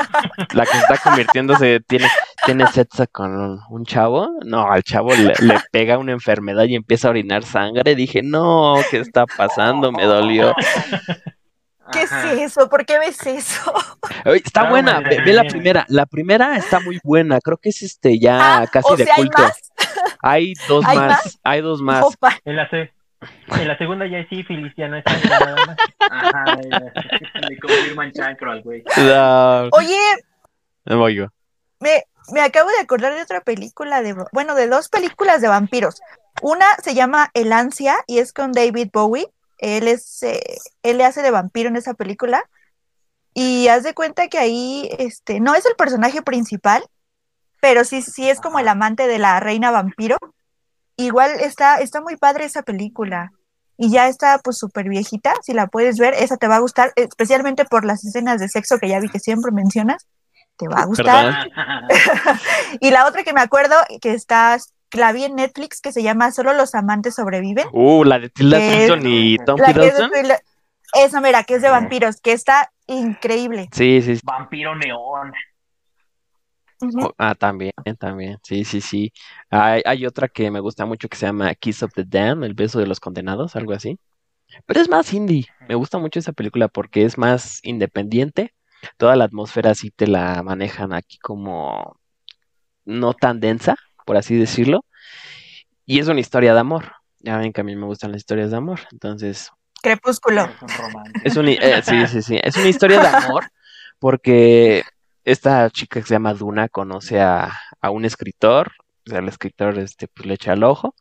la 0.55 0.65
que 0.65 0.73
se 0.73 0.79
está 0.79 0.99
convirtiéndose 0.99 1.81
tiene 1.87 2.07
tiene 2.45 2.67
sexo 2.69 3.07
con 3.13 3.37
un, 3.37 3.61
un 3.71 3.85
chavo, 3.85 4.29
no, 4.45 4.71
al 4.71 4.83
chavo 4.83 5.15
le, 5.15 5.35
le 5.41 5.59
pega 5.73 5.99
una 5.99 6.13
enfermedad 6.13 6.65
y 6.65 6.75
empieza 6.75 7.09
a 7.09 7.11
orinar 7.11 7.45
sangre, 7.45 7.95
dije, 7.95 8.23
no, 8.23 8.77
¿qué 8.91 8.99
está 8.99 9.27
pasando? 9.27 9.93
Me 9.93 10.05
dolió. 10.05 10.55
¿Qué 11.93 12.01
Ajá. 12.01 12.33
es 12.33 12.41
eso? 12.53 12.69
¿Por 12.69 12.85
qué 12.87 12.99
ves 12.99 13.25
eso? 13.27 13.73
Está 14.25 14.63
Ah, 14.63 14.71
buena, 14.71 15.01
ve, 15.01 15.21
ve 15.25 15.33
la 15.33 15.45
primera, 15.45 15.85
la 15.89 16.07
primera 16.07 16.57
está 16.57 16.81
muy 16.81 16.99
buena, 17.03 17.41
creo 17.41 17.57
que 17.59 17.71
es 17.71 17.83
este 17.83 18.19
ya 18.19 18.63
Ah, 18.63 18.67
casi 18.67 18.93
o 18.93 18.97
de 18.97 19.05
sea, 19.05 19.15
¿hay 19.17 19.23
culto. 19.23 19.43
más? 19.43 19.73
Hay 20.23 20.55
dos 20.69 20.85
¿Hay 20.87 20.97
más, 20.99 21.09
más? 21.09 21.39
hay 21.43 21.61
dos 21.61 21.81
más. 21.81 22.05
Opa. 22.05 22.37
En 22.45 22.57
la, 22.57 22.69
en 22.73 23.69
la 23.69 23.79
segunda 23.79 24.07
ya 24.07 24.19
es 24.19 24.29
sífilis, 24.29 24.73
ya 24.77 24.89
no 24.89 24.97
es 24.97 25.05
sangre 25.05 25.29
nada 25.31 25.57
más. 25.67 25.77
Ajá, 26.11 26.57
le 27.49 27.59
confirman 27.59 28.13
chancro 28.13 28.53
al 28.53 28.63
güey. 28.63 28.83
No, 28.97 29.69
Oye, 29.73 29.99
no 30.87 30.99
me, 31.81 32.05
me 32.33 32.41
acabo 32.43 32.69
de 32.71 32.79
acordar 32.81 33.15
de 33.15 33.23
otra 33.23 33.41
película 33.41 34.03
de, 34.03 34.15
bueno, 34.33 34.55
de 34.55 34.69
dos 34.69 34.89
películas 34.89 35.41
de 35.41 35.49
vampiros. 35.49 36.01
Una 36.43 36.67
se 36.83 36.95
llama 36.95 37.31
El 37.35 37.53
Ansia 37.53 37.97
y 38.07 38.19
es 38.19 38.33
con 38.33 38.53
David 38.53 38.89
Bowie. 38.93 39.27
Él 39.61 39.89
es, 39.89 40.23
eh, 40.23 40.59
él 40.83 40.99
le 40.99 41.05
hace 41.05 41.23
de 41.23 41.31
vampiro 41.31 41.69
en 41.69 41.77
esa 41.77 41.95
película. 41.95 42.43
Y 43.35 43.69
haz 43.69 43.85
de 43.85 43.95
cuenta 43.95 44.29
que 44.29 44.39
ahí, 44.39 44.91
este, 44.99 45.39
no 45.39 45.55
es 45.55 45.65
el 45.67 45.77
personaje 45.77 46.23
principal, 46.23 46.83
pero 47.61 47.85
sí, 47.85 48.03
sí 48.03 48.29
es 48.29 48.41
como 48.41 48.59
el 48.59 48.69
amante 48.69 49.07
de 49.07 49.19
la 49.19 49.39
reina 49.39 49.71
vampiro. 49.71 50.17
Igual 50.97 51.33
está, 51.41 51.77
está 51.77 52.01
muy 52.01 52.17
padre 52.17 52.45
esa 52.45 52.63
película. 52.63 53.33
Y 53.77 53.91
ya 53.91 54.09
está 54.09 54.39
pues 54.39 54.59
súper 54.59 54.89
viejita, 54.89 55.33
si 55.43 55.55
la 55.55 55.67
puedes 55.67 55.97
ver, 55.99 56.13
esa 56.13 56.37
te 56.37 56.49
va 56.49 56.57
a 56.57 56.61
gustar, 56.61 56.93
especialmente 56.97 57.65
por 57.65 57.87
las 57.87 58.05
escenas 58.05 58.39
de 58.39 58.49
sexo 58.49 58.79
que 58.79 58.89
ya 58.89 59.01
vi 59.01 59.09
que 59.09 59.21
siempre 59.21 59.53
mencionas. 59.53 60.07
Te 60.57 60.69
va 60.69 60.83
a 60.83 60.85
gustar. 60.85 61.51
Y 62.81 62.91
la 62.91 63.07
otra 63.07 63.23
que 63.23 63.33
me 63.33 63.41
acuerdo, 63.41 63.75
que 64.03 64.13
está, 64.13 64.59
la 64.93 65.13
vi 65.13 65.25
en 65.25 65.37
Netflix, 65.37 65.81
que 65.81 65.93
se 65.93 66.03
llama 66.03 66.33
Solo 66.33 66.53
los 66.55 66.75
amantes 66.75 67.15
sobreviven. 67.15 67.67
Uh, 67.73 68.05
la 68.05 68.19
de 68.19 68.29
Tilda 68.31 68.59
Swinton 68.59 69.01
y 69.07 69.37
Tom 69.39 69.59
La 69.61 69.73
que 69.73 69.87
es 69.87 69.97
de 69.97 70.05
Hiddleston. 70.05 70.37
esa, 70.95 71.21
mira, 71.21 71.45
que 71.45 71.55
es 71.57 71.63
de 71.63 71.69
vampiros, 71.71 72.21
que 72.21 72.33
está 72.33 72.73
increíble. 72.87 73.69
Sí, 73.73 74.03
sí, 74.03 74.17
sí. 74.17 74.23
Vampiro 74.25 74.75
neón. 74.75 75.33
Oh, 77.03 77.13
Ah, 77.19 77.35
también, 77.35 77.73
también. 77.99 78.39
Sí, 78.43 78.65
sí, 78.65 78.81
sí. 78.81 79.13
Hay, 79.51 79.83
hay 79.85 80.07
otra 80.07 80.29
que 80.29 80.51
me 80.51 80.61
gusta 80.61 80.87
mucho 80.87 81.09
que 81.09 81.17
se 81.19 81.27
llama 81.27 81.55
Kiss 81.55 81.83
of 81.83 81.93
the 81.95 82.05
Damned, 82.07 82.45
El 82.47 82.55
beso 82.55 82.79
de 82.79 82.87
los 82.87 83.01
condenados, 83.01 83.55
algo 83.55 83.73
así. 83.75 83.99
Pero 84.67 84.81
es 84.81 84.89
más 84.89 85.13
indie. 85.13 85.47
Me 85.69 85.75
gusta 85.75 85.99
mucho 85.99 86.19
esa 86.19 86.33
película 86.33 86.69
porque 86.69 87.05
es 87.05 87.19
más 87.19 87.61
independiente. 87.65 88.55
Toda 88.97 89.15
la 89.15 89.25
atmósfera 89.25 89.75
sí 89.75 89.91
te 89.91 90.07
la 90.07 90.43
manejan 90.43 90.95
aquí 90.95 91.19
como 91.19 92.01
no 92.87 93.13
tan 93.13 93.39
densa, 93.41 93.77
por 94.05 94.17
así 94.17 94.37
decirlo. 94.37 94.85
Y 95.87 95.99
es 95.99 96.09
una 96.09 96.21
historia 96.21 96.55
de 96.55 96.61
amor. 96.61 96.93
Ya 97.21 97.37
ven 97.37 97.53
que 97.53 97.61
a 97.61 97.65
mí 97.65 97.77
me 97.77 97.87
gustan 97.87 98.13
las 98.13 98.21
historias 98.21 98.51
de 98.51 98.57
amor. 98.57 98.81
Entonces, 98.93 99.51
Crepúsculo. 99.83 100.49
Es 101.25 101.37
un 101.37 101.49
eh, 101.49 101.83
sí, 101.83 102.07
sí, 102.07 102.23
sí. 102.23 102.41
Es 102.43 102.57
una 102.57 102.69
historia 102.69 103.01
de 103.01 103.09
amor 103.09 103.51
porque 103.99 104.83
esta 105.25 105.69
chica 105.71 106.01
que 106.01 106.07
se 106.07 106.15
llama 106.15 106.35
Duna 106.35 106.69
conoce 106.69 107.21
a, 107.21 107.53
a 107.81 107.91
un 107.91 108.05
escritor, 108.05 108.73
o 109.07 109.11
sea, 109.11 109.21
el 109.21 109.29
escritor 109.29 109.79
este, 109.79 110.09
pues, 110.09 110.27
le 110.27 110.35
echa 110.35 110.53
el 110.53 110.65
ojo 110.65 110.95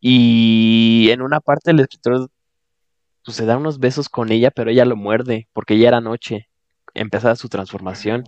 y 0.00 1.08
en 1.10 1.20
una 1.20 1.40
parte 1.40 1.70
el 1.70 1.80
escritor 1.80 2.30
pues, 3.24 3.36
se 3.36 3.44
da 3.46 3.56
unos 3.56 3.78
besos 3.78 4.08
con 4.08 4.32
ella, 4.32 4.50
pero 4.50 4.70
ella 4.70 4.84
lo 4.84 4.96
muerde 4.96 5.48
porque 5.52 5.78
ya 5.78 5.88
era 5.88 6.00
noche, 6.00 6.48
empezaba 6.94 7.36
su 7.36 7.48
transformación 7.48 8.24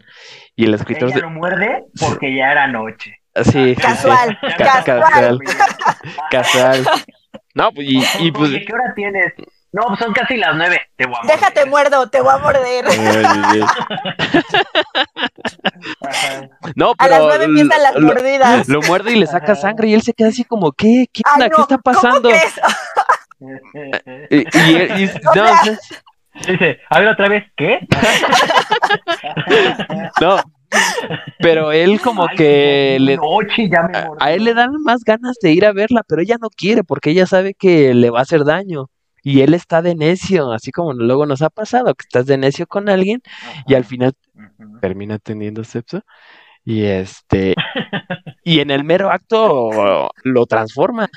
y 0.55 0.65
el 0.65 0.75
escritor... 0.75 1.11
Ella 1.11 1.21
lo 1.21 1.31
muerde 1.31 1.85
porque 1.99 2.35
ya 2.35 2.53
era 2.53 2.69
noche. 2.69 3.22
Sí, 3.37 3.45
sí, 3.51 3.75
sí. 3.75 3.81
Casual, 3.81 4.39
Ca- 4.59 4.83
casual. 4.85 5.39
Casual. 6.31 6.87
No, 7.55 7.71
pues, 7.73 7.87
y, 7.89 8.05
y, 8.21 8.31
pues... 8.33 8.51
¿qué 8.51 8.73
hora 8.73 8.93
tienes? 8.95 9.33
No, 9.73 9.85
pues 9.89 10.01
son 10.01 10.13
casi 10.13 10.37
las 10.37 10.55
nueve. 10.55 10.81
Te 10.97 11.07
voy 11.07 11.17
a 11.23 11.27
Déjate 11.27 11.65
morder. 11.65 11.91
muerdo, 11.91 12.11
te 12.11 12.21
voy 12.21 12.35
a 12.35 12.39
morder. 12.39 12.85
No, 16.77 16.93
A 16.99 17.09
las 17.09 17.19
pero 17.19 17.27
nueve 17.29 17.45
empiezan 17.45 17.83
las 17.83 17.95
lo- 17.95 18.07
mordidas. 18.09 18.69
Lo 18.69 18.81
muerde 18.83 19.13
y 19.13 19.17
le 19.17 19.27
saca 19.27 19.55
sangre 19.55 19.89
y 19.89 19.95
él 19.95 20.03
se 20.03 20.13
queda 20.13 20.29
así 20.29 20.45
como, 20.45 20.73
¿qué? 20.73 21.07
¿Qué 21.13 21.23
Ay, 21.25 21.33
onda? 21.35 21.49
no, 21.49 21.57
¿Qué 21.57 21.63
está 21.63 21.79
¿cómo 21.79 22.01
pasando? 22.01 22.29
crees? 22.29 22.61
Y, 24.31 24.59
y 24.59 24.75
él- 24.77 25.01
y- 25.01 25.05
O 25.29 25.35
no, 25.35 25.47
sea- 25.47 25.79
Dice, 26.47 26.81
a 26.89 26.99
ver 26.99 27.09
otra 27.09 27.29
vez, 27.29 27.45
¿qué? 27.57 27.79
no, 30.21 30.37
pero 31.39 31.73
él 31.73 32.01
como 32.01 32.27
Ay, 32.29 32.37
que 32.37 32.97
le, 33.01 33.17
Noche 33.17 33.69
ya 33.69 33.83
me 33.83 33.99
a, 34.19 34.33
él 34.33 34.45
le 34.45 34.55
dan 34.55 34.71
más 34.85 35.03
ganas 35.05 35.37
de 35.43 35.53
ir 35.53 35.65
a 35.67 35.73
verla, 35.73 36.03
pero 36.07 36.23
ella 36.23 36.37
no 36.41 36.49
quiere 36.49 36.85
porque 36.85 37.11
ella 37.11 37.27
sabe 37.27 37.55
que 37.55 37.95
le 37.95 38.11
va 38.11 38.21
a 38.21 38.23
hacer 38.23 38.45
daño. 38.45 38.87
Y 39.25 39.43
él 39.43 39.55
está 39.55 39.83
de 39.83 39.95
necio, 39.95 40.51
así 40.53 40.73
como 40.73 40.93
luego 40.95 41.27
nos 41.27 41.43
ha 41.43 41.51
pasado, 41.51 41.95
que 41.95 42.03
estás 42.03 42.27
de 42.27 42.39
necio 42.39 42.67
con 42.67 42.89
alguien 42.89 43.21
y 43.69 43.75
al 43.75 43.85
final 43.85 44.15
termina 44.81 45.19
teniendo 45.21 45.63
sexo. 45.63 46.01
Y 46.65 46.83
este, 46.85 47.55
y 48.45 48.61
en 48.61 48.71
el 48.73 48.83
mero 48.85 49.11
acto 49.11 50.09
lo 50.25 50.47
transforma. 50.47 51.09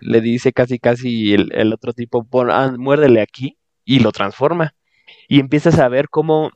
Le 0.00 0.20
dice 0.20 0.52
casi 0.52 0.78
casi 0.80 1.34
el, 1.34 1.52
el 1.54 1.72
otro 1.72 1.92
tipo, 1.92 2.24
"Pon- 2.24 2.50
ah, 2.50 2.72
muérdele 2.76 3.20
aquí, 3.20 3.56
y 3.84 4.00
lo 4.00 4.10
transforma. 4.12 4.74
Y 5.28 5.38
empiezas 5.40 5.78
a 5.78 5.88
ver 5.88 6.08
cómo 6.08 6.50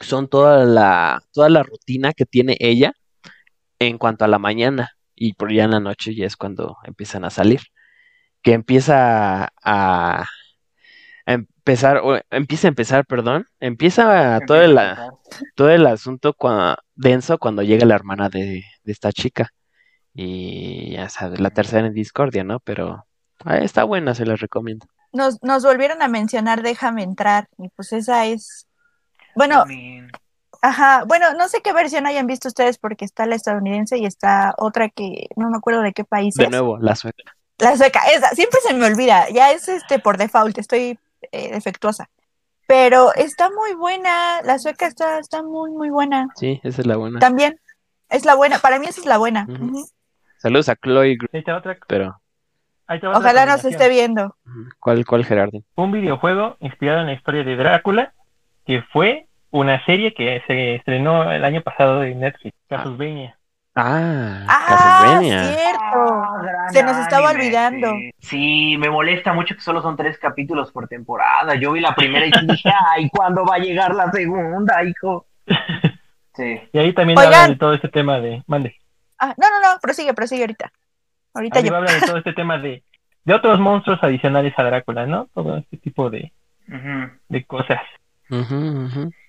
son 0.00 0.28
toda 0.28 0.64
la, 0.64 1.22
toda 1.32 1.48
la 1.48 1.62
rutina 1.62 2.12
que 2.12 2.26
tiene 2.26 2.56
ella 2.60 2.92
en 3.78 3.98
cuanto 3.98 4.24
a 4.24 4.28
la 4.28 4.38
mañana. 4.38 4.92
Y 5.14 5.32
por 5.34 5.52
ya 5.52 5.64
en 5.64 5.70
la 5.70 5.80
noche 5.80 6.14
ya 6.14 6.26
es 6.26 6.36
cuando 6.36 6.76
empiezan 6.84 7.24
a 7.24 7.30
salir. 7.30 7.60
Que 8.42 8.52
empieza 8.52 9.44
a, 9.62 10.22
a 10.22 10.26
empezar, 11.26 11.98
o 11.98 12.20
empieza 12.30 12.68
a 12.68 12.70
empezar, 12.70 13.06
perdón, 13.06 13.46
empieza 13.58 14.40
todo 14.46 14.62
el, 14.62 14.78
todo 15.54 15.70
el 15.70 15.86
asunto 15.86 16.34
cua- 16.34 16.76
denso 16.94 17.38
cuando 17.38 17.62
llega 17.62 17.86
la 17.86 17.94
hermana 17.94 18.28
de, 18.28 18.62
de 18.84 18.92
esta 18.92 19.10
chica. 19.10 19.50
Y 20.14 20.92
ya 20.92 21.08
sabes, 21.08 21.40
la 21.40 21.50
tercera 21.50 21.86
en 21.86 21.94
discordia, 21.94 22.44
¿no? 22.44 22.60
Pero 22.60 23.06
ah, 23.44 23.58
está 23.58 23.84
buena, 23.84 24.14
se 24.14 24.26
la 24.26 24.36
recomiendo. 24.36 24.86
Nos, 25.12 25.42
nos 25.42 25.64
volvieron 25.64 26.02
a 26.02 26.08
mencionar 26.08 26.62
Déjame 26.62 27.02
entrar 27.02 27.48
y 27.58 27.68
pues 27.70 27.92
esa 27.92 28.26
es... 28.26 28.65
Bueno, 29.36 29.64
ajá, 30.62 31.04
bueno, 31.06 31.34
no 31.34 31.46
sé 31.48 31.60
qué 31.62 31.72
versión 31.72 32.06
hayan 32.06 32.26
visto 32.26 32.48
ustedes 32.48 32.78
porque 32.78 33.04
está 33.04 33.26
la 33.26 33.36
estadounidense 33.36 33.98
y 33.98 34.06
está 34.06 34.54
otra 34.58 34.88
que 34.88 35.28
no 35.36 35.50
me 35.50 35.56
acuerdo 35.58 35.82
de 35.82 35.92
qué 35.92 36.04
país 36.04 36.34
De 36.34 36.44
es. 36.44 36.50
nuevo, 36.50 36.78
la 36.78 36.96
sueca. 36.96 37.22
La 37.58 37.76
sueca, 37.76 38.00
esa, 38.14 38.28
siempre 38.30 38.58
se 38.66 38.74
me 38.74 38.84
olvida, 38.86 39.28
ya 39.30 39.50
es 39.52 39.68
este 39.68 39.98
por 39.98 40.18
default, 40.18 40.58
estoy 40.58 40.98
eh, 41.32 41.50
defectuosa. 41.52 42.08
Pero 42.66 43.14
está 43.14 43.48
muy 43.50 43.74
buena, 43.74 44.42
la 44.42 44.58
sueca 44.58 44.86
está, 44.86 45.18
está 45.18 45.42
muy, 45.42 45.70
muy 45.70 45.88
buena. 45.88 46.28
Sí, 46.34 46.60
esa 46.64 46.80
es 46.80 46.86
la 46.86 46.96
buena. 46.96 47.18
También 47.20 47.58
es 48.08 48.24
la 48.24 48.34
buena, 48.34 48.58
para 48.58 48.78
mí 48.78 48.86
esa 48.86 49.00
es 49.00 49.06
la 49.06 49.18
buena. 49.18 49.46
Saludos 50.38 50.68
a 50.68 50.76
Chloe, 50.76 51.16
Gr- 51.16 51.28
Ahí 51.32 51.40
está 51.40 51.56
otra, 51.56 51.78
pero 51.86 52.20
ahí 52.86 52.96
está 52.96 53.08
otra 53.08 53.20
Ojalá 53.20 53.46
nos 53.46 53.64
esté 53.64 53.88
viendo. 53.88 54.36
¿cuál, 54.80 55.06
cuál 55.06 55.24
Gerardo? 55.24 55.62
Un 55.76 55.92
videojuego 55.92 56.56
inspirado 56.60 57.00
en 57.00 57.06
la 57.06 57.12
historia 57.14 57.42
de 57.44 57.56
Drácula, 57.56 58.12
que 58.66 58.82
fue 58.92 59.26
una 59.50 59.84
serie 59.86 60.12
que 60.12 60.42
se 60.46 60.74
estrenó 60.76 61.30
el 61.30 61.44
año 61.44 61.62
pasado 61.62 62.02
en 62.02 62.20
Netflix, 62.20 62.54
Castlevania. 62.68 63.38
Ah, 63.74 64.44
Ah, 64.48 64.64
Castlevania. 64.68 65.44
cierto. 65.44 66.22
Ah, 66.22 66.68
Se 66.70 66.82
nos 66.82 66.96
estaba 66.98 67.28
anime, 67.30 67.44
olvidando. 67.44 67.90
Sí. 67.92 68.10
Sí, 68.18 68.76
me 68.78 68.90
molesta 68.90 69.32
mucho 69.32 69.54
que 69.54 69.60
solo 69.60 69.82
son 69.82 69.96
tres 69.96 70.18
capítulos 70.18 70.72
por 70.72 70.88
temporada. 70.88 71.54
Yo 71.54 71.72
vi 71.72 71.80
la 71.80 71.94
primera 71.94 72.26
y 72.26 72.30
dije, 72.46 72.70
ay, 72.94 73.08
¿cuándo 73.10 73.44
va 73.44 73.56
a 73.56 73.58
llegar 73.58 73.94
la 73.94 74.10
segunda, 74.10 74.82
hijo? 74.84 75.26
Sí. 76.34 76.60
Y 76.70 76.78
ahí 76.78 76.92
también 76.92 77.18
Oigan. 77.18 77.32
habla 77.32 77.48
de 77.48 77.56
todo 77.56 77.72
este 77.72 77.88
tema 77.88 78.20
de... 78.20 78.42
Mande. 78.46 78.76
Ah, 79.18 79.32
no, 79.38 79.48
no, 79.48 79.58
no, 79.58 79.78
prosigue, 79.80 80.12
prosigue 80.12 80.42
ahorita. 80.42 80.70
Ahorita 81.32 81.60
yo. 81.60 81.74
habla 81.74 81.90
de 81.94 82.00
todo 82.02 82.18
este 82.18 82.34
tema 82.34 82.58
de, 82.58 82.82
de 83.24 83.34
otros 83.34 83.58
monstruos 83.58 83.98
adicionales 84.02 84.52
a 84.58 84.62
Drácula, 84.64 85.06
¿no? 85.06 85.28
Todo 85.32 85.56
este 85.56 85.78
tipo 85.78 86.10
de 86.10 86.30
cosas. 87.46 87.80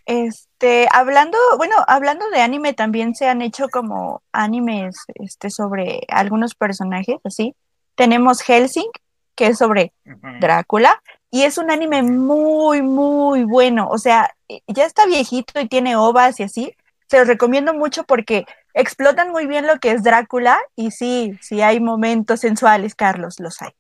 Este, 0.06 0.88
hablando, 0.92 1.38
bueno, 1.58 1.76
hablando 1.88 2.30
de 2.30 2.42
anime, 2.42 2.74
también 2.74 3.14
se 3.16 3.28
han 3.28 3.42
hecho 3.42 3.68
como 3.70 4.22
animes, 4.32 4.96
este, 5.16 5.50
sobre 5.50 6.02
algunos 6.08 6.56
personajes, 6.56 7.18
así. 7.24 7.56
Tenemos 7.96 8.42
Helsing, 8.42 8.90
que 9.36 9.48
es 9.48 9.58
sobre. 9.58 9.94
Drácula, 10.40 11.02
y 11.30 11.44
es 11.44 11.58
un 11.58 11.72
anime 11.72 12.04
muy, 12.04 12.82
muy 12.82 13.44
bueno. 13.44 13.90
O 13.90 13.98
sea, 13.98 14.32
eh, 14.48 14.62
ya 14.68 14.86
está 14.86 15.06
viejito 15.06 15.60
y 15.60 15.68
tiene 15.68 15.96
ovas 15.96 16.40
y 16.40 16.44
así. 16.44 16.74
Se 17.10 17.20
los 17.20 17.28
recomiendo 17.28 17.74
mucho 17.74 18.04
porque 18.04 18.46
explotan 18.74 19.32
muy 19.32 19.46
bien 19.46 19.68
lo 19.68 19.80
que 19.80 19.92
es 19.92 20.04
Drácula, 20.04 20.60
y 20.76 20.92
sí, 20.92 21.38
sí 21.42 21.62
hay 21.62 21.80
momentos 21.80 22.42
sensuales, 22.42 22.96
Carlos, 22.96 23.40
los 23.40 23.62
hay. 23.62 23.72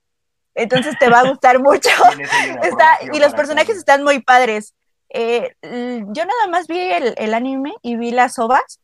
Entonces 0.56 0.98
te 1.00 1.10
va 1.10 1.20
a 1.20 1.30
gustar 1.30 1.60
mucho. 1.64 1.90
Está, 2.64 3.00
y 3.14 3.20
los 3.20 3.34
personajes 3.34 3.78
están 3.78 4.04
muy 4.04 4.20
padres. 4.20 4.74
Eh, 5.10 5.54
yo 5.62 6.26
nada 6.26 6.48
más 6.50 6.68
vi 6.68 6.80
el, 6.80 7.14
el 7.18 7.34
anime 7.34 7.74
y 7.82 7.96
vi 7.96 8.12
las 8.12 8.38
ovas 8.40 8.80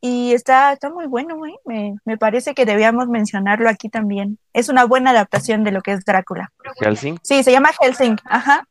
y 0.00 0.34
está, 0.34 0.72
está 0.72 0.90
muy 0.90 1.06
bueno, 1.06 1.36
güey. 1.36 1.56
Me, 1.64 1.96
me 2.04 2.18
parece 2.18 2.54
que 2.54 2.66
debíamos 2.66 3.08
mencionarlo 3.08 3.68
aquí 3.68 3.88
también. 3.88 4.38
Es 4.52 4.68
una 4.68 4.84
buena 4.84 5.10
adaptación 5.10 5.64
de 5.64 5.72
lo 5.72 5.80
que 5.80 5.92
es 5.92 6.04
Drácula. 6.04 6.52
Helsing. 6.80 7.18
Sí, 7.22 7.42
se 7.42 7.50
llama 7.50 7.70
Helsing, 7.80 8.16
ajá. 8.24 8.66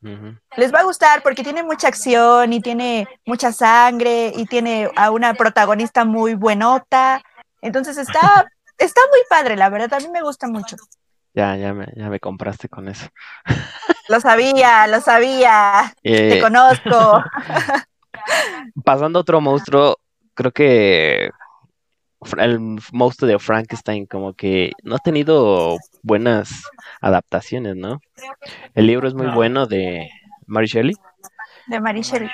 Les 0.56 0.72
va 0.72 0.80
a 0.80 0.84
gustar 0.84 1.22
porque 1.22 1.42
tiene 1.42 1.62
mucha 1.62 1.88
acción 1.88 2.52
y 2.52 2.60
tiene 2.60 3.08
mucha 3.26 3.52
sangre 3.52 4.32
y 4.34 4.46
tiene 4.46 4.90
a 4.96 5.10
una 5.10 5.34
protagonista 5.34 6.04
muy 6.04 6.34
buenota. 6.34 7.22
Entonces 7.60 7.98
está, 7.98 8.46
está 8.78 9.00
muy 9.10 9.20
padre, 9.28 9.56
la 9.56 9.68
verdad. 9.68 9.94
A 9.94 9.98
mí 9.98 10.08
me 10.10 10.22
gusta 10.22 10.46
mucho. 10.46 10.76
Ya, 11.36 11.56
ya 11.56 11.74
me, 11.74 11.86
ya 11.94 12.08
me 12.08 12.18
compraste 12.18 12.68
con 12.68 12.88
eso. 12.88 13.06
Lo 14.08 14.20
sabía, 14.20 14.86
lo 14.86 15.00
sabía. 15.00 15.92
Te 16.02 16.38
Eh, 16.38 16.40
conozco. 16.40 17.22
pasando 18.84 19.18
a 19.18 19.22
otro 19.22 19.40
monstruo, 19.40 19.98
creo 20.34 20.52
que 20.52 21.30
el 22.38 22.78
monstruo 22.92 23.28
de 23.28 23.38
Frankenstein 23.38 24.06
como 24.06 24.32
que 24.34 24.72
no 24.82 24.96
ha 24.96 24.98
tenido 24.98 25.76
buenas 26.02 26.50
adaptaciones, 27.00 27.76
¿no? 27.76 28.00
El 28.74 28.86
libro 28.86 29.06
es 29.08 29.14
muy 29.14 29.26
No. 29.26 29.34
bueno 29.34 29.66
de 29.66 30.08
Mary 30.46 30.66
Shelley, 30.66 30.94
De 31.66 31.80
Mary 31.80 32.02
Shelley. 32.02 32.28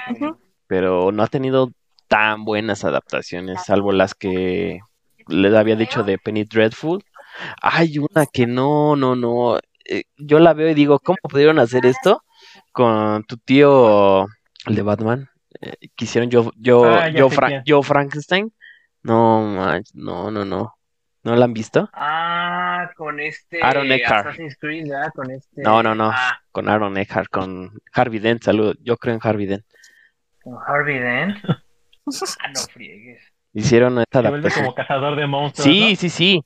Pero 0.66 1.12
no 1.12 1.22
ha 1.22 1.26
tenido 1.26 1.70
tan 2.08 2.44
buenas 2.44 2.84
adaptaciones, 2.84 3.64
salvo 3.64 3.92
las 3.92 4.14
que 4.14 4.80
les 5.28 5.54
había 5.54 5.76
dicho 5.76 6.02
de 6.02 6.18
Penny 6.18 6.44
Dreadful. 6.44 7.02
Hay 7.60 7.98
una 7.98 8.26
que 8.26 8.46
no, 8.46 8.96
no, 8.96 9.14
no. 9.16 9.58
eh, 9.84 10.04
yo 10.16 10.38
la 10.38 10.52
veo 10.52 10.68
y 10.70 10.74
digo, 10.74 10.98
¿cómo 11.00 11.16
pudieron 11.22 11.58
hacer 11.58 11.86
esto 11.86 12.22
con 12.72 13.24
tu 13.24 13.36
tío, 13.38 14.26
el 14.66 14.74
de 14.74 14.82
Batman? 14.82 15.28
Eh, 15.60 15.74
que 15.96 16.04
hicieron 16.04 16.30
yo, 16.30 16.50
yo, 16.56 16.84
Ah, 16.84 17.08
yo, 17.08 17.28
Fra- 17.30 17.62
yo 17.64 17.82
Frankenstein. 17.82 18.52
No, 19.02 19.40
manch- 19.56 19.90
no, 19.94 20.30
no, 20.30 20.44
no. 20.44 20.74
¿No 21.24 21.36
la 21.36 21.44
han 21.44 21.52
visto? 21.52 21.88
Ah, 21.92 22.90
con 22.96 23.20
este 23.20 23.60
Aaron 23.62 23.90
Eckhart. 23.92 24.26
Assassin's 24.28 24.56
Creed, 24.58 24.88
¿verdad? 24.88 25.12
Con 25.14 25.30
este. 25.30 25.62
No, 25.62 25.80
no, 25.82 25.94
no. 25.94 26.10
Ah, 26.12 26.40
Con 26.50 26.68
Aaron 26.68 26.96
Eckhart, 26.96 27.28
con 27.30 27.80
Harvey 27.92 28.18
Dent, 28.18 28.42
saludo. 28.42 28.74
Yo 28.80 28.96
creo 28.96 29.14
en 29.14 29.20
Harvey 29.22 29.46
Dent. 29.46 29.64
con 30.42 30.56
Harvey 30.66 30.98
Dent. 30.98 31.36
Ah, 32.40 32.48
no 32.52 32.60
friegues. 32.72 33.22
Hicieron 33.52 33.96
esta 34.00 34.22
Se 34.22 34.28
vuelve 34.28 34.48
adaptación. 34.48 34.64
como 34.64 34.74
cazador 34.74 35.14
de 35.16 35.26
monstruos. 35.28 35.64
Sí, 35.64 35.90
¿no? 35.90 35.96
sí, 35.96 36.08
sí. 36.08 36.44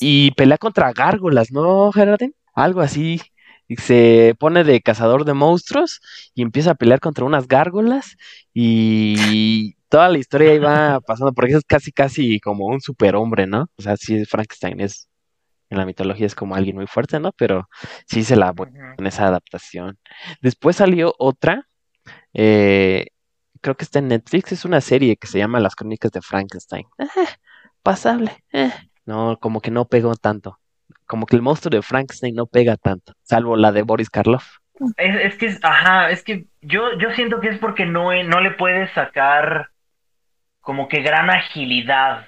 Y, 0.00 0.30
pelea 0.32 0.58
contra 0.58 0.92
gárgolas, 0.92 1.50
¿no, 1.52 1.92
Gerardín? 1.92 2.34
Algo 2.54 2.80
así. 2.80 3.20
Y 3.68 3.76
se 3.76 4.34
pone 4.38 4.64
de 4.64 4.80
cazador 4.80 5.24
de 5.24 5.34
monstruos 5.34 6.00
y 6.34 6.42
empieza 6.42 6.72
a 6.72 6.74
pelear 6.74 7.00
contra 7.00 7.24
unas 7.24 7.46
gárgolas 7.48 8.16
y 8.54 9.74
toda 9.88 10.08
la 10.08 10.18
historia 10.18 10.58
va 10.60 11.00
pasando 11.06 11.32
porque 11.32 11.54
es 11.54 11.64
casi, 11.64 11.92
casi 11.92 12.40
como 12.40 12.66
un 12.66 12.80
superhombre, 12.80 13.46
¿no? 13.46 13.68
O 13.76 13.82
sea, 13.82 13.96
sí, 13.96 14.24
Frankenstein 14.24 14.80
es, 14.80 15.08
en 15.70 15.78
la 15.78 15.86
mitología 15.86 16.26
es 16.26 16.34
como 16.34 16.54
alguien 16.54 16.76
muy 16.76 16.86
fuerte, 16.86 17.20
¿no? 17.20 17.32
Pero 17.32 17.68
sí 18.06 18.24
se 18.24 18.36
la 18.36 18.54
en 18.98 19.06
esa 19.06 19.26
adaptación. 19.26 19.98
Después 20.40 20.76
salió 20.76 21.14
otra, 21.18 21.68
eh, 22.34 23.08
creo 23.60 23.76
que 23.76 23.84
está 23.84 23.98
en 23.98 24.08
Netflix, 24.08 24.52
es 24.52 24.64
una 24.64 24.80
serie 24.80 25.16
que 25.16 25.26
se 25.26 25.38
llama 25.38 25.60
Las 25.60 25.74
Crónicas 25.76 26.12
de 26.12 26.22
Frankenstein. 26.22 26.86
Eh, 26.98 27.06
pasable. 27.82 28.44
eh. 28.52 28.72
No, 29.08 29.38
como 29.40 29.62
que 29.62 29.70
no 29.70 29.86
pegó 29.86 30.16
tanto. 30.16 30.58
Como 31.06 31.24
que 31.24 31.34
el 31.34 31.40
monstruo 31.40 31.70
de 31.70 31.80
Frankenstein 31.80 32.34
no 32.34 32.44
pega 32.44 32.76
tanto, 32.76 33.14
salvo 33.22 33.56
la 33.56 33.72
de 33.72 33.80
Boris 33.80 34.10
Karloff. 34.10 34.58
Es, 34.98 35.32
es 35.32 35.38
que, 35.38 35.56
ajá, 35.62 36.10
es 36.10 36.22
que 36.22 36.44
yo, 36.60 36.92
yo 36.98 37.10
siento 37.12 37.40
que 37.40 37.48
es 37.48 37.58
porque 37.58 37.86
no, 37.86 38.12
eh, 38.12 38.22
no 38.22 38.40
le 38.40 38.50
puedes 38.50 38.92
sacar 38.92 39.70
como 40.60 40.88
que 40.88 41.00
gran 41.00 41.30
agilidad 41.30 42.26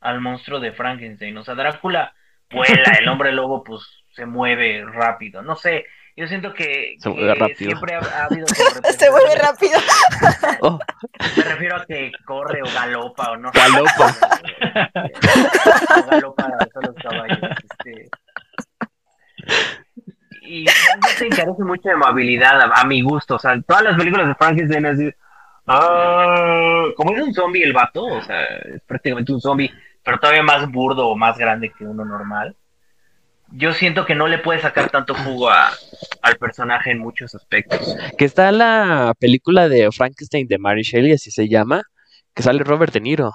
al 0.00 0.22
monstruo 0.22 0.58
de 0.58 0.72
Frankenstein. 0.72 1.36
O 1.36 1.44
sea, 1.44 1.54
Drácula 1.54 2.14
vuela, 2.50 2.92
el 2.98 3.08
hombre 3.08 3.32
lobo 3.32 3.62
pues 3.62 3.82
se 4.14 4.24
mueve 4.24 4.86
rápido. 4.86 5.42
No 5.42 5.54
sé, 5.54 5.84
yo 6.16 6.26
siento 6.28 6.52
que, 6.54 6.94
Se 6.98 7.08
que 7.08 7.14
mueve 7.14 7.34
rápido. 7.34 7.56
siempre 7.70 7.94
ha, 7.94 7.98
ha 8.00 8.24
habido 8.30 8.46
Se 8.46 9.10
mueve 9.10 9.34
rápido. 9.36 9.78
Oh, 10.60 10.78
Me 11.36 11.42
refiero 11.42 11.76
a 11.76 11.84
que 11.86 12.12
corre 12.24 12.62
o 12.62 12.66
galopa 12.72 13.32
o 13.32 13.36
no. 13.36 13.50
Galopa. 13.52 14.14
O 16.04 16.10
galopa 16.10 16.48
son 16.72 16.82
los 16.84 16.94
caballos. 16.96 17.38
Este. 17.78 18.08
Y 20.42 20.66
Frankenstein 20.68 21.30
carece 21.30 21.62
mucho 21.64 21.82
de 21.88 21.92
amabilidad 21.94 22.60
a, 22.60 22.80
a 22.80 22.84
mi 22.84 23.00
gusto. 23.02 23.36
O 23.36 23.38
sea, 23.38 23.60
todas 23.66 23.82
las 23.82 23.96
películas 23.96 24.28
de 24.28 24.34
Frankenstein 24.34 24.86
así. 24.86 25.10
ah, 25.66 26.84
como 26.96 27.14
es 27.14 27.22
un 27.22 27.32
zombie 27.34 27.62
el 27.64 27.72
vato, 27.72 28.04
o 28.04 28.22
sea, 28.22 28.44
es 28.44 28.82
prácticamente 28.86 29.32
un 29.32 29.40
zombie, 29.40 29.70
pero 30.04 30.18
todavía 30.18 30.42
más 30.42 30.70
burdo 30.70 31.08
o 31.08 31.16
más 31.16 31.38
grande 31.38 31.72
que 31.76 31.84
uno 31.84 32.04
normal. 32.04 32.56
Yo 33.54 33.72
siento 33.74 34.06
que 34.06 34.14
no 34.14 34.28
le 34.28 34.38
puede 34.38 34.60
sacar 34.60 34.90
tanto 34.90 35.14
jugo 35.14 35.50
a, 35.50 35.70
al 36.22 36.36
personaje 36.38 36.90
en 36.90 36.98
muchos 36.98 37.34
aspectos. 37.34 37.96
que 38.16 38.24
está 38.24 38.50
la 38.52 39.14
película 39.18 39.68
de 39.68 39.90
Frankenstein 39.92 40.46
de 40.48 40.58
Mary 40.58 40.82
Shelley, 40.82 41.12
así 41.12 41.30
se 41.30 41.48
llama, 41.48 41.82
que 42.34 42.42
sale 42.42 42.64
Robert 42.64 42.92
De 42.92 43.00
Niro. 43.00 43.32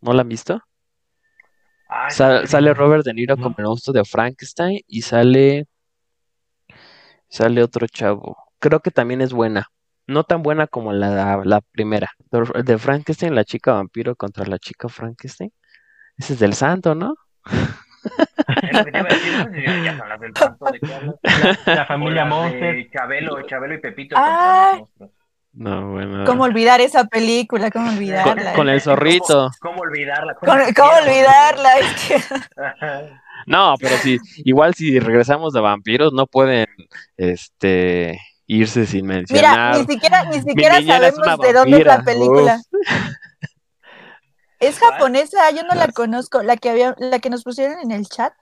¿No 0.00 0.12
la 0.12 0.22
han 0.22 0.28
visto? 0.28 0.62
Ay, 1.88 2.10
Sa- 2.10 2.40
no, 2.42 2.46
sale 2.46 2.72
Robert 2.72 3.04
De 3.04 3.12
Niro 3.12 3.36
No. 3.36 3.42
como 3.42 3.56
el 3.58 3.64
monstruo 3.64 3.92
de 3.92 4.04
Frankenstein 4.04 4.80
y 4.86 5.02
sale 5.02 5.66
sale 7.28 7.62
otro 7.62 7.86
chavo. 7.86 8.36
Creo 8.58 8.80
que 8.80 8.90
también 8.90 9.20
es 9.20 9.32
buena. 9.32 9.66
no 10.06 10.24
tan 10.24 10.42
buena 10.42 10.66
como 10.66 10.92
la, 10.92 11.40
la 11.44 11.60
primera. 11.60 12.10
De- 12.32 12.62
De 12.64 12.78
Frankenstein, 12.78 13.34
la 13.34 13.44
chica 13.44 13.74
vampiro 13.74 14.16
contra 14.16 14.44
la 14.46 14.58
chica 14.58 14.88
Frankenstein. 14.88 15.52
Ese 16.16 16.32
es 16.32 16.38
del 16.40 16.54
santo, 16.54 16.94
¿no? 16.96 17.14
Es 18.62 18.72
lo 18.72 18.84
que 18.84 18.92
te 18.92 18.98
iba 18.98 19.08
a 19.08 19.12
decir, 19.12 19.32
esas 19.34 19.52
ya- 19.52 19.84
ya 19.84 19.98
son 19.98 20.08
las 20.08 20.20
del 20.20 20.36
santo 20.36 20.64
de 20.72 20.80
qué 20.80 20.94
hablas. 20.94 21.14
La 21.66 21.86
familia 21.86 22.24
Monster. 22.24 22.90
Chabelo, 22.90 23.42
Chabelo 23.46 23.74
y 23.74 23.78
Pepito 23.78 24.16
Ah. 24.18 24.22
contra 24.22 24.68
los 24.70 24.78
monstruos. 24.80 25.10
No, 25.52 25.90
bueno. 25.90 26.24
¿Cómo 26.26 26.44
olvidar 26.44 26.80
esa 26.80 27.04
película? 27.06 27.70
¿Cómo 27.72 27.90
olvidarla? 27.90 28.52
Con 28.54 28.68
el 28.68 28.80
zorrito. 28.80 29.50
¿Cómo, 29.60 29.74
cómo 29.76 29.80
olvidarla? 29.82 30.34
¿Cómo, 30.34 30.52
cómo 30.76 30.90
olvidarla? 31.02 31.78
Es 31.78 31.86
que-. 32.08 33.10
No, 33.46 33.74
pero 33.80 33.96
sí, 33.96 34.18
igual 34.44 34.74
si 34.74 35.00
regresamos 35.00 35.54
de 35.54 35.60
vampiros, 35.60 36.12
no 36.12 36.26
pueden 36.26 36.66
este 37.16 38.20
irse 38.46 38.84
sin 38.84 39.06
Mira, 39.06 39.16
mencionar. 39.18 39.78
ni 39.78 39.84
siquiera, 39.86 40.24
ni 40.24 40.40
siquiera 40.42 40.82
sabemos 40.82 41.38
de 41.40 41.52
dónde 41.54 41.78
es 41.78 41.86
la 41.86 42.02
película. 42.02 42.60
Es 44.60 44.78
japonesa, 44.78 45.50
yo 45.50 45.62
no 45.64 45.74
la 45.74 45.88
conozco. 45.88 46.42
La 46.42 46.56
que 46.56 46.70
había, 46.70 46.94
la 46.98 47.18
que 47.18 47.30
nos 47.30 47.42
pusieron 47.44 47.78
en 47.80 47.90
el 47.90 48.06
chat. 48.06 48.32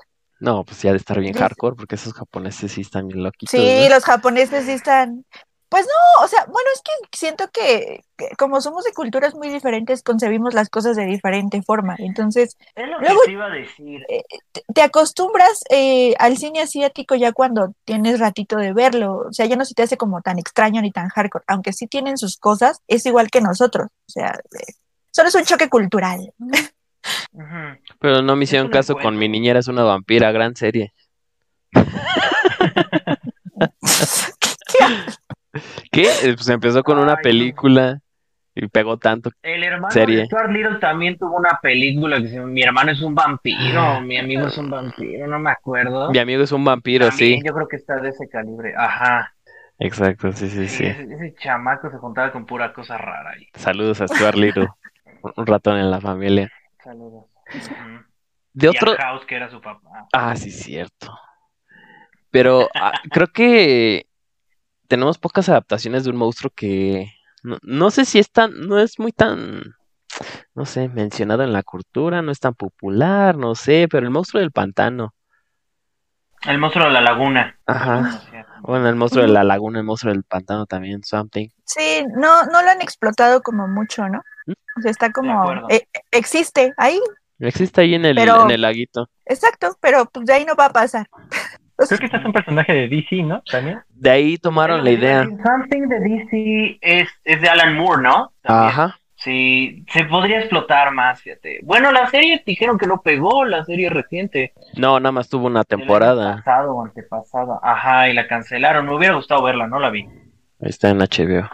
No, 0.41 0.65
pues 0.65 0.83
ya 0.83 0.91
de 0.93 0.99
estar 0.99 1.19
bien 1.19 1.35
hardcore, 1.35 1.75
porque 1.77 1.97
esos 1.97 2.13
japoneses 2.13 2.71
sí 2.73 2.83
están 2.83 3.09
bien 3.09 3.23
loquitos. 3.25 3.51
Sí, 3.51 3.81
¿no? 3.89 3.95
los 3.95 4.05
japoneses 4.05 4.67
sí 4.67 4.73
están. 4.73 5.25
Pues 5.69 5.85
no, 5.85 6.25
o 6.25 6.29
sea, 6.29 6.45
bueno, 6.47 6.67
es 6.75 6.81
que 6.81 6.91
siento 7.19 7.51
que, 7.53 8.03
que 8.17 8.31
como 8.39 8.61
somos 8.63 8.85
de 8.85 8.93
culturas 8.95 9.35
muy 9.35 9.51
diferentes, 9.51 10.03
concebimos 10.03 10.55
las 10.55 10.71
cosas 10.71 10.97
de 10.97 11.05
diferente 11.05 11.61
forma. 11.63 11.95
Entonces, 11.99 12.57
Es 12.75 12.89
lo 12.89 12.99
Luego- 13.01 13.21
que 13.21 13.27
te 13.27 13.33
iba 13.33 13.47
a 13.47 13.51
decir. 13.51 14.03
te, 14.53 14.63
te 14.73 14.83
acostumbras 14.83 15.63
eh, 15.69 16.15
al 16.19 16.39
cine 16.39 16.61
asiático 16.63 17.17
ya 17.17 17.33
cuando 17.33 17.75
tienes 17.85 18.19
ratito 18.19 18.57
de 18.57 18.73
verlo. 18.73 19.25
O 19.29 19.33
sea, 19.33 19.45
ya 19.45 19.57
no 19.57 19.67
se 19.67 19.75
te 19.75 19.83
hace 19.83 19.99
como 19.99 20.23
tan 20.23 20.39
extraño 20.39 20.81
ni 20.81 20.91
tan 20.91 21.09
hardcore. 21.11 21.45
Aunque 21.49 21.75
sí 21.75 21.87
tienen 21.87 22.17
sus 22.17 22.39
cosas, 22.39 22.81
es 22.89 23.05
igual 23.05 23.29
que 23.31 23.43
nosotros. 23.43 23.89
O 24.09 24.11
sea, 24.11 24.41
eh, 24.59 24.73
solo 25.19 25.29
es 25.31 25.35
un 25.35 25.45
choque 25.45 25.69
cultural. 25.69 26.33
Pero 28.01 28.23
no 28.23 28.37
me 28.37 28.45
hicieron 28.45 28.69
caso 28.69 28.97
con 28.97 29.17
mi 29.17 29.29
niñera 29.29 29.59
es 29.59 29.67
una 29.69 29.83
vampira, 29.83 30.31
gran 30.31 30.55
serie. 30.55 30.93
¿Qué? 35.91 36.03
Eh, 36.23 36.35
Pues 36.35 36.49
empezó 36.49 36.83
con 36.85 36.99
una 36.99 37.15
Ay, 37.15 37.23
película 37.23 37.99
y 38.55 38.67
pegó 38.69 38.97
tanto. 38.97 39.31
El 39.43 39.65
hermano 39.65 39.91
Serie. 39.91 40.19
de 40.19 40.27
Stuart 40.27 40.51
Little 40.51 40.79
también 40.79 41.17
tuvo 41.19 41.37
una 41.37 41.59
película 41.63 42.21
que 42.21 42.29
se 42.29 42.41
Mi 42.41 42.63
hermano 42.63 42.93
es 42.93 43.01
un 43.03 43.15
vampiro, 43.15 44.01
mi 44.01 44.19
amigo 44.19 44.47
es 44.47 44.59
un 44.59 44.71
vampiro, 44.71 45.27
no 45.27 45.39
me 45.41 45.51
acuerdo. 45.51 46.11
Mi 46.11 46.19
amigo 46.19 46.43
es 46.45 46.53
un 46.53 46.65
vampiro, 46.65 47.09
También 47.09 47.41
sí. 47.41 47.47
Yo 47.47 47.53
creo 47.55 47.67
que 47.69 47.77
está 47.77 47.97
de 47.97 48.11
ese 48.11 48.29
calibre. 48.29 48.75
Ajá. 48.77 49.33
Exacto, 49.81 50.33
sí, 50.33 50.49
sí, 50.49 50.67
Sí, 50.67 50.69
sí. 50.69 50.87
Ese, 50.87 51.03
ese 51.05 51.35
chamaco 51.41 51.89
se 51.91 51.99
juntaba 51.99 52.33
con 52.33 52.45
pura 52.47 52.73
cosa 52.73 52.99
rara 52.99 53.31
ahí. 53.31 53.47
Saludos 53.55 54.01
a 54.01 54.09
Stuart 54.09 54.35
Little, 54.37 54.69
un 55.23 55.47
ratón 55.47 55.79
en 55.79 55.91
la 55.91 56.01
familia. 56.01 56.51
Saludos. 56.83 57.27
De 58.53 58.67
Y 58.67 58.69
a 58.69 58.71
otro, 58.71 58.97
House, 58.97 59.25
que 59.27 59.37
era 59.37 59.51
su 59.51 59.61
papá. 59.61 60.09
Ah, 60.13 60.35
sí, 60.37 60.51
cierto. 60.51 61.17
Pero 62.31 62.69
ah, 62.75 62.93
creo 63.11 63.29
que 63.29 64.07
tenemos 64.89 65.19
pocas 65.19 65.49
adaptaciones 65.49 66.05
de 66.05 66.11
un 66.11 66.17
monstruo 66.17 66.51
que 66.55 67.13
no, 67.43 67.59
no 67.63 67.91
sé 67.91 68.05
si 68.05 68.19
es 68.19 68.31
tan, 68.31 68.67
no 68.67 68.79
es 68.79 68.99
muy 68.99 69.13
tan, 69.13 69.77
no 70.55 70.65
sé, 70.65 70.89
mencionado 70.89 71.43
en 71.43 71.53
la 71.53 71.63
cultura, 71.63 72.23
no 72.23 72.33
es 72.33 72.41
tan 72.41 72.55
popular, 72.55 73.37
no 73.37 73.55
sé, 73.55 73.87
pero 73.91 74.07
el 74.07 74.13
monstruo 74.13 74.41
del 74.41 74.53
pantano. 74.53 75.15
El 76.47 76.59
monstruo 76.59 76.87
de 76.87 76.93
la 76.93 77.01
laguna. 77.01 77.59
Ajá. 77.67 78.23
Bueno, 78.63 78.89
el 78.89 78.95
monstruo 78.97 79.25
de 79.25 79.31
la 79.33 79.45
laguna, 79.45 79.79
el 79.81 79.85
monstruo 79.85 80.13
del 80.13 80.25
pantano 80.25 80.67
también, 80.67 81.03
something. 81.05 81.49
Sí, 81.65 82.05
no, 82.17 82.45
no 82.45 82.63
lo 82.63 82.71
han 82.71 82.81
explotado 82.83 83.43
como 83.43 83.67
mucho, 83.69 84.09
¿no? 84.09 84.23
¿Mm? 84.47 84.53
O 84.79 84.81
sea, 84.83 84.91
está 84.91 85.11
como, 85.13 85.69
eh, 85.69 85.87
existe 86.11 86.73
ahí, 86.77 87.01
Existe 87.41 87.83
ahí 87.83 87.95
en 87.95 88.05
el, 88.05 88.17
Pero- 88.17 88.45
en 88.45 88.51
el 88.51 88.61
laguito. 88.63 89.09
exacto, 89.25 89.77
pero 89.81 90.07
pues 90.13 90.27
de 90.27 90.33
ahí 90.33 90.45
no 90.45 90.57
va 90.57 90.67
a 90.67 90.73
pasar. 90.73 91.07
Creo 91.77 91.97
que 92.01 92.07
este 92.07 92.17
es 92.17 92.25
un 92.25 92.33
personaje 92.33 92.73
de 92.73 92.89
DC, 92.89 93.23
¿no? 93.23 93.41
También. 93.49 93.81
De 93.91 94.11
ahí 94.11 94.37
tomaron 94.39 94.83
la 94.83 94.91
idea. 94.91 95.23
Something 95.23 95.83
de 95.89 96.01
DC 96.01 96.79
es, 96.81 97.09
es 97.23 97.41
de 97.41 97.49
Alan 97.49 97.77
Moore, 97.77 98.03
¿no? 98.03 98.33
También. 98.43 98.69
Ajá. 98.71 98.98
Sí, 99.19 99.85
se 99.93 100.05
podría 100.05 100.39
explotar 100.39 100.93
más, 100.93 101.21
fíjate. 101.21 101.61
Bueno, 101.65 101.91
la 101.93 102.07
serie 102.09 102.43
dijeron 102.47 102.79
que 102.79 102.87
no 102.87 103.03
pegó, 103.03 103.45
la 103.45 103.65
serie 103.65 103.91
reciente. 103.91 104.53
No, 104.77 105.01
nada 105.01 105.13
más 105.13 105.29
tuvo 105.29 105.47
una 105.47 105.65
temporada. 105.65 106.37
Pasado 106.37 106.75
o 106.77 106.85
antepasada. 106.85 107.59
Ajá, 107.63 108.09
y 108.09 108.15
la 108.15 108.29
cancelaron. 108.29 108.87
Me 108.87 108.95
hubiera 108.95 109.15
gustado 109.15 109.43
verla, 109.43 109.67
no 109.67 109.79
la 109.81 109.91
vi. 109.91 110.03
Ahí 110.61 110.71
está 110.71 110.91
en 110.91 111.01
HBO, 111.03 111.49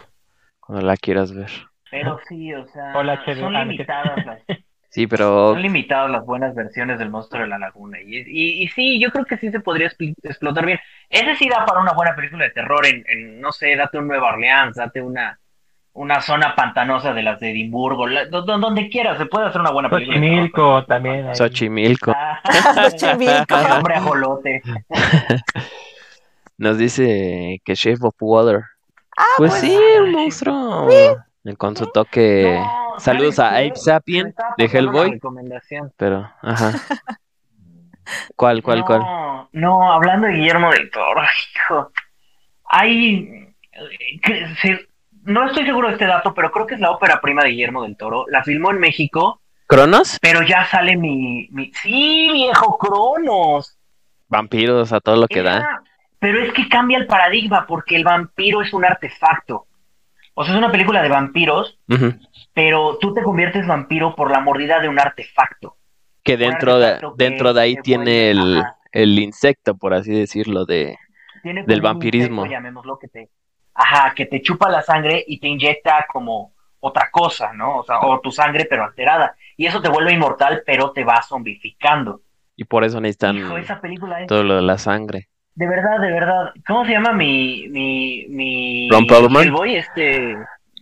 cuando 0.59 0.85
la 0.85 0.95
quieras 0.97 1.33
ver. 1.33 1.49
Pero 1.89 2.19
sí, 2.27 2.53
o 2.53 2.67
sea, 2.67 2.93
Hola, 2.95 3.13
HBO. 3.13 3.45
son 3.45 3.55
Ah, 3.55 3.63
limitadas 3.65 4.25
las, 4.25 4.41
Sí, 4.89 5.07
pero 5.07 5.51
son 5.53 5.61
limitadas 5.61 6.09
las 6.11 6.25
buenas 6.25 6.55
versiones 6.55 6.99
del 6.99 7.09
monstruo 7.09 7.41
de 7.41 7.47
la 7.49 7.57
laguna. 7.59 7.99
Y, 8.01 8.17
y, 8.27 8.63
y 8.63 8.67
sí, 8.69 8.99
yo 8.99 9.11
creo 9.11 9.25
que 9.25 9.37
sí 9.37 9.51
se 9.51 9.59
podría 9.59 9.89
expl- 9.89 10.15
explotar 10.23 10.65
bien. 10.65 10.79
Ese 11.09 11.35
sí 11.35 11.49
da 11.49 11.65
para 11.65 11.81
una 11.81 11.93
buena 11.93 12.15
película 12.15 12.45
de 12.45 12.51
terror 12.51 12.85
en, 12.85 13.03
en, 13.07 13.41
no 13.41 13.51
sé, 13.51 13.75
date 13.75 13.97
un 13.97 14.07
Nueva 14.07 14.29
Orleans, 14.33 14.75
date 14.75 15.01
una, 15.01 15.39
una 15.95 16.21
zona 16.21 16.55
pantanosa 16.55 17.13
de 17.13 17.23
las 17.23 17.39
de 17.39 17.51
Edimburgo, 17.51 18.05
la- 18.05 18.25
do- 18.25 18.41
do- 18.43 18.57
donde 18.59 18.89
quieras, 18.89 19.17
se 19.17 19.25
puede 19.25 19.47
hacer 19.47 19.61
una 19.61 19.71
buena 19.71 19.89
película. 19.89 20.17
Xochimilco 20.17 20.85
también. 20.85 21.27
ahí. 21.29 21.35
Xochimilco. 21.35 22.11
Ah, 22.15 22.41
Xochimilco. 22.91 23.55
el 23.57 23.71
hombre 23.71 23.95
ajolote. 23.95 24.61
Nos 26.57 26.77
dice 26.77 27.61
que 27.65 27.75
Shape 27.75 27.99
of 28.01 28.15
Water. 28.19 28.61
Ah, 29.17 29.23
Pues 29.37 29.51
pues, 29.51 29.61
sí, 29.61 29.77
un 30.01 30.11
monstruo. 30.11 30.87
Con 31.57 31.75
su 31.77 31.85
toque. 31.87 32.57
No, 32.59 32.99
Saludos 32.99 33.39
a 33.39 33.49
¿sabes 33.51 33.69
Ape? 33.71 33.75
Sapien 33.79 34.35
de 34.57 34.65
Hellboy. 34.65 35.11
recomendación. 35.11 35.91
Pero, 35.97 36.29
ajá. 36.41 36.71
¿Cuál, 38.35 38.61
cuál, 38.63 38.79
no, 38.79 38.85
cuál? 38.85 39.01
No, 39.53 39.91
hablando 39.93 40.27
de 40.27 40.33
Guillermo 40.33 40.71
del 40.71 40.89
Toro, 40.91 41.21
hijo. 41.23 41.91
Hay. 42.65 43.53
eh, 43.73 44.19
que 44.21 44.47
se- 44.61 44.87
no 45.25 45.47
estoy 45.47 45.65
seguro 45.65 45.87
de 45.87 45.93
este 45.93 46.05
dato, 46.05 46.33
pero 46.33 46.51
creo 46.51 46.65
que 46.65 46.75
es 46.75 46.79
la 46.81 46.91
ópera 46.91 47.19
prima 47.21 47.43
de 47.43 47.49
Guillermo 47.49 47.83
del 47.83 47.97
Toro. 47.97 48.25
La 48.29 48.43
filmó 48.43 48.71
en 48.71 48.79
México, 48.79 49.41
¿Cronos? 49.67 50.17
pero 50.21 50.41
ya 50.43 50.65
sale 50.65 50.95
mi. 50.95 51.47
mi... 51.51 51.71
Sí, 51.73 52.29
viejo, 52.31 52.77
Cronos. 52.77 53.77
Vampiros 54.27 54.91
a 54.93 54.99
todo 54.99 55.17
lo 55.17 55.27
que 55.27 55.43
da. 55.43 55.81
Pero 56.19 56.39
es 56.41 56.53
que 56.53 56.67
cambia 56.69 56.97
el 56.97 57.07
paradigma, 57.07 57.65
porque 57.67 57.95
el 57.95 58.03
vampiro 58.03 58.61
es 58.61 58.73
un 58.73 58.85
artefacto. 58.85 59.67
O 60.33 60.43
sea, 60.43 60.53
es 60.53 60.57
una 60.57 60.71
película 60.71 61.01
de 61.01 61.09
vampiros, 61.09 61.79
pero 62.53 62.97
tú 62.99 63.13
te 63.13 63.23
conviertes 63.23 63.65
vampiro 63.67 64.15
por 64.15 64.31
la 64.31 64.39
mordida 64.41 64.79
de 64.79 64.89
un 64.89 64.99
artefacto. 64.99 65.77
Que 66.23 66.35
dentro 66.37 66.79
de, 66.79 66.97
que 66.99 67.07
dentro 67.15 67.53
de 67.53 67.61
ahí 67.61 67.75
tiene 67.77 68.31
el, 68.31 68.63
el 68.91 69.19
insecto, 69.19 69.75
por 69.75 69.93
así 69.93 70.11
decirlo, 70.11 70.65
de... 70.65 70.97
Tiene 71.43 71.63
Del 71.63 71.81
vampirismo. 71.81 72.41
insecto, 72.41 72.51
llamémoslo, 72.51 72.97
que 72.97 73.07
te, 73.07 73.29
ajá, 73.75 74.13
que 74.15 74.25
te 74.25 74.41
chupa 74.41 74.69
la 74.69 74.81
sangre 74.81 75.23
y 75.27 75.39
te 75.39 75.47
inyecta 75.47 76.07
como 76.11 76.53
otra 76.79 77.09
cosa, 77.11 77.53
¿no? 77.53 77.77
O 77.79 77.83
sea, 77.83 77.99
o 77.99 78.19
tu 78.21 78.31
sangre 78.31 78.65
pero 78.69 78.85
alterada. 78.85 79.35
Y 79.57 79.65
eso 79.65 79.81
te 79.81 79.89
vuelve 79.89 80.13
inmortal, 80.13 80.63
pero 80.65 80.91
te 80.91 81.03
va 81.03 81.21
zombificando. 81.21 82.21
Y 82.55 82.63
por 82.63 82.83
eso 82.83 83.01
necesitan 83.01 83.37
Hijo, 83.37 83.57
esa 83.57 83.81
película 83.81 84.21
es 84.21 84.27
todo 84.27 84.43
lo 84.43 84.55
de 84.55 84.61
la 84.61 84.77
sangre. 84.77 85.27
de 85.55 85.67
verdad, 85.67 85.99
de 85.99 86.11
verdad. 86.11 86.53
¿Cómo 86.65 86.85
se 86.85 86.91
llama 86.91 87.11
mi 87.11 87.67
mi 87.69 88.25
mi 88.29 88.89
Ron 88.89 89.07
Perlman. 89.07 89.43
Hellboy? 89.43 89.75
este 89.75 90.37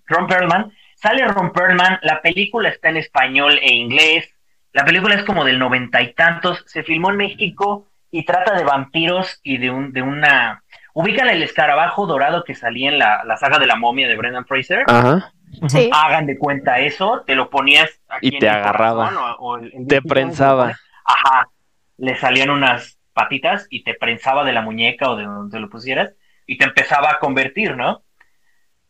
Ron 0.08 0.28
Perlman. 0.28 0.72
Sale 0.96 1.28
Ron 1.28 1.52
Perlman, 1.52 2.00
la 2.02 2.22
película 2.22 2.70
está 2.70 2.90
en 2.90 2.98
español 2.98 3.60
e 3.62 3.74
inglés. 3.74 4.30
La 4.72 4.86
película 4.86 5.16
es 5.16 5.24
como 5.24 5.44
del 5.44 5.60
noventa 5.60 6.02
y 6.02 6.14
tantos, 6.14 6.64
se 6.66 6.84
filmó 6.84 7.12
en 7.12 7.18
México 7.18 7.88
y 8.10 8.26
trata 8.26 8.56
de 8.56 8.64
vampiros 8.64 9.40
y 9.44 9.58
de 9.58 9.70
un 9.70 9.92
de 9.94 10.02
una 10.02 10.63
ubican 10.94 11.28
el 11.30 11.44
escarabajo 11.44 12.06
dorado 12.06 12.44
que 12.44 12.56
salía 12.56 12.90
en 12.90 13.00
la, 13.00 13.24
la 13.24 13.38
saga 13.38 13.60
de 13.60 13.68
la 13.68 13.76
momia 13.76 14.08
de 14.08 14.16
Brendan 14.16 14.46
Fraser. 14.46 14.84
Ajá. 14.88 15.34
sí. 15.68 15.90
Hagan 15.94 16.26
de 16.28 16.38
cuenta 16.38 16.80
eso, 16.80 17.24
te 17.28 17.36
lo 17.36 17.50
ponías 17.50 17.90
aquí 18.10 18.30
Y 18.30 18.34
en 18.36 18.40
te 18.40 18.48
el 18.48 18.54
agarraba. 18.54 19.06
corazón 19.10 19.24
o- 19.24 19.36
o 19.40 19.58
el- 19.58 19.74
el 19.74 19.88
Te 19.88 20.02
prensaba. 20.02 20.78
Ajá. 21.06 21.50
Le 21.98 22.16
salían 22.16 22.50
unas 22.50 22.98
patitas 23.14 23.68
y 23.70 23.84
te 23.84 23.94
prensaba 23.94 24.44
de 24.44 24.54
la 24.54 24.62
muñeca 24.62 25.10
o 25.12 25.16
de 25.16 25.26
donde 25.26 25.60
lo 25.60 25.70
pusieras 25.70 26.14
y 26.48 26.58
te 26.58 26.66
empezaba 26.66 27.12
a 27.12 27.20
convertir, 27.20 27.76
¿no? 27.78 28.02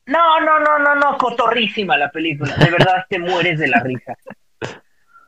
No, 0.05 0.39
no, 0.41 0.59
no, 0.59 0.79
no, 0.79 0.95
no, 0.95 1.17
cotorrísima 1.17 1.97
la 1.97 2.09
película. 2.11 2.55
De 2.55 2.69
verdad 2.69 3.05
te 3.09 3.19
mueres 3.19 3.59
de 3.59 3.67
la 3.67 3.79
risa. 3.79 4.15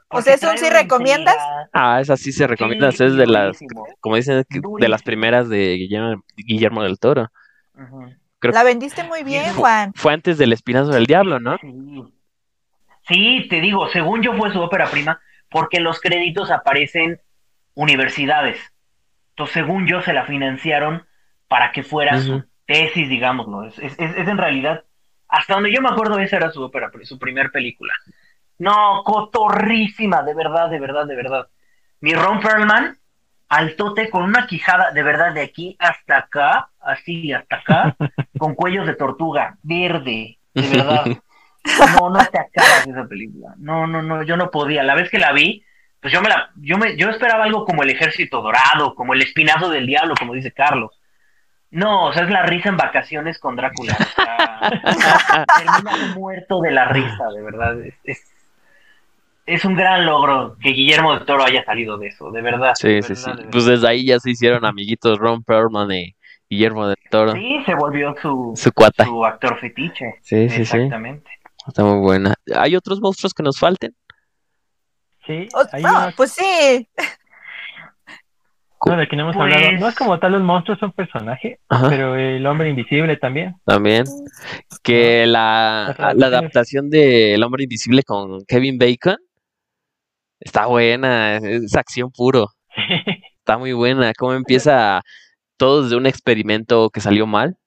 O 0.10 0.22
sea, 0.22 0.36
¿eso 0.36 0.50
sí 0.58 0.70
recomiendas? 0.70 1.36
intriga. 1.36 1.70
Ah, 1.74 2.00
esa 2.00 2.16
sí 2.18 2.32
se 2.32 2.48
recomienda. 2.48 2.92
Sí, 2.92 3.04
es 3.04 3.16
de 3.16 3.28
las, 3.28 3.60
como 4.00 4.16
dicen, 4.16 4.46
de 4.50 4.88
las 4.90 5.04
primeras 5.04 5.50
de 5.50 5.76
Guillermo, 5.76 6.24
Guillermo 6.36 6.84
del 6.84 7.00
Toro. 7.00 7.32
Creo 8.40 8.54
La 8.54 8.64
vendiste 8.64 9.04
muy 9.04 9.24
bien, 9.24 9.54
Fu- 9.54 9.62
Juan. 9.62 9.92
Fue 9.96 10.14
antes 10.14 10.38
del 10.38 10.54
Espinazo 10.54 10.92
del 10.92 11.06
Diablo, 11.08 11.40
¿no? 11.40 11.58
Sí. 11.60 12.04
Sí, 13.08 13.48
te 13.50 13.62
digo, 13.62 13.88
según 13.90 14.22
yo 14.24 14.34
fue 14.36 14.52
su 14.52 14.60
ópera 14.60 14.88
prima, 14.90 15.20
porque 15.50 15.78
en 15.78 15.84
los 15.84 16.00
créditos 16.02 16.50
aparecen 16.52 17.20
universidades. 17.76 18.58
Entonces, 19.32 19.54
según 19.54 19.86
yo, 19.88 20.02
se 20.02 20.14
la 20.14 20.26
financiaron 20.26 21.06
para 21.48 21.72
que 21.72 21.84
fuera 21.84 22.20
su 22.20 22.44
tesis, 22.66 23.08
digámoslo. 23.10 23.64
Es, 23.68 23.78
es, 23.80 23.94
es- 24.00 24.16
es 24.18 24.28
en 24.28 24.38
realidad 24.38 24.84
Hasta 25.28 25.56
donde 25.56 25.74
yo 25.74 25.82
me 25.82 25.90
acuerdo, 25.90 26.20
esa 26.20 26.38
era 26.38 26.52
su 26.52 26.62
ópera, 26.64 26.92
su 27.04 27.18
primer 27.20 27.52
película. 27.52 27.94
No, 28.58 29.04
cotorrísima, 29.04 30.24
de 30.24 30.34
verdad, 30.34 30.70
de 30.70 30.80
verdad, 30.80 31.06
de 31.06 31.16
verdad. 31.16 31.48
Mi 32.00 32.14
Ron 32.14 32.40
Perlman, 32.40 32.98
altote 33.50 34.10
con 34.10 34.24
una 34.24 34.48
quijada, 34.48 34.92
de 34.92 35.04
verdad, 35.04 35.34
de 35.34 35.42
aquí 35.42 35.76
hasta 35.80 36.18
acá, 36.18 36.70
así 36.80 37.34
hasta 37.34 37.58
acá, 37.58 37.96
con 38.38 38.56
cuellos 38.56 38.88
de 38.88 38.96
tortuga, 38.96 39.58
verde, 39.64 40.40
de 40.54 40.70
verdad. 40.70 41.06
No, 42.00 42.10
no 42.10 42.20
te 42.26 42.40
acabas 42.40 42.88
esa 42.88 43.08
película. 43.08 43.56
No, 43.58 43.88
no, 43.88 44.02
no, 44.02 44.24
yo 44.24 44.38
no 44.38 44.52
podía. 44.52 44.84
La 44.84 44.96
vez 44.96 45.10
que 45.10 45.18
la 45.18 45.34
vi, 45.34 45.66
pues 46.00 46.14
yo 46.14 46.22
me 46.22 46.30
la, 46.30 46.52
yo 46.58 46.78
me, 46.78 46.96
yo 46.96 47.10
esperaba 47.10 47.46
algo 47.46 47.66
como 47.66 47.82
el 47.84 47.90
ejército 47.90 48.42
dorado, 48.42 48.94
como 48.94 49.14
el 49.14 49.24
espinazo 49.24 49.70
del 49.70 49.88
diablo, 49.88 50.14
como 50.18 50.34
dice 50.34 50.52
Carlos. 50.52 50.92
No, 51.72 52.06
o 52.06 52.14
sea, 52.14 52.24
es 52.24 52.30
la 52.30 52.44
risa 52.44 52.70
en 52.70 52.78
vacaciones 52.78 53.40
con 53.40 53.56
Drácula. 53.56 53.98
O 54.00 54.04
sea, 54.14 55.46
termina 55.58 56.16
muerto 56.16 56.62
de 56.62 56.72
la 56.72 56.86
risa, 56.86 57.28
de 57.36 57.42
verdad. 57.42 57.82
Es, 57.82 57.96
es, 58.04 58.35
es, 59.46 59.66
un 59.66 59.76
gran 59.76 60.06
logro 60.06 60.58
que 60.62 60.70
Guillermo 60.70 61.18
de 61.18 61.26
Toro 61.26 61.44
haya 61.44 61.64
salido 61.66 61.98
de 61.98 62.08
eso, 62.08 62.32
de 62.32 62.42
verdad. 62.42 62.74
Sí, 62.76 62.88
de 62.90 63.02
sí, 63.04 63.14
verdad, 63.14 63.36
sí. 63.38 63.44
de. 63.44 63.50
Pues 63.50 63.66
desde 63.66 63.88
ahí 63.88 64.06
ya 64.06 64.20
se 64.20 64.32
hicieron 64.32 64.66
amiguitos 64.66 65.18
Ron 65.20 65.44
Perlman 65.44 65.92
y 65.92 66.16
Guillermo 66.50 66.88
del 66.88 66.98
Toro. 67.10 67.34
Sí, 67.34 67.62
se 67.66 67.76
volvió 67.76 68.16
su, 68.22 68.54
Su 68.56 68.72
cuata. 68.72 69.06
su 69.06 69.26
actor 69.26 69.60
fetiche. 69.60 70.16
Sí, 70.22 70.50
sí, 70.50 70.56
sí. 70.56 70.62
Exactamente. 70.62 71.30
Está 71.68 71.84
muy 71.84 72.00
buena. 72.00 72.34
¿Hay 72.56 72.76
otros 72.76 73.02
monstruos 73.02 73.34
que 73.34 73.42
nos 73.44 73.58
falten? 73.60 73.96
Sí, 75.26 75.48
O- 75.56 75.66
hay 75.72 75.84
uno, 75.84 76.10
pues 76.16 76.34
sí. 76.34 76.88
uno 78.86 78.98
de 78.98 79.08
que 79.08 79.16
no 79.16 79.24
hemos 79.24 79.36
Pues- 79.36 79.56
hablado. 79.56 79.78
No 79.80 79.88
es 79.88 79.96
como 79.96 80.20
tal 80.20 80.36
un 80.36 80.44
monstruo, 80.44 80.76
es 80.78 80.84
un 80.84 80.92
personaje, 80.92 81.60
Ajá. 81.70 81.90
pero 81.90 82.16
el 82.16 82.46
hombre 82.46 82.70
invisible 82.70 83.18
también. 83.18 83.56
También. 83.66 84.04
Que 84.84 85.26
la, 85.26 85.96
la 86.16 86.28
adaptación 86.28 86.90
de 86.92 87.34
El 87.34 87.42
Hombre 87.44 87.64
Invisible 87.64 88.04
con 88.04 88.46
Kevin 88.46 88.78
Bacon 88.78 89.18
está 90.40 90.66
buena. 90.68 91.38
Es 91.38 91.76
acción 91.76 92.12
puro. 92.12 92.50
Está 93.40 93.58
muy 93.60 93.74
buena. 93.74 94.12
Cómo 94.18 94.34
empieza 94.34 95.02
todo 95.58 95.84
desde 95.84 95.96
un 95.98 96.08
experimento 96.08 96.90
que 96.90 97.00
salió 97.00 97.28
mal. 97.28 97.58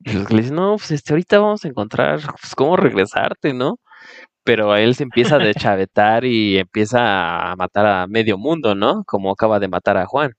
Y 0.00 0.12
los 0.12 0.26
que 0.28 0.34
le 0.34 0.42
dicen, 0.42 0.56
no, 0.56 0.76
pues 0.76 0.90
este, 0.90 1.12
ahorita 1.14 1.38
vamos 1.38 1.64
a 1.64 1.68
encontrar 1.68 2.20
pues, 2.40 2.54
cómo 2.54 2.76
regresarte, 2.76 3.54
¿no? 3.54 3.78
Pero 4.44 4.76
él 4.76 4.94
se 4.94 5.04
empieza 5.04 5.36
a 5.36 5.38
deschavetar 5.40 6.24
y 6.26 6.58
empieza 6.58 7.50
a 7.52 7.56
matar 7.56 7.86
a 7.86 8.06
medio 8.06 8.36
mundo, 8.38 8.74
¿no? 8.74 9.04
Como 9.04 9.30
acaba 9.32 9.58
de 9.58 9.68
matar 9.68 9.96
a 9.96 10.06
Juan 10.06 10.32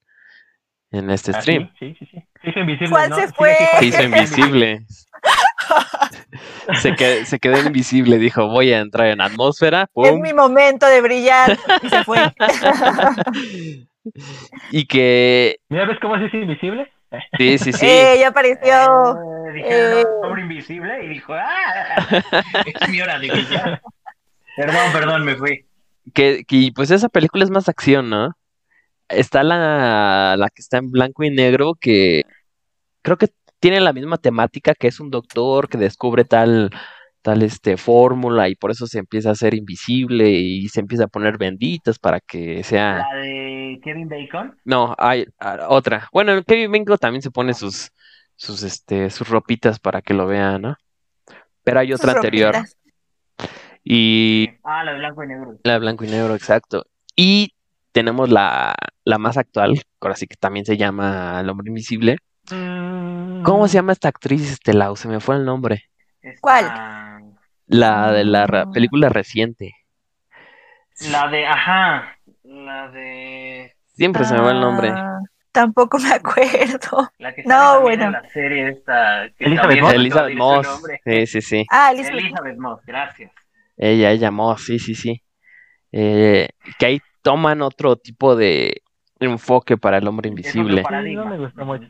en 0.92 1.10
este 1.10 1.32
Ah, 1.34 1.42
stream. 1.42 1.72
sí, 1.80 1.96
sí, 1.98 2.06
sí, 2.06 2.06
sí. 2.12 2.28
Se 2.44 2.50
hizo 2.50 2.60
invisible, 2.60 2.90
Juan 2.90 3.10
¿no? 3.10 3.16
se 3.16 3.28
Sí, 3.28 3.34
fue. 3.36 3.56
Se 3.80 3.86
hizo 3.86 4.04
invisible. 4.04 4.86
Se, 6.82 6.96
que- 6.96 7.26
se 7.26 7.40
quedó 7.40 7.60
invisible. 7.62 8.18
Dijo, 8.18 8.48
voy 8.48 8.72
a 8.74 8.80
entrar 8.80 9.08
en 9.08 9.22
atmósfera. 9.22 9.90
Es 9.96 10.18
mi 10.18 10.34
momento 10.34 10.86
de 10.88 11.02
brillar. 11.02 11.58
Y 11.84 11.90
se 11.90 12.04
fue. 12.04 12.20
Y 14.72 14.86
que... 14.88 15.58
Mira, 15.70 15.86
¿ves 15.86 16.00
cómo 16.02 16.18
se 16.18 16.26
hizo 16.26 16.38
invisible? 16.38 16.92
Sí, 17.38 17.58
sí, 17.60 17.72
sí. 17.72 17.86
Eh, 17.88 18.18
ya 18.20 18.30
apareció. 18.30 18.74
Eh, 18.74 19.54
dijeron, 19.54 20.00
Eh. 20.00 20.04
"No, 20.22 20.28
hombre 20.28 20.42
invisible, 20.42 21.06
y 21.06 21.08
dijo, 21.10 21.34
¡ah! 21.34 22.08
Es 22.66 22.90
mi 22.90 23.00
hora 23.00 23.20
de 23.20 23.30
brillar. 23.30 23.82
Perdón, 24.56 24.92
perdón, 24.92 25.24
me 25.26 25.36
fui. 25.36 25.66
Que, 26.16 26.44
que, 26.48 26.72
pues 26.76 26.90
esa 26.90 27.10
película 27.10 27.44
es 27.44 27.52
más 27.52 27.70
acción, 27.70 28.10
¿no? 28.10 28.36
Está 29.08 29.44
la, 29.44 30.36
la 30.38 30.50
que 30.50 30.62
está 30.62 30.78
en 30.78 30.90
blanco 30.90 31.24
y 31.24 31.30
negro 31.30 31.74
que 31.80 32.24
creo 33.04 33.18
que 33.18 33.28
tiene 33.62 33.80
la 33.80 33.94
misma 33.94 34.18
temática 34.18 34.74
que 34.74 34.88
es 34.88 35.00
un 35.00 35.12
doctor 35.12 35.70
que 35.70 35.78
descubre 35.78 36.26
tal, 36.26 36.72
tal 37.22 37.44
este 37.44 37.78
fórmula 37.78 38.50
y 38.50 38.56
por 38.56 38.72
eso 38.72 38.88
se 38.88 38.98
empieza 38.98 39.30
a 39.30 39.34
hacer 39.34 39.54
invisible 39.54 40.30
y 40.32 40.68
se 40.68 40.80
empieza 40.80 41.04
a 41.06 41.08
poner 41.08 41.38
benditas 41.38 42.00
para 42.00 42.20
que 42.20 42.64
sea... 42.64 43.06
La 43.14 43.22
de 43.22 43.80
Kevin 43.84 44.10
Bacon. 44.10 44.58
No, 44.66 44.96
hay 44.98 45.28
otra. 45.70 46.10
Bueno, 46.12 46.44
Kevin 46.44 46.72
Bacon 46.72 46.98
también 46.98 47.22
se 47.22 47.30
pone 47.30 47.54
sus, 47.54 47.92
sus, 48.36 48.64
este, 48.64 49.12
sus 49.12 49.30
ropitas 49.30 49.80
para 49.80 50.02
que 50.02 50.16
lo 50.16 50.26
vean, 50.26 50.64
¿no? 50.64 50.76
Pero 51.64 51.80
hay 51.82 51.94
otra 51.94 52.14
anterior. 52.14 52.56
ropitas. 52.56 52.78
Y 53.84 54.50
Ah, 54.64 54.84
la 54.84 54.94
de 54.94 54.98
blanco 55.00 55.24
y 55.24 55.28
negro. 55.28 55.58
la 55.64 55.74
de 55.74 55.80
blanco 55.80 56.04
y 56.04 56.08
negro, 56.10 56.34
exacto. 56.34 56.88
Y 57.16 57.54
tenemos 57.92 58.30
la, 58.30 58.76
la 59.06 59.18
más 59.20 59.38
actual, 59.38 59.76
que 59.76 59.84
ahora 60.02 60.16
sí 60.16 60.26
que 60.26 60.36
también 60.36 60.66
se 60.66 60.78
llama 60.78 61.40
El 61.42 61.50
Hombre 61.50 61.68
Invisible. 61.70 62.18
¿Cómo 62.50 63.68
se 63.68 63.76
llama 63.76 63.92
esta 63.94 64.10
actriz, 64.10 64.52
este 64.52 64.74
Lau? 64.74 64.96
Se 64.96 65.08
me 65.08 65.20
fue 65.20 65.36
el 65.36 65.46
nombre. 65.46 65.86
¿Cuál? 66.42 66.66
La 67.68 68.12
de 68.12 68.26
la 68.26 68.66
Mm. 68.66 68.72
película 68.72 69.10
reciente. 69.10 69.74
La 71.10 71.28
de, 71.30 71.46
ajá, 71.48 72.18
la 72.44 72.90
de... 72.90 73.74
Siempre 73.94 74.24
se 74.26 74.34
me 74.34 74.42
va 74.42 74.52
el 74.52 74.60
nombre. 74.60 74.90
Ah, 74.90 75.20
tampoco 75.52 75.98
me 76.00 76.12
acuerdo. 76.12 77.12
La 77.18 77.34
que 77.34 77.44
No, 77.44 77.82
bueno. 77.82 78.06
en 78.06 78.12
la 78.12 78.30
serie 78.30 78.70
esta... 78.70 79.30
que 79.38 79.46
Elizabeth 79.46 79.82
Moss. 79.82 79.94
Elizabeth 79.94 80.36
Moss. 80.36 80.84
Sí, 81.06 81.28
sí, 81.28 81.42
sí. 81.42 81.66
Ah, 81.72 81.92
Elizabeth. 81.92 82.20
Elizabeth 82.20 82.58
Moss, 82.58 82.82
gracias. 82.86 83.32
Ella, 83.78 84.12
ella 84.12 84.32
Moss, 84.32 84.66
sí, 84.66 84.78
sí, 84.80 84.94
sí. 84.94 85.24
Eh, 85.92 86.50
que 86.78 86.86
ahí 86.86 87.02
toman 87.22 87.62
otro 87.62 87.96
tipo 87.96 88.36
de 88.36 88.82
enfoque 89.20 89.78
para 89.78 89.98
el 89.98 90.08
hombre 90.08 90.30
invisible. 90.30 90.84
no 91.16 91.26
me 91.26 91.38
gustó 91.38 91.66
mucho. 91.66 91.88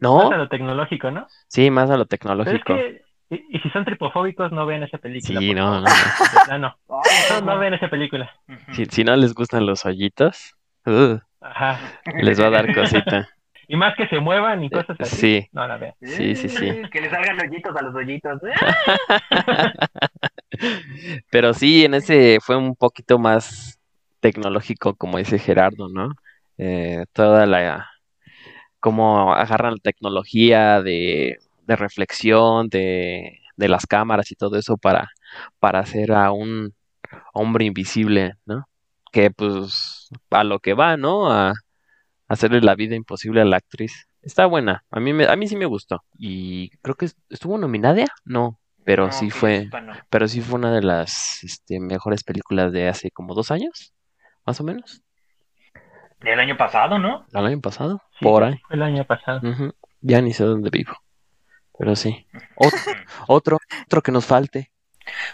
¿No? 0.00 0.24
Más 0.24 0.32
a 0.32 0.36
lo 0.36 0.48
tecnológico, 0.48 1.10
¿no? 1.10 1.26
Sí, 1.48 1.70
más 1.70 1.90
a 1.90 1.96
lo 1.96 2.04
Pero 2.04 2.04
es 2.04 2.08
tecnológico. 2.08 2.74
que, 2.74 3.02
y, 3.30 3.56
y 3.56 3.60
si 3.60 3.70
son 3.70 3.84
tripofóbicos, 3.84 4.52
no 4.52 4.66
vean 4.66 4.82
esa 4.82 4.98
película. 4.98 5.40
Sí, 5.40 5.54
no, 5.54 5.80
no, 5.80 5.86
no. 6.58 6.76
No, 6.88 7.40
no 7.42 7.58
vean 7.58 7.74
esa 7.74 7.88
película. 7.88 8.30
Si, 8.72 8.86
si 8.86 9.04
no 9.04 9.14
les 9.16 9.34
gustan 9.34 9.66
los 9.66 9.84
hoyitos, 9.84 10.54
uh, 10.86 11.18
Ajá. 11.40 11.78
les 12.22 12.40
va 12.40 12.46
a 12.46 12.50
dar 12.50 12.74
cosita. 12.74 13.28
Y 13.70 13.76
más 13.76 13.94
que 13.96 14.08
se 14.08 14.18
muevan 14.18 14.64
y 14.64 14.70
cosas 14.70 14.96
así. 14.98 15.16
Sí. 15.16 15.48
No 15.52 15.68
la 15.68 15.76
vean. 15.76 15.92
Sí, 16.00 16.34
sí, 16.34 16.48
sí. 16.48 16.80
Que 16.90 17.02
le 17.02 17.10
salgan 17.10 17.38
hoyitos 17.38 17.76
a 17.76 17.82
los 17.82 17.94
hoyitos. 17.94 18.40
Pero 21.30 21.52
sí, 21.52 21.84
en 21.84 21.92
ese 21.92 22.38
fue 22.40 22.56
un 22.56 22.74
poquito 22.74 23.18
más 23.18 23.78
tecnológico, 24.20 24.96
como 24.96 25.18
dice 25.18 25.38
Gerardo, 25.38 25.90
¿no? 25.90 26.14
Eh, 26.56 27.04
toda 27.12 27.44
la, 27.44 27.90
cómo 28.80 29.32
agarran 29.34 29.74
la 29.74 29.80
tecnología 29.80 30.82
de, 30.82 31.38
de 31.66 31.76
reflexión, 31.76 32.68
de, 32.68 33.40
de 33.56 33.68
las 33.68 33.86
cámaras 33.86 34.30
y 34.32 34.36
todo 34.36 34.56
eso 34.56 34.76
para, 34.76 35.10
para 35.58 35.80
hacer 35.80 36.12
a 36.12 36.32
un 36.32 36.74
hombre 37.32 37.64
invisible, 37.64 38.34
¿no? 38.46 38.68
Que 39.12 39.30
pues 39.30 40.08
a 40.30 40.44
lo 40.44 40.60
que 40.60 40.74
va, 40.74 40.96
¿no? 40.96 41.30
A, 41.30 41.54
hacerle 42.28 42.60
la 42.60 42.74
vida 42.74 42.94
imposible 42.94 43.40
a 43.40 43.44
la 43.44 43.56
actriz. 43.56 44.06
Está 44.22 44.46
buena, 44.46 44.84
a 44.90 45.00
mí, 45.00 45.12
me, 45.12 45.26
a 45.26 45.36
mí 45.36 45.48
sí 45.48 45.56
me 45.56 45.66
gustó. 45.66 46.04
Y 46.18 46.70
creo 46.82 46.94
que 46.94 47.08
estuvo 47.30 47.56
nominada, 47.56 48.04
no, 48.24 48.60
pero 48.84 49.06
No, 49.06 49.12
sí 49.12 49.30
fue... 49.30 49.68
Pero 50.10 50.28
sí 50.28 50.40
fue 50.40 50.58
una 50.58 50.72
de 50.72 50.82
las 50.82 51.42
este, 51.42 51.80
mejores 51.80 52.24
películas 52.24 52.72
de 52.72 52.88
hace 52.88 53.10
como 53.10 53.34
dos 53.34 53.50
años, 53.50 53.94
más 54.44 54.60
o 54.60 54.64
menos, 54.64 55.02
Del 56.20 56.40
año 56.40 56.56
pasado, 56.56 56.98
¿no? 56.98 57.26
al 57.32 57.46
año 57.46 57.60
pasado, 57.60 58.02
Sí, 58.18 58.24
por 58.24 58.42
ahí. 58.44 58.58
Fue 58.66 58.76
el 58.76 58.82
año 58.82 59.04
pasado. 59.04 59.40
Ya 60.00 60.20
ni 60.20 60.32
sé 60.32 60.44
dónde 60.44 60.70
vivo, 60.70 60.92
pero 61.78 61.94
sí. 61.96 62.26
Otro, 62.56 62.78
otro, 63.28 63.58
otro 63.86 64.02
que 64.02 64.12
nos 64.12 64.26
falte. 64.26 64.70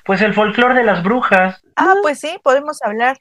Pues 0.04 0.20
el 0.22 0.34
folclore 0.34 0.74
de 0.74 0.84
las 0.84 1.02
brujas. 1.02 1.62
Ah, 1.76 1.94
pues 2.02 2.20
sí, 2.20 2.38
podemos 2.42 2.80
hablar. 2.82 3.18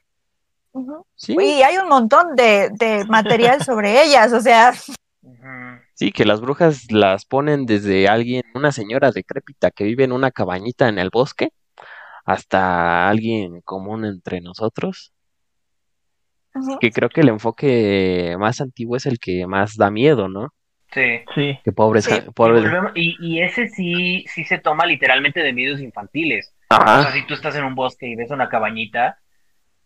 Ujú. 0.72 1.06
Sí, 1.14 1.36
Y 1.40 1.62
hay 1.62 1.78
un 1.78 1.88
montón 1.88 2.36
de, 2.36 2.70
de 2.72 3.04
material 3.06 3.62
sobre 3.64 4.02
ellas, 4.02 4.32
o 4.32 4.40
sea, 4.40 4.72
sí, 5.94 6.12
que 6.12 6.24
las 6.24 6.40
brujas 6.40 6.90
las 6.90 7.24
ponen 7.24 7.64
desde 7.64 8.08
alguien, 8.08 8.42
una 8.54 8.72
señora 8.72 9.10
decrépita 9.10 9.70
que 9.70 9.84
vive 9.84 10.04
en 10.04 10.12
una 10.12 10.30
cabañita 10.30 10.88
en 10.88 10.98
el 10.98 11.10
bosque, 11.10 11.50
hasta 12.24 13.08
alguien 13.08 13.60
común 13.62 14.04
entre 14.04 14.40
nosotros. 14.40 15.13
Que 16.80 16.90
creo 16.90 17.08
que 17.08 17.20
el 17.20 17.28
enfoque 17.28 18.36
más 18.38 18.60
antiguo 18.60 18.96
es 18.96 19.06
el 19.06 19.18
que 19.18 19.46
más 19.46 19.76
da 19.76 19.90
miedo, 19.90 20.28
¿no? 20.28 20.54
Sí. 20.92 21.20
Sí. 21.34 21.58
Que 21.64 21.72
pobres, 21.72 22.04
Sí. 22.04 22.14
Y, 22.14 22.30
pobres. 22.30 22.64
y, 22.94 23.16
y 23.20 23.42
ese 23.42 23.68
sí, 23.68 24.24
sí 24.28 24.44
se 24.44 24.58
toma 24.58 24.86
literalmente 24.86 25.40
de 25.40 25.52
medios 25.52 25.80
infantiles. 25.80 26.54
O 26.70 26.74
Ajá. 26.74 27.02
sea, 27.02 27.12
si 27.12 27.26
tú 27.26 27.34
estás 27.34 27.56
en 27.56 27.64
un 27.64 27.74
bosque 27.74 28.06
y 28.06 28.14
ves 28.14 28.30
una 28.30 28.48
cabañita, 28.48 29.18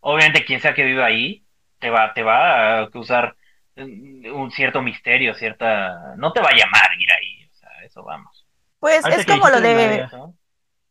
obviamente 0.00 0.44
quien 0.44 0.60
sea 0.60 0.74
que 0.74 0.84
viva 0.84 1.06
ahí, 1.06 1.44
te 1.78 1.88
va, 1.88 2.12
te 2.12 2.22
va 2.22 2.82
a 2.82 2.90
causar 2.90 3.36
mm, 3.76 4.26
un 4.34 4.50
cierto 4.50 4.82
misterio, 4.82 5.34
cierta... 5.34 6.14
No 6.16 6.32
te 6.32 6.40
va 6.40 6.48
a 6.48 6.56
llamar 6.56 6.90
ir 6.98 7.10
ahí, 7.10 7.48
o 7.50 7.54
sea, 7.54 7.70
eso 7.84 8.02
vamos. 8.04 8.46
Pues 8.78 9.04
es 9.06 9.26
como 9.26 9.48
lo 9.48 9.60
de. 9.60 10.06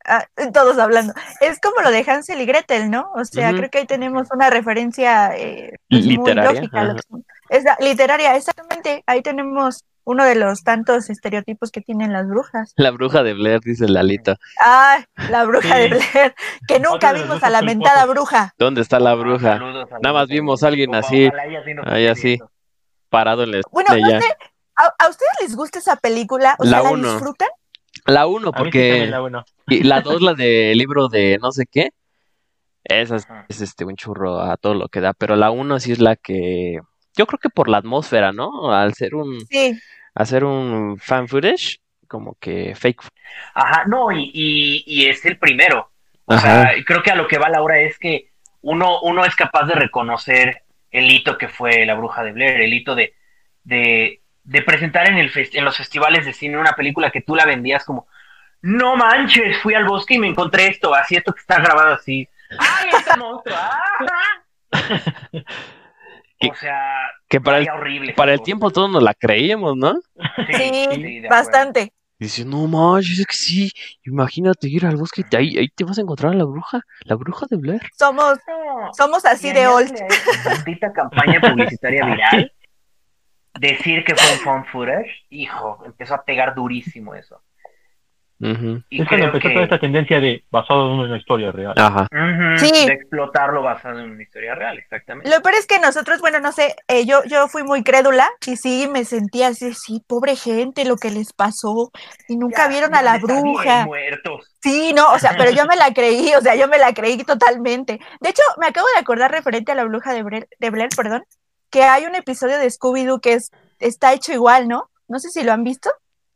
Ah, 0.08 0.26
todos 0.54 0.78
hablando, 0.80 1.14
es 1.42 1.60
como 1.60 1.82
lo 1.82 1.92
de 1.92 2.04
Hansel 2.10 2.42
y 2.42 2.46
Gretel, 2.46 2.90
¿no? 2.90 3.12
O 3.16 3.24
sea, 3.26 3.52
creo 3.54 3.70
que 3.70 3.80
ahí 3.80 3.86
tenemos 3.86 4.28
una 4.32 4.50
referencia 4.50 5.36
eh, 5.38 5.74
pues, 5.90 6.06
muy 6.06 6.16
Literaria, 6.18 6.52
lógica, 6.54 6.96
es 7.50 7.64
la- 7.64 7.78
literaria, 7.80 8.36
exactamente, 8.36 9.04
ahí 9.08 9.22
tenemos 9.22 9.84
uno 10.04 10.24
de 10.24 10.36
los 10.36 10.64
tantos 10.64 11.10
estereotipos 11.10 11.70
que 11.70 11.82
tienen 11.82 12.14
las 12.14 12.28
brujas. 12.28 12.72
La 12.78 12.92
bruja 12.92 13.24
de 13.24 13.34
Blair, 13.34 13.60
dice 13.60 13.90
Lalito. 13.90 14.36
Ah, 14.62 15.04
la 15.30 15.44
bruja 15.46 15.68
Sí. 15.76 15.82
de 15.82 15.88
Blair, 15.90 16.36
que 16.68 16.80
nunca 16.80 17.12
vimos 17.12 17.44
a 17.44 17.50
la 17.50 17.62
mentada 17.62 18.06
bruja. 18.06 18.54
¿Dónde 18.58 18.82
está 18.82 19.00
la 19.02 19.12
Ah, 19.12 19.16
bruja? 19.16 19.54
saludos 19.58 19.90
Nada 20.02 20.14
más 20.14 20.28
vimos 20.30 20.64
a 20.64 20.68
alguien 20.68 20.96
así, 20.96 21.30
ahí 21.86 22.08
así. 22.08 22.38
parado 23.10 23.44
en 23.44 23.52
la 23.52 23.62
Bueno, 23.72 23.90
no 23.90 23.96
estrella. 23.98 24.22
sé, 24.22 24.28
¿a, 24.78 24.94
a 25.06 25.10
ustedes 25.10 25.32
les 25.42 25.56
gusta 25.58 25.80
esa 25.80 25.96
película? 25.98 26.56
O 26.60 26.64
La 26.64 26.70
sea, 26.70 26.84
¿la 26.84 26.90
uno. 26.92 27.12
disfrutan? 27.12 27.50
La 28.08 28.28
uno, 28.28 28.52
A 28.52 28.62
mí 28.64 28.74
sí 28.74 28.84
porque 28.84 28.90
también 28.90 29.12
la 29.12 29.22
uno. 29.22 29.46
y 29.68 29.84
la 29.84 30.02
dos, 30.02 30.22
la 30.22 30.34
del 30.36 30.78
libro 30.78 31.08
de 31.10 31.38
no 31.42 31.52
sé 31.52 31.66
qué. 31.72 31.92
Esa 32.84 33.18
es, 33.18 33.28
Ajá. 33.30 33.46
es, 33.50 33.62
este 33.62 33.86
un 33.86 33.96
churro 33.96 34.40
a 34.42 34.58
todo 34.58 34.74
lo 34.74 34.88
que 34.90 35.02
da, 35.02 35.14
pero 35.14 35.36
la 35.36 35.52
uno 35.52 35.80
sí 35.80 35.92
es 35.92 36.00
la 36.00 36.16
que 36.16 36.80
yo 37.16 37.26
creo 37.28 37.40
que 37.40 37.50
por 37.50 37.68
la 37.70 37.78
atmósfera, 37.80 38.32
¿no? 38.32 38.72
Al 38.74 38.94
ser 38.94 39.16
un 39.16 39.38
Sí, 39.50 39.78
hacer 40.16 40.44
un 40.46 40.98
fan 41.00 41.28
footage, 41.28 41.80
como 42.08 42.36
que 42.40 42.76
fake. 42.76 43.02
Ajá, 43.54 43.86
no, 43.88 44.12
y, 44.12 44.32
y, 44.34 44.84
y 44.86 45.06
es 45.08 45.26
el 45.26 45.38
primero. 45.38 45.92
O 46.26 46.34
Ajá. 46.34 46.72
sea, 46.72 46.84
creo 46.86 47.04
que 47.04 47.12
a 47.12 47.16
lo 47.16 47.28
que 47.28 47.38
va 47.38 47.50
la 47.50 47.62
hora 47.62 47.80
es 47.80 47.98
que 48.00 48.30
uno, 48.62 49.02
uno 49.02 49.26
es 49.26 49.36
capaz 49.36 49.66
de 49.66 49.76
reconocer 49.76 50.64
el 50.92 51.12
hito 51.12 51.38
que 51.38 51.48
fue 51.50 51.86
La 51.86 51.96
Bruja 51.96 52.24
de 52.24 52.32
Blair, 52.32 52.62
el 52.62 52.74
hito 52.74 52.96
de, 52.96 53.14
de, 53.64 54.22
de 54.48 54.62
presentar 54.62 55.08
en, 55.10 55.18
el 55.18 55.32
en 55.36 55.66
los 55.66 55.76
festivales 55.78 56.26
de 56.26 56.32
cine 56.34 56.58
una 56.58 56.72
película 56.74 57.12
que 57.12 57.22
tú 57.22 57.36
la 57.36 57.46
vendías 57.46 57.84
como, 57.84 58.08
no 58.62 58.96
manches, 58.96 59.58
fui 59.62 59.74
al 59.76 59.86
bosque 59.86 60.16
y 60.16 60.20
me 60.20 60.28
encontré 60.28 60.68
esto, 60.68 60.96
así 60.96 61.16
esto 61.16 61.34
que 61.34 61.42
está 61.42 61.60
grabado 61.60 61.94
así. 61.96 62.28
¡Ay, 62.58 62.90
este 62.98 63.18
monstruo! 63.18 63.56
¡Ah! 63.60 63.82
Que- 66.40 66.50
O 66.52 66.56
sea, 66.56 66.80
que 67.28 67.42
para 67.42 67.58
el, 67.58 67.68
horrible. 67.68 68.14
para 68.14 68.32
el 68.34 68.42
tiempo 68.44 68.70
todos 68.70 68.92
nos 68.92 69.02
la 69.02 69.16
creíamos, 69.16 69.76
¿no? 69.76 69.96
sí, 70.56 70.84
acuerdo. 70.86 71.30
bastante. 71.30 71.94
Dice, 72.20 72.46
no 72.46 72.68
manches, 72.68 73.18
es 73.20 73.26
que 73.26 73.36
sí, 73.36 73.72
imagínate 74.06 74.68
ir 74.70 74.86
al 74.86 74.98
bosque 74.98 75.22
y 75.22 75.24
te- 75.24 75.38
ahí, 75.38 75.58
ahí 75.58 75.68
te 75.70 75.84
vas 75.84 75.98
a 75.98 76.02
encontrar 76.02 76.34
a 76.34 76.36
la 76.36 76.44
bruja, 76.46 76.82
la 77.06 77.16
bruja 77.16 77.48
de 77.50 77.58
Blair. 77.58 77.82
Somos, 77.98 78.38
somos 78.96 79.26
así 79.26 79.52
de 79.52 79.66
old. 79.68 79.88
añádele 79.90 80.14
a 80.14 80.32
esa 80.32 80.50
maldita 80.52 80.94
campaña 80.94 81.42
publicitaria 81.42 82.06
viral. 82.06 82.52
Decir 83.60 84.04
que 84.04 84.16
fue 84.16 84.34
un 84.34 84.40
fan 84.40 84.66
footage, 84.72 85.26
hijo, 85.30 85.82
empezó 85.86 86.16
a 86.16 86.24
pegar 86.24 86.54
durísimo 86.56 87.16
eso. 87.16 87.42
Y 88.40 89.02
es 89.02 89.08
cuando 89.08 89.26
empezó 89.28 89.48
que 89.48 89.50
toda 89.50 89.64
esta 89.64 89.80
tendencia 89.80 90.20
de 90.20 90.44
basado 90.52 90.94
en 90.94 91.00
una 91.00 91.18
historia 91.18 91.52
real. 91.52 91.74
Ajá. 91.76 92.08
Sí. 92.58 92.86
de 92.86 92.94
explotarlo 92.94 93.64
basado 93.64 94.00
en 94.00 94.12
una 94.12 94.22
historia 94.22 94.54
real, 94.54 94.78
exactamente. 94.78 95.28
Lo 95.28 95.42
peor 95.42 95.56
es 95.56 95.66
que 95.66 95.80
nosotros, 95.80 96.20
bueno, 96.22 96.40
no 96.40 96.52
sé, 96.52 96.76
eh, 96.88 97.04
yo, 97.08 97.24
yo 97.26 97.48
fui 97.48 97.64
muy 97.64 97.84
crédula 97.84 98.30
y 98.46 98.56
sí 98.56 98.88
me 98.92 99.06
sentía 99.06 99.48
así, 99.48 99.74
sí, 99.74 100.04
pobre 100.06 100.36
gente, 100.36 100.86
lo 100.86 100.98
que 100.98 101.10
les 101.10 101.34
pasó 101.34 101.92
y 102.28 102.38
nunca 102.38 102.66
Ya, 102.66 102.70
vieron 102.70 102.94
a 102.94 103.02
la 103.02 103.18
bruja. 103.18 103.86
muertos. 103.88 104.56
Sí, 104.62 104.94
no, 104.96 105.14
o 105.14 105.18
sea, 105.20 105.34
pero 105.36 105.50
yo 105.50 105.66
me 105.66 105.76
la 105.76 105.92
creí, 105.96 106.32
o 106.36 106.42
sea, 106.42 106.56
yo 106.56 106.68
me 106.68 106.78
la 106.78 106.94
creí 106.94 107.18
totalmente. 107.24 108.00
De 108.22 108.30
hecho, 108.30 108.44
me 108.60 108.68
acabo 108.68 108.86
de 108.94 109.00
acordar 109.00 109.32
referente 109.32 109.72
a 109.72 109.76
la 109.76 109.86
bruja 109.86 110.14
de 110.14 110.22
Blair, 110.22 110.48
de 110.60 110.70
Blair, 110.70 110.90
perdón, 110.96 111.24
que 111.70 111.84
hay 111.84 112.06
un 112.06 112.16
episodio 112.16 112.58
de 112.58 112.68
Scooby-Doo 112.68 113.20
que 113.22 113.34
es, 113.34 113.52
está 113.80 114.14
hecho 114.14 114.34
igual, 114.34 114.68
¿no? 114.68 114.90
No 115.08 115.20
sé 115.20 115.30
si 115.30 115.44
lo 115.44 115.52
han 115.54 115.64
visto. 115.64 115.90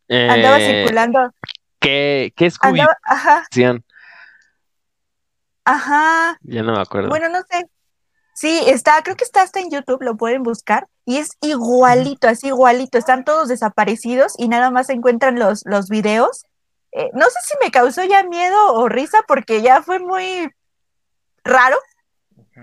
Andaba 0.10 0.60
Eh, 0.60 0.84
circulando. 0.84 1.34
¿Qué, 1.80 2.34
qué 2.36 2.50
Scooby 2.52 2.80
Andaba, 2.82 2.98
ajá, 3.04 3.48
ajá. 5.66 6.38
Ya 6.42 6.64
no 6.64 6.74
me 6.74 6.82
acuerdo. 6.82 7.10
Bueno, 7.10 7.30
no 7.30 7.40
sé. 7.50 7.66
Sí, 8.34 8.62
está, 8.68 9.02
creo 9.04 9.16
que 9.16 9.24
está 9.24 9.42
hasta 9.42 9.60
en 9.60 9.70
YouTube, 9.70 10.02
lo 10.02 10.16
pueden 10.18 10.44
buscar. 10.44 10.88
Y 11.06 11.18
es 11.18 11.32
igualito, 11.42 12.28
así 12.28 12.48
igualito. 12.48 12.98
Están 12.98 13.24
todos 13.24 13.50
desaparecidos 13.50 14.34
y 14.38 14.48
nada 14.48 14.72
más 14.72 14.88
se 14.88 14.94
encuentran 14.94 15.38
los, 15.38 15.64
los 15.66 15.90
videos. 15.90 16.46
Eh, 16.92 17.10
no 17.14 17.26
sé 17.26 17.40
si 17.44 17.54
me 17.64 17.72
causó 17.72 18.04
ya 18.04 18.24
miedo 18.24 18.74
o 18.74 18.90
risa 18.90 19.20
porque 19.28 19.62
ya 19.62 19.82
fue 19.82 20.00
muy 20.00 20.50
raro. 21.44 21.78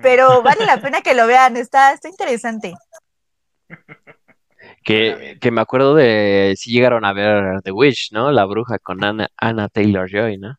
Pero 0.03 0.43
vale 0.43 0.67
la 0.67 0.81
pena 0.81 1.01
que 1.01 1.15
lo 1.15 1.27
vean, 1.27 1.57
está, 1.57 1.93
está 1.93 2.09
interesante. 2.09 2.75
que, 4.85 5.39
que 5.41 5.51
me 5.51 5.61
acuerdo 5.61 5.95
de 5.95 6.55
si 6.57 6.73
llegaron 6.73 7.05
a 7.05 7.13
ver 7.13 7.61
The 7.63 7.73
Witch, 7.73 8.13
¿no? 8.13 8.33
La 8.33 8.45
bruja 8.45 8.79
con 8.79 9.05
Anna, 9.05 9.29
Anna 9.37 9.69
Taylor 9.69 10.09
Joy, 10.11 10.39
¿no? 10.39 10.57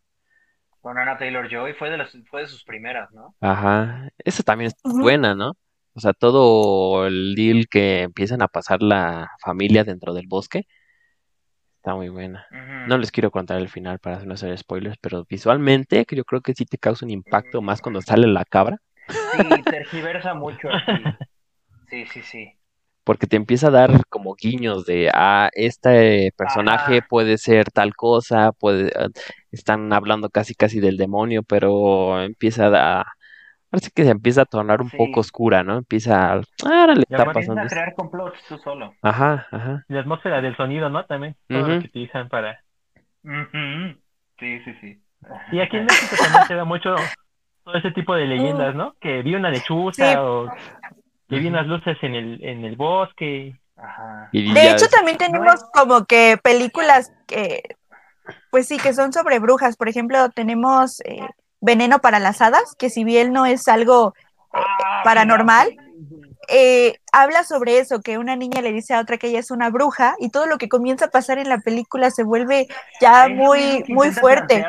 Con 0.82 0.98
Anna 0.98 1.18
Taylor 1.18 1.50
Joy 1.50 1.74
fue 1.74 1.90
de, 1.90 1.98
las, 1.98 2.16
fue 2.30 2.42
de 2.42 2.48
sus 2.48 2.64
primeras, 2.64 3.12
¿no? 3.12 3.36
Ajá. 3.42 4.10
Esa 4.20 4.44
también 4.44 4.72
es 4.72 4.76
buena, 4.84 5.36
¿no? 5.36 5.54
O 5.94 6.00
sea, 6.00 6.14
todo 6.14 7.08
el 7.08 7.36
deal 7.36 7.68
que 7.68 8.04
empiezan 8.04 8.42
a 8.42 8.48
pasar 8.48 8.82
la 8.82 9.30
familia 9.42 9.84
dentro 9.84 10.14
del 10.14 10.28
bosque 10.28 10.66
está 11.80 11.96
muy 11.96 12.10
buena. 12.10 12.46
No 12.88 12.98
les 12.98 13.12
quiero 13.12 13.32
contar 13.32 13.58
el 13.58 13.70
final 13.70 14.00
para 14.00 14.24
no 14.24 14.34
hacer 14.34 14.58
spoilers, 14.58 14.98
pero 15.02 15.26
visualmente 15.28 16.06
que 16.06 16.16
yo 16.16 16.26
creo 16.26 16.42
que 16.42 16.54
sí 16.54 16.66
te 16.66 16.78
causa 16.78 17.06
un 17.06 17.12
impacto 17.12 17.62
más 17.62 17.82
cuando 17.82 18.02
sale 18.02 18.28
la 18.28 18.46
cabra, 18.46 18.80
Sí, 19.32 19.64
tergiversa 19.70 20.34
mucho 20.34 20.70
así. 20.70 21.04
Sí, 21.90 22.06
sí, 22.08 22.22
sí. 22.24 22.56
porque 23.04 23.26
te 23.26 23.38
empieza 23.38 23.68
a 23.68 23.72
dar 23.72 24.06
como 24.10 24.36
guiños 24.36 24.86
de, 24.86 25.10
ah, 25.14 25.50
este 25.54 26.32
personaje 26.38 26.98
Ajá. 26.98 27.08
puede 27.10 27.38
ser 27.40 27.72
tal 27.72 27.96
cosa, 27.96 28.52
puede, 28.52 28.92
ah, 28.96 29.08
están 29.52 29.92
hablando 29.94 30.30
casi 30.30 30.54
casi 30.54 30.80
del 30.80 30.98
demonio, 30.98 31.42
pero 31.42 32.22
empieza 32.22 32.68
a, 33.00 33.06
parece 33.70 33.90
que 33.96 34.04
se 34.04 34.12
empieza 34.12 34.44
a 34.44 34.46
tornar 34.46 34.82
un 34.82 34.90
Sí. 34.92 34.98
poco 34.98 35.22
oscura, 35.22 35.64
¿no? 35.64 35.78
Empieza 35.78 36.34
a, 36.34 36.36
ah, 36.36 36.42
ahora 36.66 36.94
le 36.94 37.04
Y 37.10 37.14
está 37.14 37.26
pasando 37.26 37.62
a 37.62 37.68
crear 37.68 37.96
complots 37.96 38.38
tú 38.48 38.60
solo. 38.60 38.94
Ajá, 39.02 39.48
ajá. 39.50 39.86
Y 39.90 39.94
la 39.94 40.02
atmósfera 40.02 40.42
del 40.42 40.56
sonido, 40.56 40.90
¿no? 40.90 41.06
También. 41.06 41.36
Todo 41.48 41.60
lo 41.62 41.68
Ujú. 41.70 41.82
que 41.82 41.88
utilizan 41.88 42.30
para. 42.30 42.64
Sí, 44.40 44.60
sí, 44.66 44.74
sí. 44.82 45.02
Y 45.52 45.60
aquí 45.60 45.78
en 45.78 45.86
México 45.86 46.16
también 46.16 46.48
se 46.48 46.54
da 46.54 46.64
mucho 46.64 46.96
todo 47.64 47.76
ese 47.76 47.92
tipo 47.92 48.16
de 48.16 48.26
leyendas, 48.26 48.76
¿no? 48.76 48.96
Que 49.00 49.22
vi 49.22 49.36
una 49.36 49.50
lechuza 49.50 50.12
Sí. 50.12 50.18
o 50.18 50.48
que 51.30 51.36
vi 51.38 51.48
unas 51.48 51.68
luces 51.68 51.98
en 52.02 52.16
el, 52.16 52.44
en 52.44 52.66
el 52.66 52.76
bosque. 52.76 53.56
Ajá. 53.78 54.30
Y 54.32 54.54
De 54.54 54.72
hecho, 54.72 54.88
también 54.88 55.18
tenemos 55.18 55.64
como 55.74 56.06
que 56.06 56.38
películas 56.42 57.14
que, 57.28 57.62
pues 58.52 58.68
sí, 58.68 58.78
que 58.78 58.94
son 58.94 59.14
sobre 59.14 59.40
brujas. 59.40 59.78
Por 59.78 59.88
ejemplo, 59.90 60.30
tenemos 60.30 61.00
eh, 61.06 61.22
Veneno 61.62 62.00
para 62.00 62.20
las 62.20 62.42
Hadas, 62.42 62.76
que 62.78 62.90
si 62.90 63.04
bien 63.04 63.32
no 63.34 63.46
es 63.46 63.68
algo 63.68 64.14
Ah, 64.52 65.02
paranormal, 65.04 65.76
eh, 66.48 66.96
habla 67.12 67.44
sobre 67.44 67.78
eso, 67.78 68.02
que 68.02 68.18
una 68.18 68.36
niña 68.36 68.64
le 68.64 68.72
dice 68.72 68.96
a 68.96 69.00
otra 69.00 69.18
que 69.18 69.28
ella 69.28 69.38
es 69.38 69.52
una 69.52 69.70
bruja 69.70 70.16
y 70.20 70.30
todo 70.30 70.48
lo 70.48 70.58
que 70.58 70.68
comienza 70.68 71.06
a 71.06 71.10
pasar 71.12 71.38
en 71.38 71.50
la 71.50 71.60
película 71.60 72.10
se 72.10 72.24
vuelve 72.24 72.68
ya 73.00 73.28
muy, 73.30 73.84
muy 73.90 74.10
fuerte. 74.10 74.66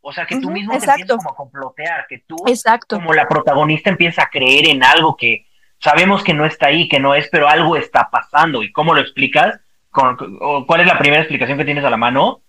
O 0.00 0.12
sea, 0.12 0.26
que 0.26 0.40
tú 0.40 0.50
mismo 0.50 0.72
te 0.72 0.78
exacto. 0.78 1.00
empiezas 1.02 1.16
como 1.24 1.30
a 1.32 1.36
complotear, 1.36 2.06
que 2.08 2.18
tú 2.26 2.36
Exacto. 2.46 2.96
como 2.96 3.12
la 3.12 3.26
protagonista 3.28 3.90
empieza 3.90 4.22
a 4.22 4.30
creer 4.30 4.68
en 4.68 4.82
algo 4.84 5.16
que 5.16 5.46
sabemos 5.80 6.22
que 6.24 6.34
no 6.34 6.44
está 6.46 6.66
ahí, 6.68 6.88
que 6.88 7.00
no 7.00 7.14
es, 7.14 7.28
pero 7.30 7.48
algo 7.48 7.76
está 7.76 8.08
pasando. 8.10 8.62
¿Y 8.62 8.72
cómo 8.72 8.94
lo 8.94 9.00
explicas? 9.00 9.60
Con- 9.90 10.16
o 10.40 10.66
¿Cuál 10.66 10.82
es 10.82 10.86
la 10.86 10.98
primera 10.98 11.22
explicación 11.22 11.58
que 11.58 11.64
tienes 11.64 11.84
a 11.84 11.90
la 11.90 11.96
mano? 11.96 12.40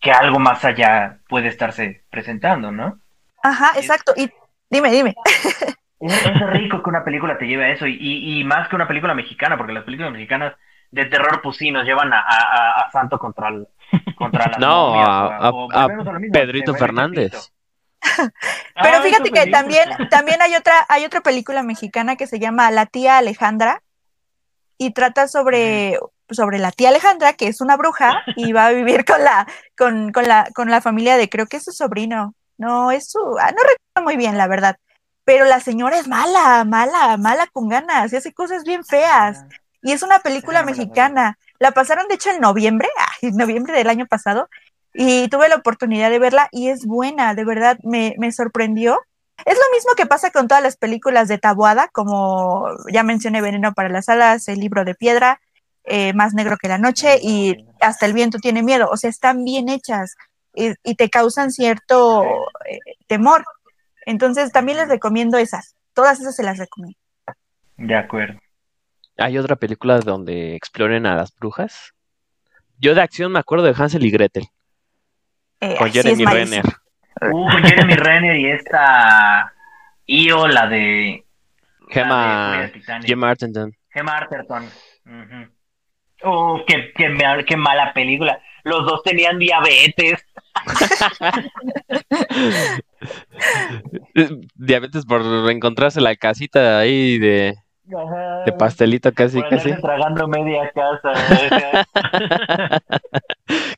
Que 0.00 0.12
algo 0.12 0.38
más 0.38 0.64
allá 0.64 1.18
puede 1.28 1.48
estarse 1.48 2.02
presentando, 2.10 2.72
¿no? 2.72 2.98
Ajá, 3.42 3.72
exacto. 3.76 4.12
Y 4.16 4.30
dime, 4.70 4.90
dime. 4.90 5.14
Es, 6.00 6.26
es 6.26 6.40
rico 6.50 6.80
que 6.82 6.90
una 6.90 7.04
película 7.04 7.38
te 7.38 7.46
lleve 7.46 7.64
a 7.66 7.70
eso, 7.72 7.86
y, 7.86 7.96
y- 8.00 8.40
y 8.40 8.44
más 8.44 8.68
que 8.68 8.76
una 8.76 8.88
película 8.88 9.14
mexicana, 9.14 9.56
porque 9.56 9.72
las 9.72 9.84
películas 9.84 10.12
mexicanas 10.12 10.54
de 10.92 11.06
terror, 11.06 11.40
pues 11.42 11.56
sí, 11.56 11.70
nos 11.72 11.84
llevan 11.84 12.12
a, 12.12 12.20
a- 12.20 12.22
a- 12.22 12.80
a 12.82 12.90
Santo 12.92 13.18
contra, 13.18 13.48
el- 13.48 13.66
contra 14.14 14.46
las 14.46 14.58
No, 14.60 14.88
momias, 14.90 15.08
a- 15.08 15.10
o 15.10 15.32
a- 15.32 15.50
o 15.50 15.72
a 15.72 15.82
volvemos 15.86 16.06
lo 16.06 16.20
mismo, 16.20 16.32
Pedrito 16.32 16.74
Fernández. 16.74 17.32
Pepito. 17.32 17.48
Pero 18.82 18.96
Ah, 18.98 19.02
fíjate 19.02 19.30
que 19.30 19.46
también, 19.46 19.88
también 20.10 20.42
hay 20.42 20.54
otra, 20.54 20.74
hay 20.88 21.04
otra 21.04 21.20
película 21.20 21.62
mexicana 21.62 22.16
que 22.16 22.26
se 22.26 22.38
llama 22.38 22.70
La 22.70 22.86
tía 22.86 23.18
Alejandra 23.18 23.82
y 24.76 24.92
trata 24.92 25.28
sobre, 25.28 25.98
sobre 26.28 26.58
la 26.58 26.72
tía 26.72 26.88
Alejandra, 26.88 27.34
que 27.34 27.46
es 27.46 27.60
una 27.60 27.76
bruja, 27.76 28.22
y 28.36 28.52
va 28.52 28.66
a 28.66 28.72
vivir 28.72 29.04
con 29.04 29.22
la, 29.22 29.46
con, 29.78 30.10
con 30.12 30.26
la, 30.26 30.48
con 30.54 30.70
la 30.70 30.80
familia 30.80 31.16
de, 31.16 31.28
creo 31.28 31.46
que 31.46 31.58
es 31.58 31.64
su 31.64 31.72
sobrino. 31.72 32.34
No, 32.58 32.90
es 32.90 33.10
su, 33.10 33.18
ah, 33.40 33.50
no 33.52 33.58
recuerdo 33.62 34.04
muy 34.04 34.16
bien, 34.16 34.36
la 34.36 34.48
verdad. 34.48 34.76
Pero 35.24 35.44
la 35.44 35.60
señora 35.60 35.98
es 35.98 36.08
mala, 36.08 36.64
mala, 36.64 37.16
mala 37.16 37.46
con 37.52 37.68
ganas, 37.68 38.12
y 38.12 38.16
hace 38.16 38.32
cosas 38.34 38.64
bien 38.64 38.84
feas. 38.84 39.44
Y 39.82 39.92
es 39.92 40.02
una 40.02 40.20
película 40.20 40.60
la 40.60 40.66
mexicana. 40.66 41.38
La 41.58 41.72
pasaron, 41.72 42.06
de 42.08 42.14
hecho, 42.14 42.30
en 42.30 42.40
noviembre, 42.40 42.88
ah, 42.98 43.12
en 43.20 43.36
noviembre 43.36 43.74
del 43.74 43.88
año 43.88 44.06
pasado, 44.06 44.48
y 44.94 45.28
tuve 45.28 45.48
la 45.48 45.56
oportunidad 45.56 46.10
de 46.10 46.18
verla 46.18 46.48
y 46.52 46.68
es 46.68 46.86
buena, 46.86 47.34
de 47.34 47.44
verdad, 47.44 47.78
me, 47.82 48.14
me 48.18 48.30
sorprendió. 48.30 49.00
Es 49.44 49.54
lo 49.54 49.74
mismo 49.74 49.92
que 49.96 50.06
pasa 50.06 50.30
con 50.30 50.46
todas 50.46 50.62
las 50.62 50.76
películas 50.76 51.28
de 51.28 51.38
Tabuada, 51.38 51.88
como 51.88 52.68
ya 52.92 53.02
mencioné 53.02 53.40
Veneno 53.40 53.72
para 53.72 53.88
las 53.88 54.08
Alas, 54.08 54.46
El 54.48 54.60
libro 54.60 54.84
de 54.84 54.94
piedra, 54.94 55.40
eh, 55.84 56.12
Más 56.12 56.34
negro 56.34 56.56
que 56.58 56.68
la 56.68 56.78
noche 56.78 57.18
y 57.20 57.66
Hasta 57.80 58.06
el 58.06 58.12
viento 58.12 58.38
tiene 58.38 58.62
miedo. 58.62 58.88
O 58.92 58.96
sea, 58.96 59.10
están 59.10 59.44
bien 59.44 59.68
hechas 59.68 60.14
y, 60.54 60.74
y 60.84 60.94
te 60.94 61.08
causan 61.10 61.50
cierto 61.50 62.24
eh, 62.68 62.78
temor. 63.08 63.44
Entonces, 64.06 64.52
también 64.52 64.78
les 64.78 64.88
recomiendo 64.88 65.38
esas. 65.38 65.74
Todas 65.94 66.20
esas 66.20 66.36
se 66.36 66.42
las 66.42 66.58
recomiendo. 66.58 66.98
De 67.78 67.96
acuerdo. 67.96 68.38
Hay 69.18 69.38
otra 69.38 69.56
película 69.56 69.98
donde 70.00 70.56
exploren 70.56 71.06
a 71.06 71.14
las 71.16 71.34
brujas. 71.36 71.92
Yo 72.78 72.94
de 72.94 73.02
acción 73.02 73.32
me 73.32 73.38
acuerdo 73.38 73.64
de 73.64 73.74
Hansel 73.76 74.04
y 74.04 74.10
Gretel, 74.10 74.44
Eh, 75.60 75.76
con 75.78 75.90
Jeremy. 75.92 76.24
Renner. 76.24 76.64
Uh, 77.30 77.48
con 77.50 77.62
Jeremy 77.62 77.94
Renner 77.94 78.36
y 78.36 78.46
esta 78.50 79.52
Io, 80.06 80.48
la 80.48 80.66
de 80.66 81.24
Gemma. 81.90 82.70
Gemma 83.04 83.30
Arterton. 83.30 83.72
Gemma 83.90 84.16
Arterton. 84.16 84.68
Uh, 86.24 86.64
qué, 86.66 86.92
qué, 86.96 87.08
ma- 87.10 87.44
qué 87.44 87.56
mala 87.56 87.92
película. 87.92 88.40
Los 88.64 88.84
dos 88.86 89.02
tenían 89.02 89.38
diabetes. 89.38 90.24
Diabetes 94.54 95.04
por 95.06 95.22
encontrarse 95.50 96.00
la 96.00 96.14
casita 96.16 96.78
ahí 96.78 97.18
de, 97.18 97.54
Ajá. 97.90 98.44
de 98.44 98.52
pastelito 98.52 99.12
casi, 99.12 99.40
Por 99.40 99.50
casi. 99.50 99.72
tragando 99.80 100.28
media 100.28 100.70
casa. 100.70 101.12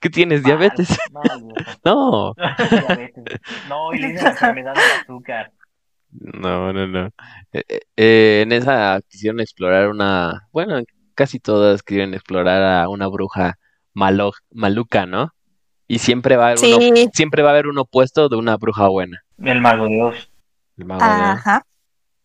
¿Qué 0.01 0.11
tienes? 0.11 0.45
¿Diabetes? 0.45 0.97
Mal, 1.13 1.43
viejo. 1.43 1.71
No, 1.85 2.35
Diabetes. 2.69 3.41
No, 3.69 3.93
y 3.95 3.99
le 3.99 4.09
dicen 4.09 4.25
la 4.25 4.31
enfermedad 4.31 4.75
del 4.75 5.01
azúcar. 5.03 5.53
no, 6.11 6.73
no, 6.73 6.87
no. 6.87 7.07
Eh, 7.53 7.63
eh, 7.69 7.81
eh, 7.97 8.41
en 8.43 8.53
esa 8.53 9.01
quisieron 9.09 9.41
explorar 9.41 9.89
una, 9.89 10.49
bueno, 10.53 10.81
casi 11.15 11.41
todas 11.41 11.83
quieren 11.83 12.15
explorar 12.15 12.63
a 12.63 12.89
una 12.89 13.07
bruja 13.09 13.55
malo, 13.95 14.33
maluca, 14.53 15.07
¿no? 15.07 15.31
Y 15.87 15.99
siempre 15.99 16.37
va 16.37 16.49
a 16.49 16.51
haber 16.53 16.59
uno, 16.65 17.11
siempre 17.13 17.43
va 17.43 17.49
a 17.51 17.53
haber 17.53 17.67
un 17.67 17.79
opuesto 17.79 18.29
de 18.29 18.37
una 18.37 18.57
bruja 18.57 18.89
buena. 18.89 19.23
El 19.43 19.61
mago 19.61 19.87
de 19.87 20.03
Oz. 20.03 20.31
El 20.77 20.85
mago 20.87 21.03
ajá. 21.03 21.63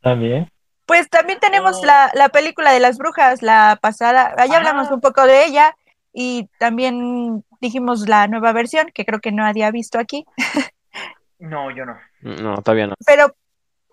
También. 0.02 0.50
Pues 0.90 1.08
también 1.10 1.40
tenemos 1.40 1.78
Oh. 1.82 1.86
la, 1.86 2.10
la 2.16 2.30
película 2.30 2.72
de 2.74 2.80
las 2.80 2.98
brujas, 2.98 3.42
la 3.44 3.78
pasada, 3.80 4.34
ahí 4.38 4.50
Ah. 4.52 4.58
hablamos 4.58 4.90
un 4.92 5.00
poco 5.00 5.24
de 5.26 5.46
ella 5.46 5.76
y 6.12 6.50
también 6.58 7.46
dijimos 7.62 8.10
la 8.10 8.28
nueva 8.28 8.52
versión, 8.54 8.90
que 8.94 9.06
creo 9.06 9.20
que 9.22 9.32
no 9.32 9.46
había 9.46 9.70
visto 9.72 10.00
aquí, 10.00 10.26
No, 11.38 11.70
yo 11.72 11.86
no. 11.86 11.98
No, 12.22 12.56
todavía 12.64 12.88
no. 12.88 12.96
pero 13.06 13.34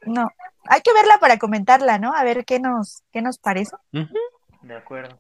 no, 0.07 0.29
hay 0.65 0.81
que 0.81 0.93
verla 0.95 1.19
para 1.21 1.37
comentarla, 1.39 1.99
¿no? 1.99 2.13
A 2.15 2.25
ver 2.25 2.45
qué 2.45 2.59
nos, 2.59 3.03
qué 3.13 3.21
nos 3.23 3.39
parece. 3.39 3.77
De 4.63 4.77
acuerdo. 4.77 5.19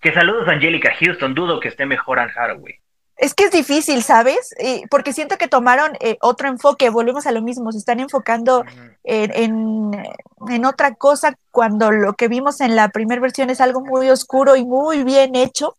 Que 0.00 0.14
saludos 0.14 0.48
a 0.48 0.52
Angelica 0.52 0.92
Houston. 0.98 1.34
Dudo 1.34 1.60
que 1.60 1.68
esté 1.68 1.84
mejor 1.84 2.18
Anne 2.20 2.32
Hathaway. 2.36 2.78
Es 3.16 3.34
que 3.34 3.44
es 3.44 3.50
difícil, 3.52 4.02
¿sabes? 4.02 4.54
Eh, 4.58 4.82
porque 4.90 5.12
siento 5.12 5.36
que 5.36 5.46
tomaron 5.46 5.92
eh, 6.00 6.16
otro 6.22 6.48
enfoque, 6.48 6.90
volvemos 6.90 7.26
a 7.26 7.32
lo 7.32 7.42
mismo, 7.42 7.70
se 7.70 7.78
están 7.78 8.00
enfocando 8.00 8.64
en, 9.04 9.30
en, 9.34 10.02
en 10.48 10.64
otra 10.64 10.94
cosa 10.94 11.34
cuando 11.50 11.90
lo 11.92 12.14
que 12.14 12.26
vimos 12.28 12.60
en 12.60 12.74
la 12.74 12.88
primera 12.88 13.20
versión 13.20 13.50
es 13.50 13.60
algo 13.60 13.80
muy 13.80 14.08
oscuro 14.10 14.56
y 14.56 14.64
muy 14.64 15.04
bien 15.04 15.36
hecho 15.36 15.76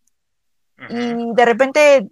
y 0.88 1.34
de 1.34 1.44
repente, 1.44 2.08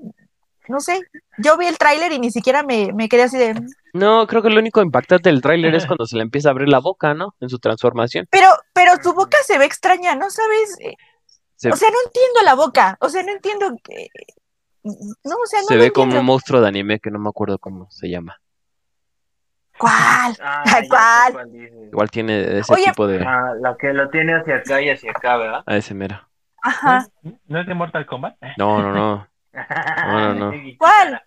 no 0.69 0.81
sé, 0.81 1.01
yo 1.39 1.57
vi 1.57 1.67
el 1.67 1.79
tráiler 1.79 2.13
y 2.13 2.19
ni 2.19 2.31
siquiera 2.31 2.63
me, 2.63 2.93
me 2.93 3.09
quedé 3.09 3.23
así 3.25 3.37
de, 3.39 3.55
No, 3.93 4.27
creo 4.27 4.43
que 4.43 4.51
lo 4.51 4.61
único 4.61 4.83
impactante 4.83 5.31
del 5.31 5.41
tráiler 5.43 5.75
es 5.75 5.87
cuando 5.87 6.07
se 6.07 6.17
le 6.17 6.23
empieza 6.23 6.49
a 6.49 6.53
abrir 6.53 6.69
la 6.69 6.79
boca, 6.81 7.15
¿no? 7.15 7.35
En 7.41 7.49
su 7.49 7.59
transformación. 7.59 8.27
pero, 8.31 8.49
pero 8.73 8.99
tu 8.99 9.15
boca 9.15 9.37
se 9.47 9.59
ve 9.59 9.65
extraña, 9.65 10.15
¿no 10.15 10.31
sabes? 10.31 10.77
Se, 11.57 11.71
O 11.71 11.77
sea, 11.77 11.89
no 11.91 11.97
entiendo 12.07 12.41
la 12.45 12.55
boca, 12.55 12.97
o 13.01 13.09
sea, 13.09 13.23
no 13.23 13.33
entiendo, 13.33 13.75
que- 13.85 14.09
no, 14.85 15.37
o 15.37 15.47
sea, 15.47 15.61
no 15.61 15.67
se 15.67 15.77
ve 15.77 15.91
como 15.93 16.19
un 16.19 16.25
monstruo 16.25 16.61
de 16.61 16.69
anime 16.69 16.99
que 17.01 17.11
no 17.11 17.19
me 17.19 17.29
acuerdo 17.29 17.59
cómo 17.59 17.91
se 17.91 18.09
llama. 18.09 18.41
¿Cuál? 19.79 20.37
Ah, 20.41 20.65
¿Cuál? 20.89 21.51
Igual 21.91 22.11
tiene 22.11 22.59
ese 22.59 22.73
Oye, 22.73 22.87
tipo 22.87 23.07
de 23.07 23.25
Ah, 23.25 23.55
la 23.61 23.77
que 23.77 23.93
lo 23.93 24.09
tiene 24.11 24.35
hacia 24.35 24.57
acá 24.57 24.81
y 24.81 24.91
hacia 24.91 25.11
acá, 25.11 25.37
¿verdad? 25.37 25.63
a 25.67 25.77
ese 25.77 25.95
mero. 25.95 26.21
Ajá. 26.63 27.07
¿No 27.47 27.61
es 27.61 27.67
de 27.67 27.75
Mortal 27.75 28.07
Kombat? 28.07 28.37
No, 28.59 28.81
no, 28.83 28.93
no. 28.93 29.29
no, 29.53 30.35
no. 30.35 30.53
¿Cuál? 30.79 31.23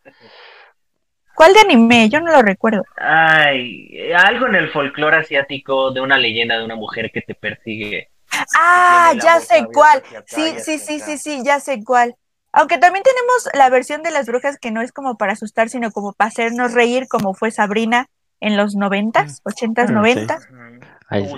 ¿Cuál 1.35 1.53
de 1.53 1.59
anime? 1.59 2.09
Yo 2.09 2.21
no 2.21 2.31
lo 2.31 2.41
recuerdo. 2.41 2.83
Ay, 2.95 4.11
algo 4.13 4.47
en 4.47 4.55
el 4.55 4.71
folclore 4.71 5.17
asiático 5.17 5.91
de 5.91 5.99
una 5.99 6.17
leyenda 6.17 6.57
de 6.57 6.63
una 6.63 6.75
mujer 6.75 7.11
que 7.13 7.21
te 7.21 7.35
persigue. 7.35 8.09
Ah, 8.57 9.13
ya 9.21 9.39
sé 9.41 9.65
cuál. 9.73 10.01
Sí, 10.25 10.55
sí, 10.59 10.79
sí, 10.79 10.99
sí, 10.99 11.17
sí, 11.17 11.41
ya 11.43 11.59
sé 11.59 11.83
cuál. 11.83 12.15
Aunque 12.57 12.77
también 12.77 13.03
tenemos 13.03 13.49
la 13.53 13.69
versión 13.69 14.01
de 14.01 14.11
las 14.11 14.27
brujas 14.27 14.57
que 14.57 14.71
no 14.71 14.81
es 14.81 14.91
como 14.91 15.17
para 15.17 15.33
asustar, 15.33 15.67
sino 15.69 15.91
como 15.91 16.13
para 16.13 16.29
hacernos 16.29 16.73
reír, 16.73 17.07
como 17.09 17.33
fue 17.33 17.51
Sabrina 17.51 18.07
en 18.39 18.55
los 18.55 18.75
noventas, 18.75 19.41
ochentas, 19.43 19.91
Mm, 19.91 19.93
noventas. 19.93 20.47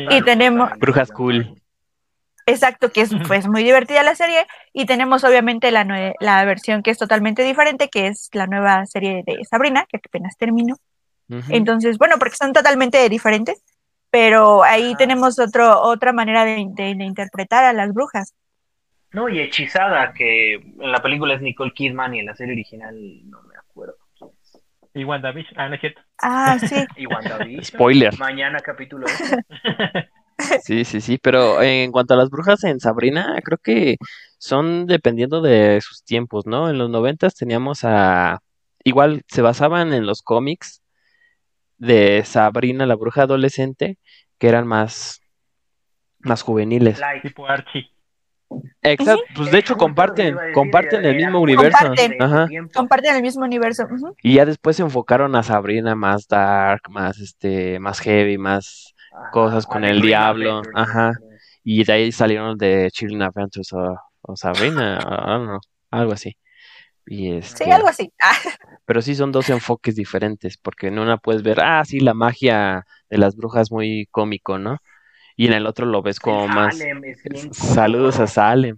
Y 0.10 0.22
tenemos- 0.22 0.70
Brujas 0.80 1.12
cool. 1.12 1.60
Exacto, 2.46 2.92
que 2.92 3.02
es 3.02 3.10
pues 3.28 3.48
muy 3.48 3.64
divertida 3.64 4.04
la 4.04 4.16
serie. 4.16 4.46
Y 4.74 4.86
tenemos 4.86 5.24
obviamente 5.24 5.72
la, 5.72 5.84
nue- 5.84 6.14
la 6.20 6.46
versión 6.46 6.82
que 6.84 6.92
es 6.92 6.98
totalmente 6.98 7.44
diferente, 7.44 7.90
que 7.90 8.08
es 8.08 8.30
la 8.34 8.48
nueva 8.48 8.86
serie 8.86 9.24
de 9.26 9.44
Sabrina, 9.50 9.86
que 9.90 9.98
apenas 9.98 10.38
terminó. 10.38 10.76
Entonces, 11.50 11.98
bueno, 11.98 12.16
porque 12.20 12.38
son 12.38 12.54
totalmente 12.54 13.10
diferentes, 13.10 13.62
pero 14.12 14.64
ahí 14.64 14.90
Ajá. 14.90 14.98
tenemos 14.98 15.40
otro, 15.40 15.82
otra 15.82 16.14
manera 16.14 16.46
de, 16.46 16.68
de- 16.70 16.96
de 16.96 17.04
interpretar 17.04 17.66
a 17.66 17.74
las 17.74 17.92
brujas. 17.94 18.34
No, 19.14 19.30
y 19.30 19.40
Hechizada, 19.40 20.14
que 20.14 20.56
en 20.56 20.92
la 20.92 21.02
película 21.02 21.34
es 21.34 21.42
Nicole 21.42 21.72
Kidman 21.74 22.16
y 22.16 22.20
en 22.20 22.26
la 22.26 22.36
serie 22.36 22.54
original 22.54 22.96
no 23.30 23.42
me 23.44 23.56
acuerdo. 23.56 23.98
quién 24.18 24.30
es. 24.42 24.62
Y 24.94 25.04
WandaVision. 25.04 25.54
Ah, 25.60 25.70
no 25.70 25.76
es 25.76 25.82
cierto. 25.82 26.02
Ah, 26.22 26.58
sí. 26.60 26.76
Y 26.98 27.06
WandaVision. 27.08 27.64
Spoiler. 27.64 28.20
Mañana 28.20 28.60
capítulo. 28.60 29.06
Sí, 30.62 30.86
sí, 30.86 31.02
sí, 31.02 31.18
pero 31.18 31.64
en 31.64 31.92
cuanto 31.92 32.14
a 32.14 32.18
las 32.18 32.30
brujas 32.30 32.64
en 32.64 32.80
Sabrina, 32.80 33.40
creo 33.44 33.58
que 33.58 33.98
son 34.38 34.86
dependiendo 34.86 35.42
de 35.42 35.82
sus 35.82 36.04
tiempos, 36.04 36.46
¿no? 36.46 36.70
En 36.70 36.78
los 36.78 36.90
noventas 36.90 37.36
teníamos 37.36 37.84
a... 37.84 38.40
Igual 38.84 39.24
se 39.28 39.42
basaban 39.42 39.94
en 39.94 40.06
los 40.06 40.22
cómics 40.22 40.84
de 41.78 42.24
Sabrina, 42.24 42.86
la 42.86 42.96
bruja 42.96 43.24
adolescente, 43.24 43.98
que 44.38 44.48
eran 44.48 44.68
más, 44.68 45.22
más 46.20 46.44
juveniles. 46.44 47.00
Light. 47.00 47.24
tipo 47.24 47.48
Archie. 47.48 47.90
Exacto, 48.82 49.24
pues 49.36 49.52
de 49.52 49.60
hecho 49.60 49.76
comparten, 49.76 50.36
decir, 50.36 50.54
comparten 50.54 51.06
el 51.06 51.16
mismo 51.16 51.40
universo. 51.42 51.78
Comparten. 51.88 52.22
Ajá. 52.22 52.48
el 53.16 53.22
mismo 53.22 53.44
universo. 53.44 53.88
Y 54.24 54.36
ya 54.36 54.46
después 54.46 54.78
se 54.78 54.84
enfocaron 54.84 55.36
a 55.36 55.44
Sabrina 55.44 55.96
más 55.96 56.28
dark, 56.28 56.82
más 56.90 57.20
este, 57.20 57.80
más 57.80 58.00
heavy, 58.00 58.38
más 58.38 58.94
Ajá, 59.12 59.32
cosas 59.32 59.66
con 59.66 59.84
el 59.84 60.02
diablo, 60.02 60.62
ajá. 60.74 61.12
¿no? 61.12 61.28
Y 61.64 61.84
de 61.84 61.94
ahí 61.94 62.12
salieron 62.12 62.58
de 62.58 62.90
Chilling 62.92 63.22
Adventures 63.22 63.74
o, 63.74 63.98
o 64.22 64.36
Sabrina, 64.38 65.00
I 65.02 65.30
don't 65.32 65.46
know, 65.48 65.60
algo 65.92 66.14
así. 66.14 66.38
Y 67.06 67.30
Sí, 67.30 67.38
este, 67.38 67.72
algo 67.72 67.88
así. 67.88 68.12
Ah, 68.22 68.36
pero 68.86 69.02
sí 69.02 69.16
son 69.16 69.32
dos 69.32 69.50
enfoques 69.50 69.96
diferentes, 69.96 70.58
porque 70.58 70.88
en 70.88 71.00
una 71.00 71.18
puedes 71.18 71.44
ver, 71.44 71.60
ah, 71.62 71.84
sí, 71.86 72.00
la 72.00 72.14
magia 72.14 72.86
de 73.10 73.18
las 73.18 73.36
brujas 73.36 73.72
muy 73.72 74.08
cómico, 74.12 74.58
¿no? 74.58 74.78
Y 75.38 75.48
en 75.48 75.54
el 75.54 75.68
otro 75.68 75.86
lo 75.86 76.02
ves 76.02 76.20
como 76.20 76.48
más. 76.48 76.78
Salem 76.78 77.02
Saludos 77.54 78.20
a. 78.20 78.28
Salem. 78.28 78.78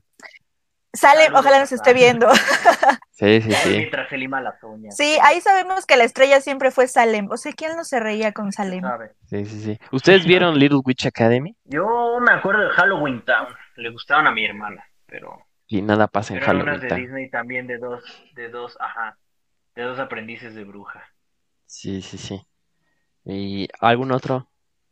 Sale, 0.93 1.23
Saludos, 1.25 1.39
ojalá 1.39 1.59
nos 1.59 1.71
esté 1.71 1.93
viendo. 1.93 2.27
Sí, 3.11 3.41
sí, 3.41 3.51
sí. 3.51 3.69
Mientras 3.71 4.07
se 4.07 4.17
lima 4.17 4.39
las 4.39 4.63
uñas. 4.63 4.95
Sí, 4.95 5.17
ahí 5.21 5.41
sabemos 5.41 5.85
que 5.85 5.97
la 5.97 6.05
estrella 6.05 6.39
siempre 6.39 6.71
fue 6.71 6.87
Salem. 6.87 7.29
O 7.29 7.35
sea, 7.35 7.51
¿quién 7.51 7.75
no 7.75 7.83
se 7.83 7.99
reía 7.99 8.31
con 8.31 8.53
Salem? 8.53 8.81
Sí, 9.25 9.43
sí, 9.43 9.61
sí. 9.61 9.79
¿Ustedes 9.91 10.25
vieron 10.25 10.57
Little 10.57 10.79
Witch 10.85 11.05
Academy? 11.05 11.53
Yo 11.65 12.17
me 12.21 12.31
acuerdo 12.31 12.61
de 12.61 12.69
Halloween 12.69 13.21
Town. 13.25 13.47
Le 13.75 13.89
gustaban 13.89 14.25
a 14.25 14.31
mi 14.31 14.45
hermana, 14.45 14.85
pero, 15.05 15.37
Y 15.67 15.81
nada 15.81 16.07
pasa 16.07 16.33
en 16.33 16.39
pero 16.39 16.51
eran 16.53 16.61
unas 16.61 16.75
Halloween. 16.77 16.81
de 16.81 16.95
Town. 16.95 17.01
Disney 17.01 17.29
también 17.29 17.67
de 17.67 17.77
dos, 17.77 18.03
de 18.35 18.47
dos, 18.47 18.77
ajá, 18.79 19.17
de 19.75 19.83
dos 19.83 19.99
aprendices 19.99 20.55
de 20.55 20.63
bruja. 20.63 21.03
Sí, 21.65 22.01
sí, 22.01 22.17
sí. 22.17 22.41
¿Y 23.25 23.67
algún 23.81 24.13
otro 24.13 24.49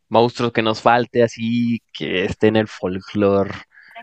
monstruo 0.08 0.52
que 0.52 0.62
nos 0.62 0.80
falte 0.82 1.22
así 1.22 1.82
que 1.92 2.24
esté 2.24 2.48
en 2.48 2.56
el 2.56 2.68
folclore 2.68 3.52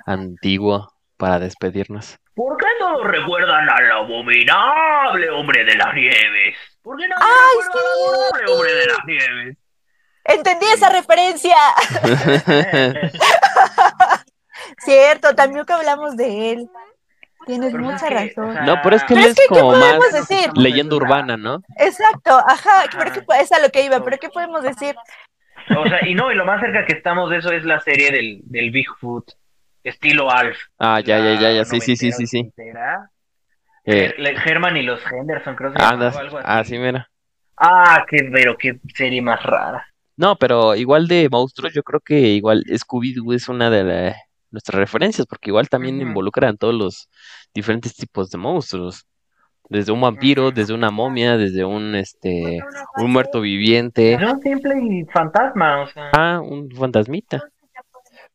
antiguo 0.06 0.92
para 1.18 1.40
despedirnos? 1.40 2.18
¿Por 2.34 2.58
qué 2.58 2.66
todos 2.80 3.06
recuerdan 3.08 3.70
al 3.70 3.92
abominable 3.92 5.30
hombre 5.30 5.64
de 5.64 5.76
las 5.76 5.94
nieves? 5.94 6.58
¿Por 6.82 6.98
qué 6.98 7.08
nadie 7.08 7.24
¡Ay, 7.24 7.58
recuerda 7.66 7.90
al 7.90 8.42
abominable 8.42 8.52
hombre 8.54 8.74
de 8.74 8.86
las 8.88 9.06
nieves? 9.06 9.58
Entendí 10.28 10.66
esa 10.74 10.90
referencia. 10.90 11.56
Cierto, 14.80 15.36
también 15.36 15.66
que 15.66 15.74
hablamos 15.74 16.18
de 16.18 16.52
él. 16.52 16.70
Tienes 17.46 17.72
Pero 17.72 17.84
mucha 17.84 18.08
es 18.08 18.10
que, 18.10 18.16
razón. 18.42 18.50
o 18.50 18.54
sea, 18.54 18.62
No, 18.64 18.82
pero 18.82 18.96
es 18.96 19.04
que 19.04 19.14
él 19.14 19.20
Pero 19.20 19.32
es 19.32 19.38
es 19.38 19.40
que, 19.48 19.54
¿qué 19.54 19.60
como 19.60 19.72
podemos 19.74 20.00
más 20.12 20.28
decir? 20.28 20.50
leyenda 20.56 20.96
urbana, 20.96 21.38
¿no? 21.38 21.62
Exacto, 21.78 22.32
ajá, 22.40 22.82
Ajá. 22.82 22.90
pero 22.98 23.12
¿qué, 23.14 23.24
es 23.40 23.52
a 23.52 23.60
lo 23.60 23.70
que 23.70 23.84
iba, 23.84 24.04
pero 24.04 24.18
¿qué 24.18 24.30
podemos 24.30 24.64
decir? 24.64 24.96
O 25.78 25.88
sea, 25.88 26.08
y 26.08 26.16
no, 26.16 26.32
y 26.32 26.36
lo 26.36 26.46
más 26.46 26.62
cerca 26.62 26.86
que 26.86 26.94
estamos 26.94 27.30
de 27.30 27.38
eso 27.38 27.52
es 27.52 27.64
la 27.64 27.80
serie 27.80 28.12
del, 28.12 28.42
del 28.44 28.72
Bigfoot, 28.72 29.32
estilo 29.84 30.30
Alf. 30.30 30.58
Ah, 30.78 31.00
ya, 31.00 31.18
ya, 31.20 31.40
ya, 31.40 31.52
ya, 31.52 31.66
sí, 31.66 31.80
sí, 31.82 31.96
sí, 31.96 32.12
sí, 32.12 32.28
sí. 32.28 32.52
Eh, 33.86 34.14
Herman 34.46 34.78
y 34.78 34.84
los 34.84 35.00
Henderson, 35.12 35.56
creo 35.56 35.72
que 35.72 35.82
andas, 35.82 36.16
algo 36.16 36.38
así. 36.38 36.48
ah, 36.50 36.64
sí, 36.64 36.78
mira. 36.78 37.10
Ah, 37.58 38.04
qué, 38.10 38.30
pero 38.32 38.58
qué 38.58 38.80
serie 38.94 39.22
más 39.22 39.42
rara. 39.44 39.86
No, 40.18 40.36
pero 40.38 40.76
igual 40.76 41.08
de 41.08 41.30
monstruos, 41.30 41.74
yo 41.74 41.84
creo 41.84 42.00
que 42.00 42.20
igual 42.20 42.64
Scooby-Doo 42.66 43.34
es 43.34 43.48
una 43.50 43.70
de, 43.70 43.84
la- 43.84 44.16
nuestras 44.50 44.80
referencias, 44.80 45.28
porque 45.28 45.50
igual 45.50 45.70
también 45.70 45.98
Ujú. 45.98 46.08
involucran 46.08 46.58
todos 46.58 46.74
los 46.74 47.10
diferentes 47.54 47.94
tipos 47.96 48.30
de 48.30 48.38
monstruos. 48.38 49.06
Desde 49.70 49.92
un 49.92 50.02
vampiro, 50.02 50.52
desde 50.52 50.74
una 50.74 50.92
momia, 50.92 51.38
desde 51.38 51.66
un 51.66 51.96
este 51.96 52.60
un 52.98 53.12
muerto 53.12 53.42
viviente. 53.42 54.14
Es 54.14 54.22
un 54.22 54.40
simple 54.42 55.06
fantasma, 55.12 55.82
o 55.82 55.88
sea. 55.88 56.10
Ah, 56.14 56.40
un 56.44 56.70
fantasmita. 56.72 57.42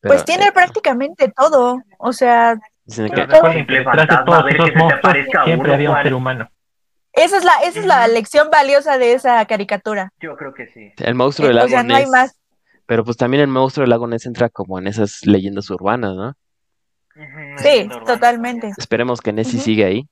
Pues 0.02 0.24
tiene 0.24 0.46
eh, 0.46 0.52
prácticamente 0.52 1.32
todo. 1.36 1.82
O 1.98 2.12
sea, 2.12 2.56
que- 2.56 2.92
Simple 2.92 3.84
fantasma, 3.84 4.38
a 4.38 4.42
ver 4.42 4.54
esos 4.56 4.66
que 4.66 4.72
se 4.72 4.76
te 4.76 4.78
monstruos 4.78 4.98
aparezca 5.04 5.44
siempre 5.44 5.68
uno, 5.68 5.74
había 5.74 5.90
un 5.90 6.02
ser 6.02 6.14
humano. 6.14 6.50
esa 7.12 7.36
es 7.36 7.44
la, 7.44 7.52
esa 7.64 7.80
es 7.80 7.86
la 7.86 8.08
lección 8.08 8.48
valiosa 8.50 8.98
de 8.98 9.12
esa 9.12 9.44
caricatura. 9.46 10.12
Yo 10.20 10.36
creo 10.36 10.52
que 10.52 10.66
sí. 10.68 10.92
el 10.98 11.14
monstruo 11.14 11.46
del 11.48 11.58
Eh, 11.58 11.60
o 11.60 11.62
lago 11.64 11.70
sea, 11.70 11.82
no 11.84 11.94
hay 11.94 12.02
Ness. 12.02 12.10
más. 12.10 12.36
Pero 12.86 13.04
pues 13.04 13.16
también 13.16 13.42
el 13.42 13.48
monstruo 13.48 13.82
del 13.84 13.90
lago 13.90 14.08
Ness 14.08 14.26
entra 14.26 14.48
como 14.48 14.78
en 14.80 14.88
esas 14.88 15.24
leyendas 15.24 15.70
urbanas, 15.70 16.14
¿no? 16.16 16.34
Sí, 17.58 17.88
totalmente. 18.06 18.72
Esperemos 18.76 19.20
que 19.20 19.32
Nessie 19.32 19.56
Ujú. 19.58 19.64
siga 19.64 19.86
ahí. 19.86 20.08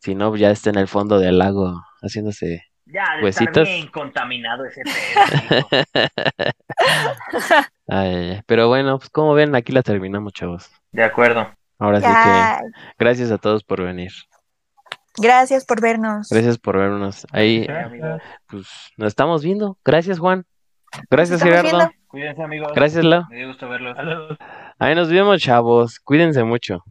Si 0.00 0.14
no, 0.14 0.34
ya 0.36 0.50
está 0.50 0.70
en 0.70 0.78
el 0.78 0.88
fondo 0.88 1.18
del 1.18 1.38
lago 1.38 1.82
haciéndose. 2.02 2.64
Ya, 2.86 3.04
de 3.18 3.24
Huesitos. 3.24 3.56
estar 3.58 3.66
bien 3.66 3.86
contaminado 3.88 4.64
ese 4.64 4.82
pedo. 4.84 5.68
Ay. 7.88 8.40
Pero 8.46 8.68
bueno, 8.68 8.98
pues 8.98 9.10
como 9.10 9.34
ven, 9.34 9.54
aquí 9.54 9.72
la 9.72 9.82
terminamos, 9.82 10.32
chavos. 10.32 10.70
De 10.92 11.04
acuerdo. 11.04 11.48
Ahora 11.78 12.00
sí 12.00 12.06
que 12.06 12.70
gracias 12.98 13.30
a 13.30 13.38
todos 13.38 13.62
por 13.64 13.82
venir. 13.82 14.10
gracias 15.16 15.64
por 15.64 15.80
vernos. 15.80 16.28
Gracias 16.30 16.58
por 16.58 16.76
vernos. 16.78 17.26
Ahí, 17.32 17.64
Gracias. 17.64 18.22
pues 18.48 18.66
nos 18.96 19.08
estamos 19.08 19.42
viendo. 19.42 19.78
Gracias, 19.84 20.18
Juan. 20.18 20.44
Gracias, 21.10 21.42
Gerardo. 21.42 21.70
viendo. 21.70 21.90
Cuídense, 22.08 22.42
amigos. 22.42 22.72
Gracias, 22.74 23.04
Lau. 23.04 23.22
Me 23.30 23.36
dio 23.36 23.48
gusto 23.48 23.68
verlos. 23.68 23.96
Ahí 24.78 24.94
nos 24.94 25.08
vemos, 25.10 25.40
chavos. 25.40 26.00
Cuídense 26.00 26.42
mucho. 26.44 26.82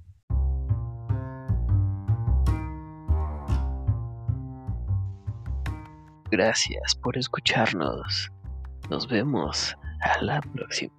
Gracias 6.32 6.96
por 6.96 7.18
escucharnos. 7.18 8.32
Nos 8.90 9.08
vemos 9.08 9.76
a 10.02 10.22
la 10.22 10.42
próxima. 10.42 10.94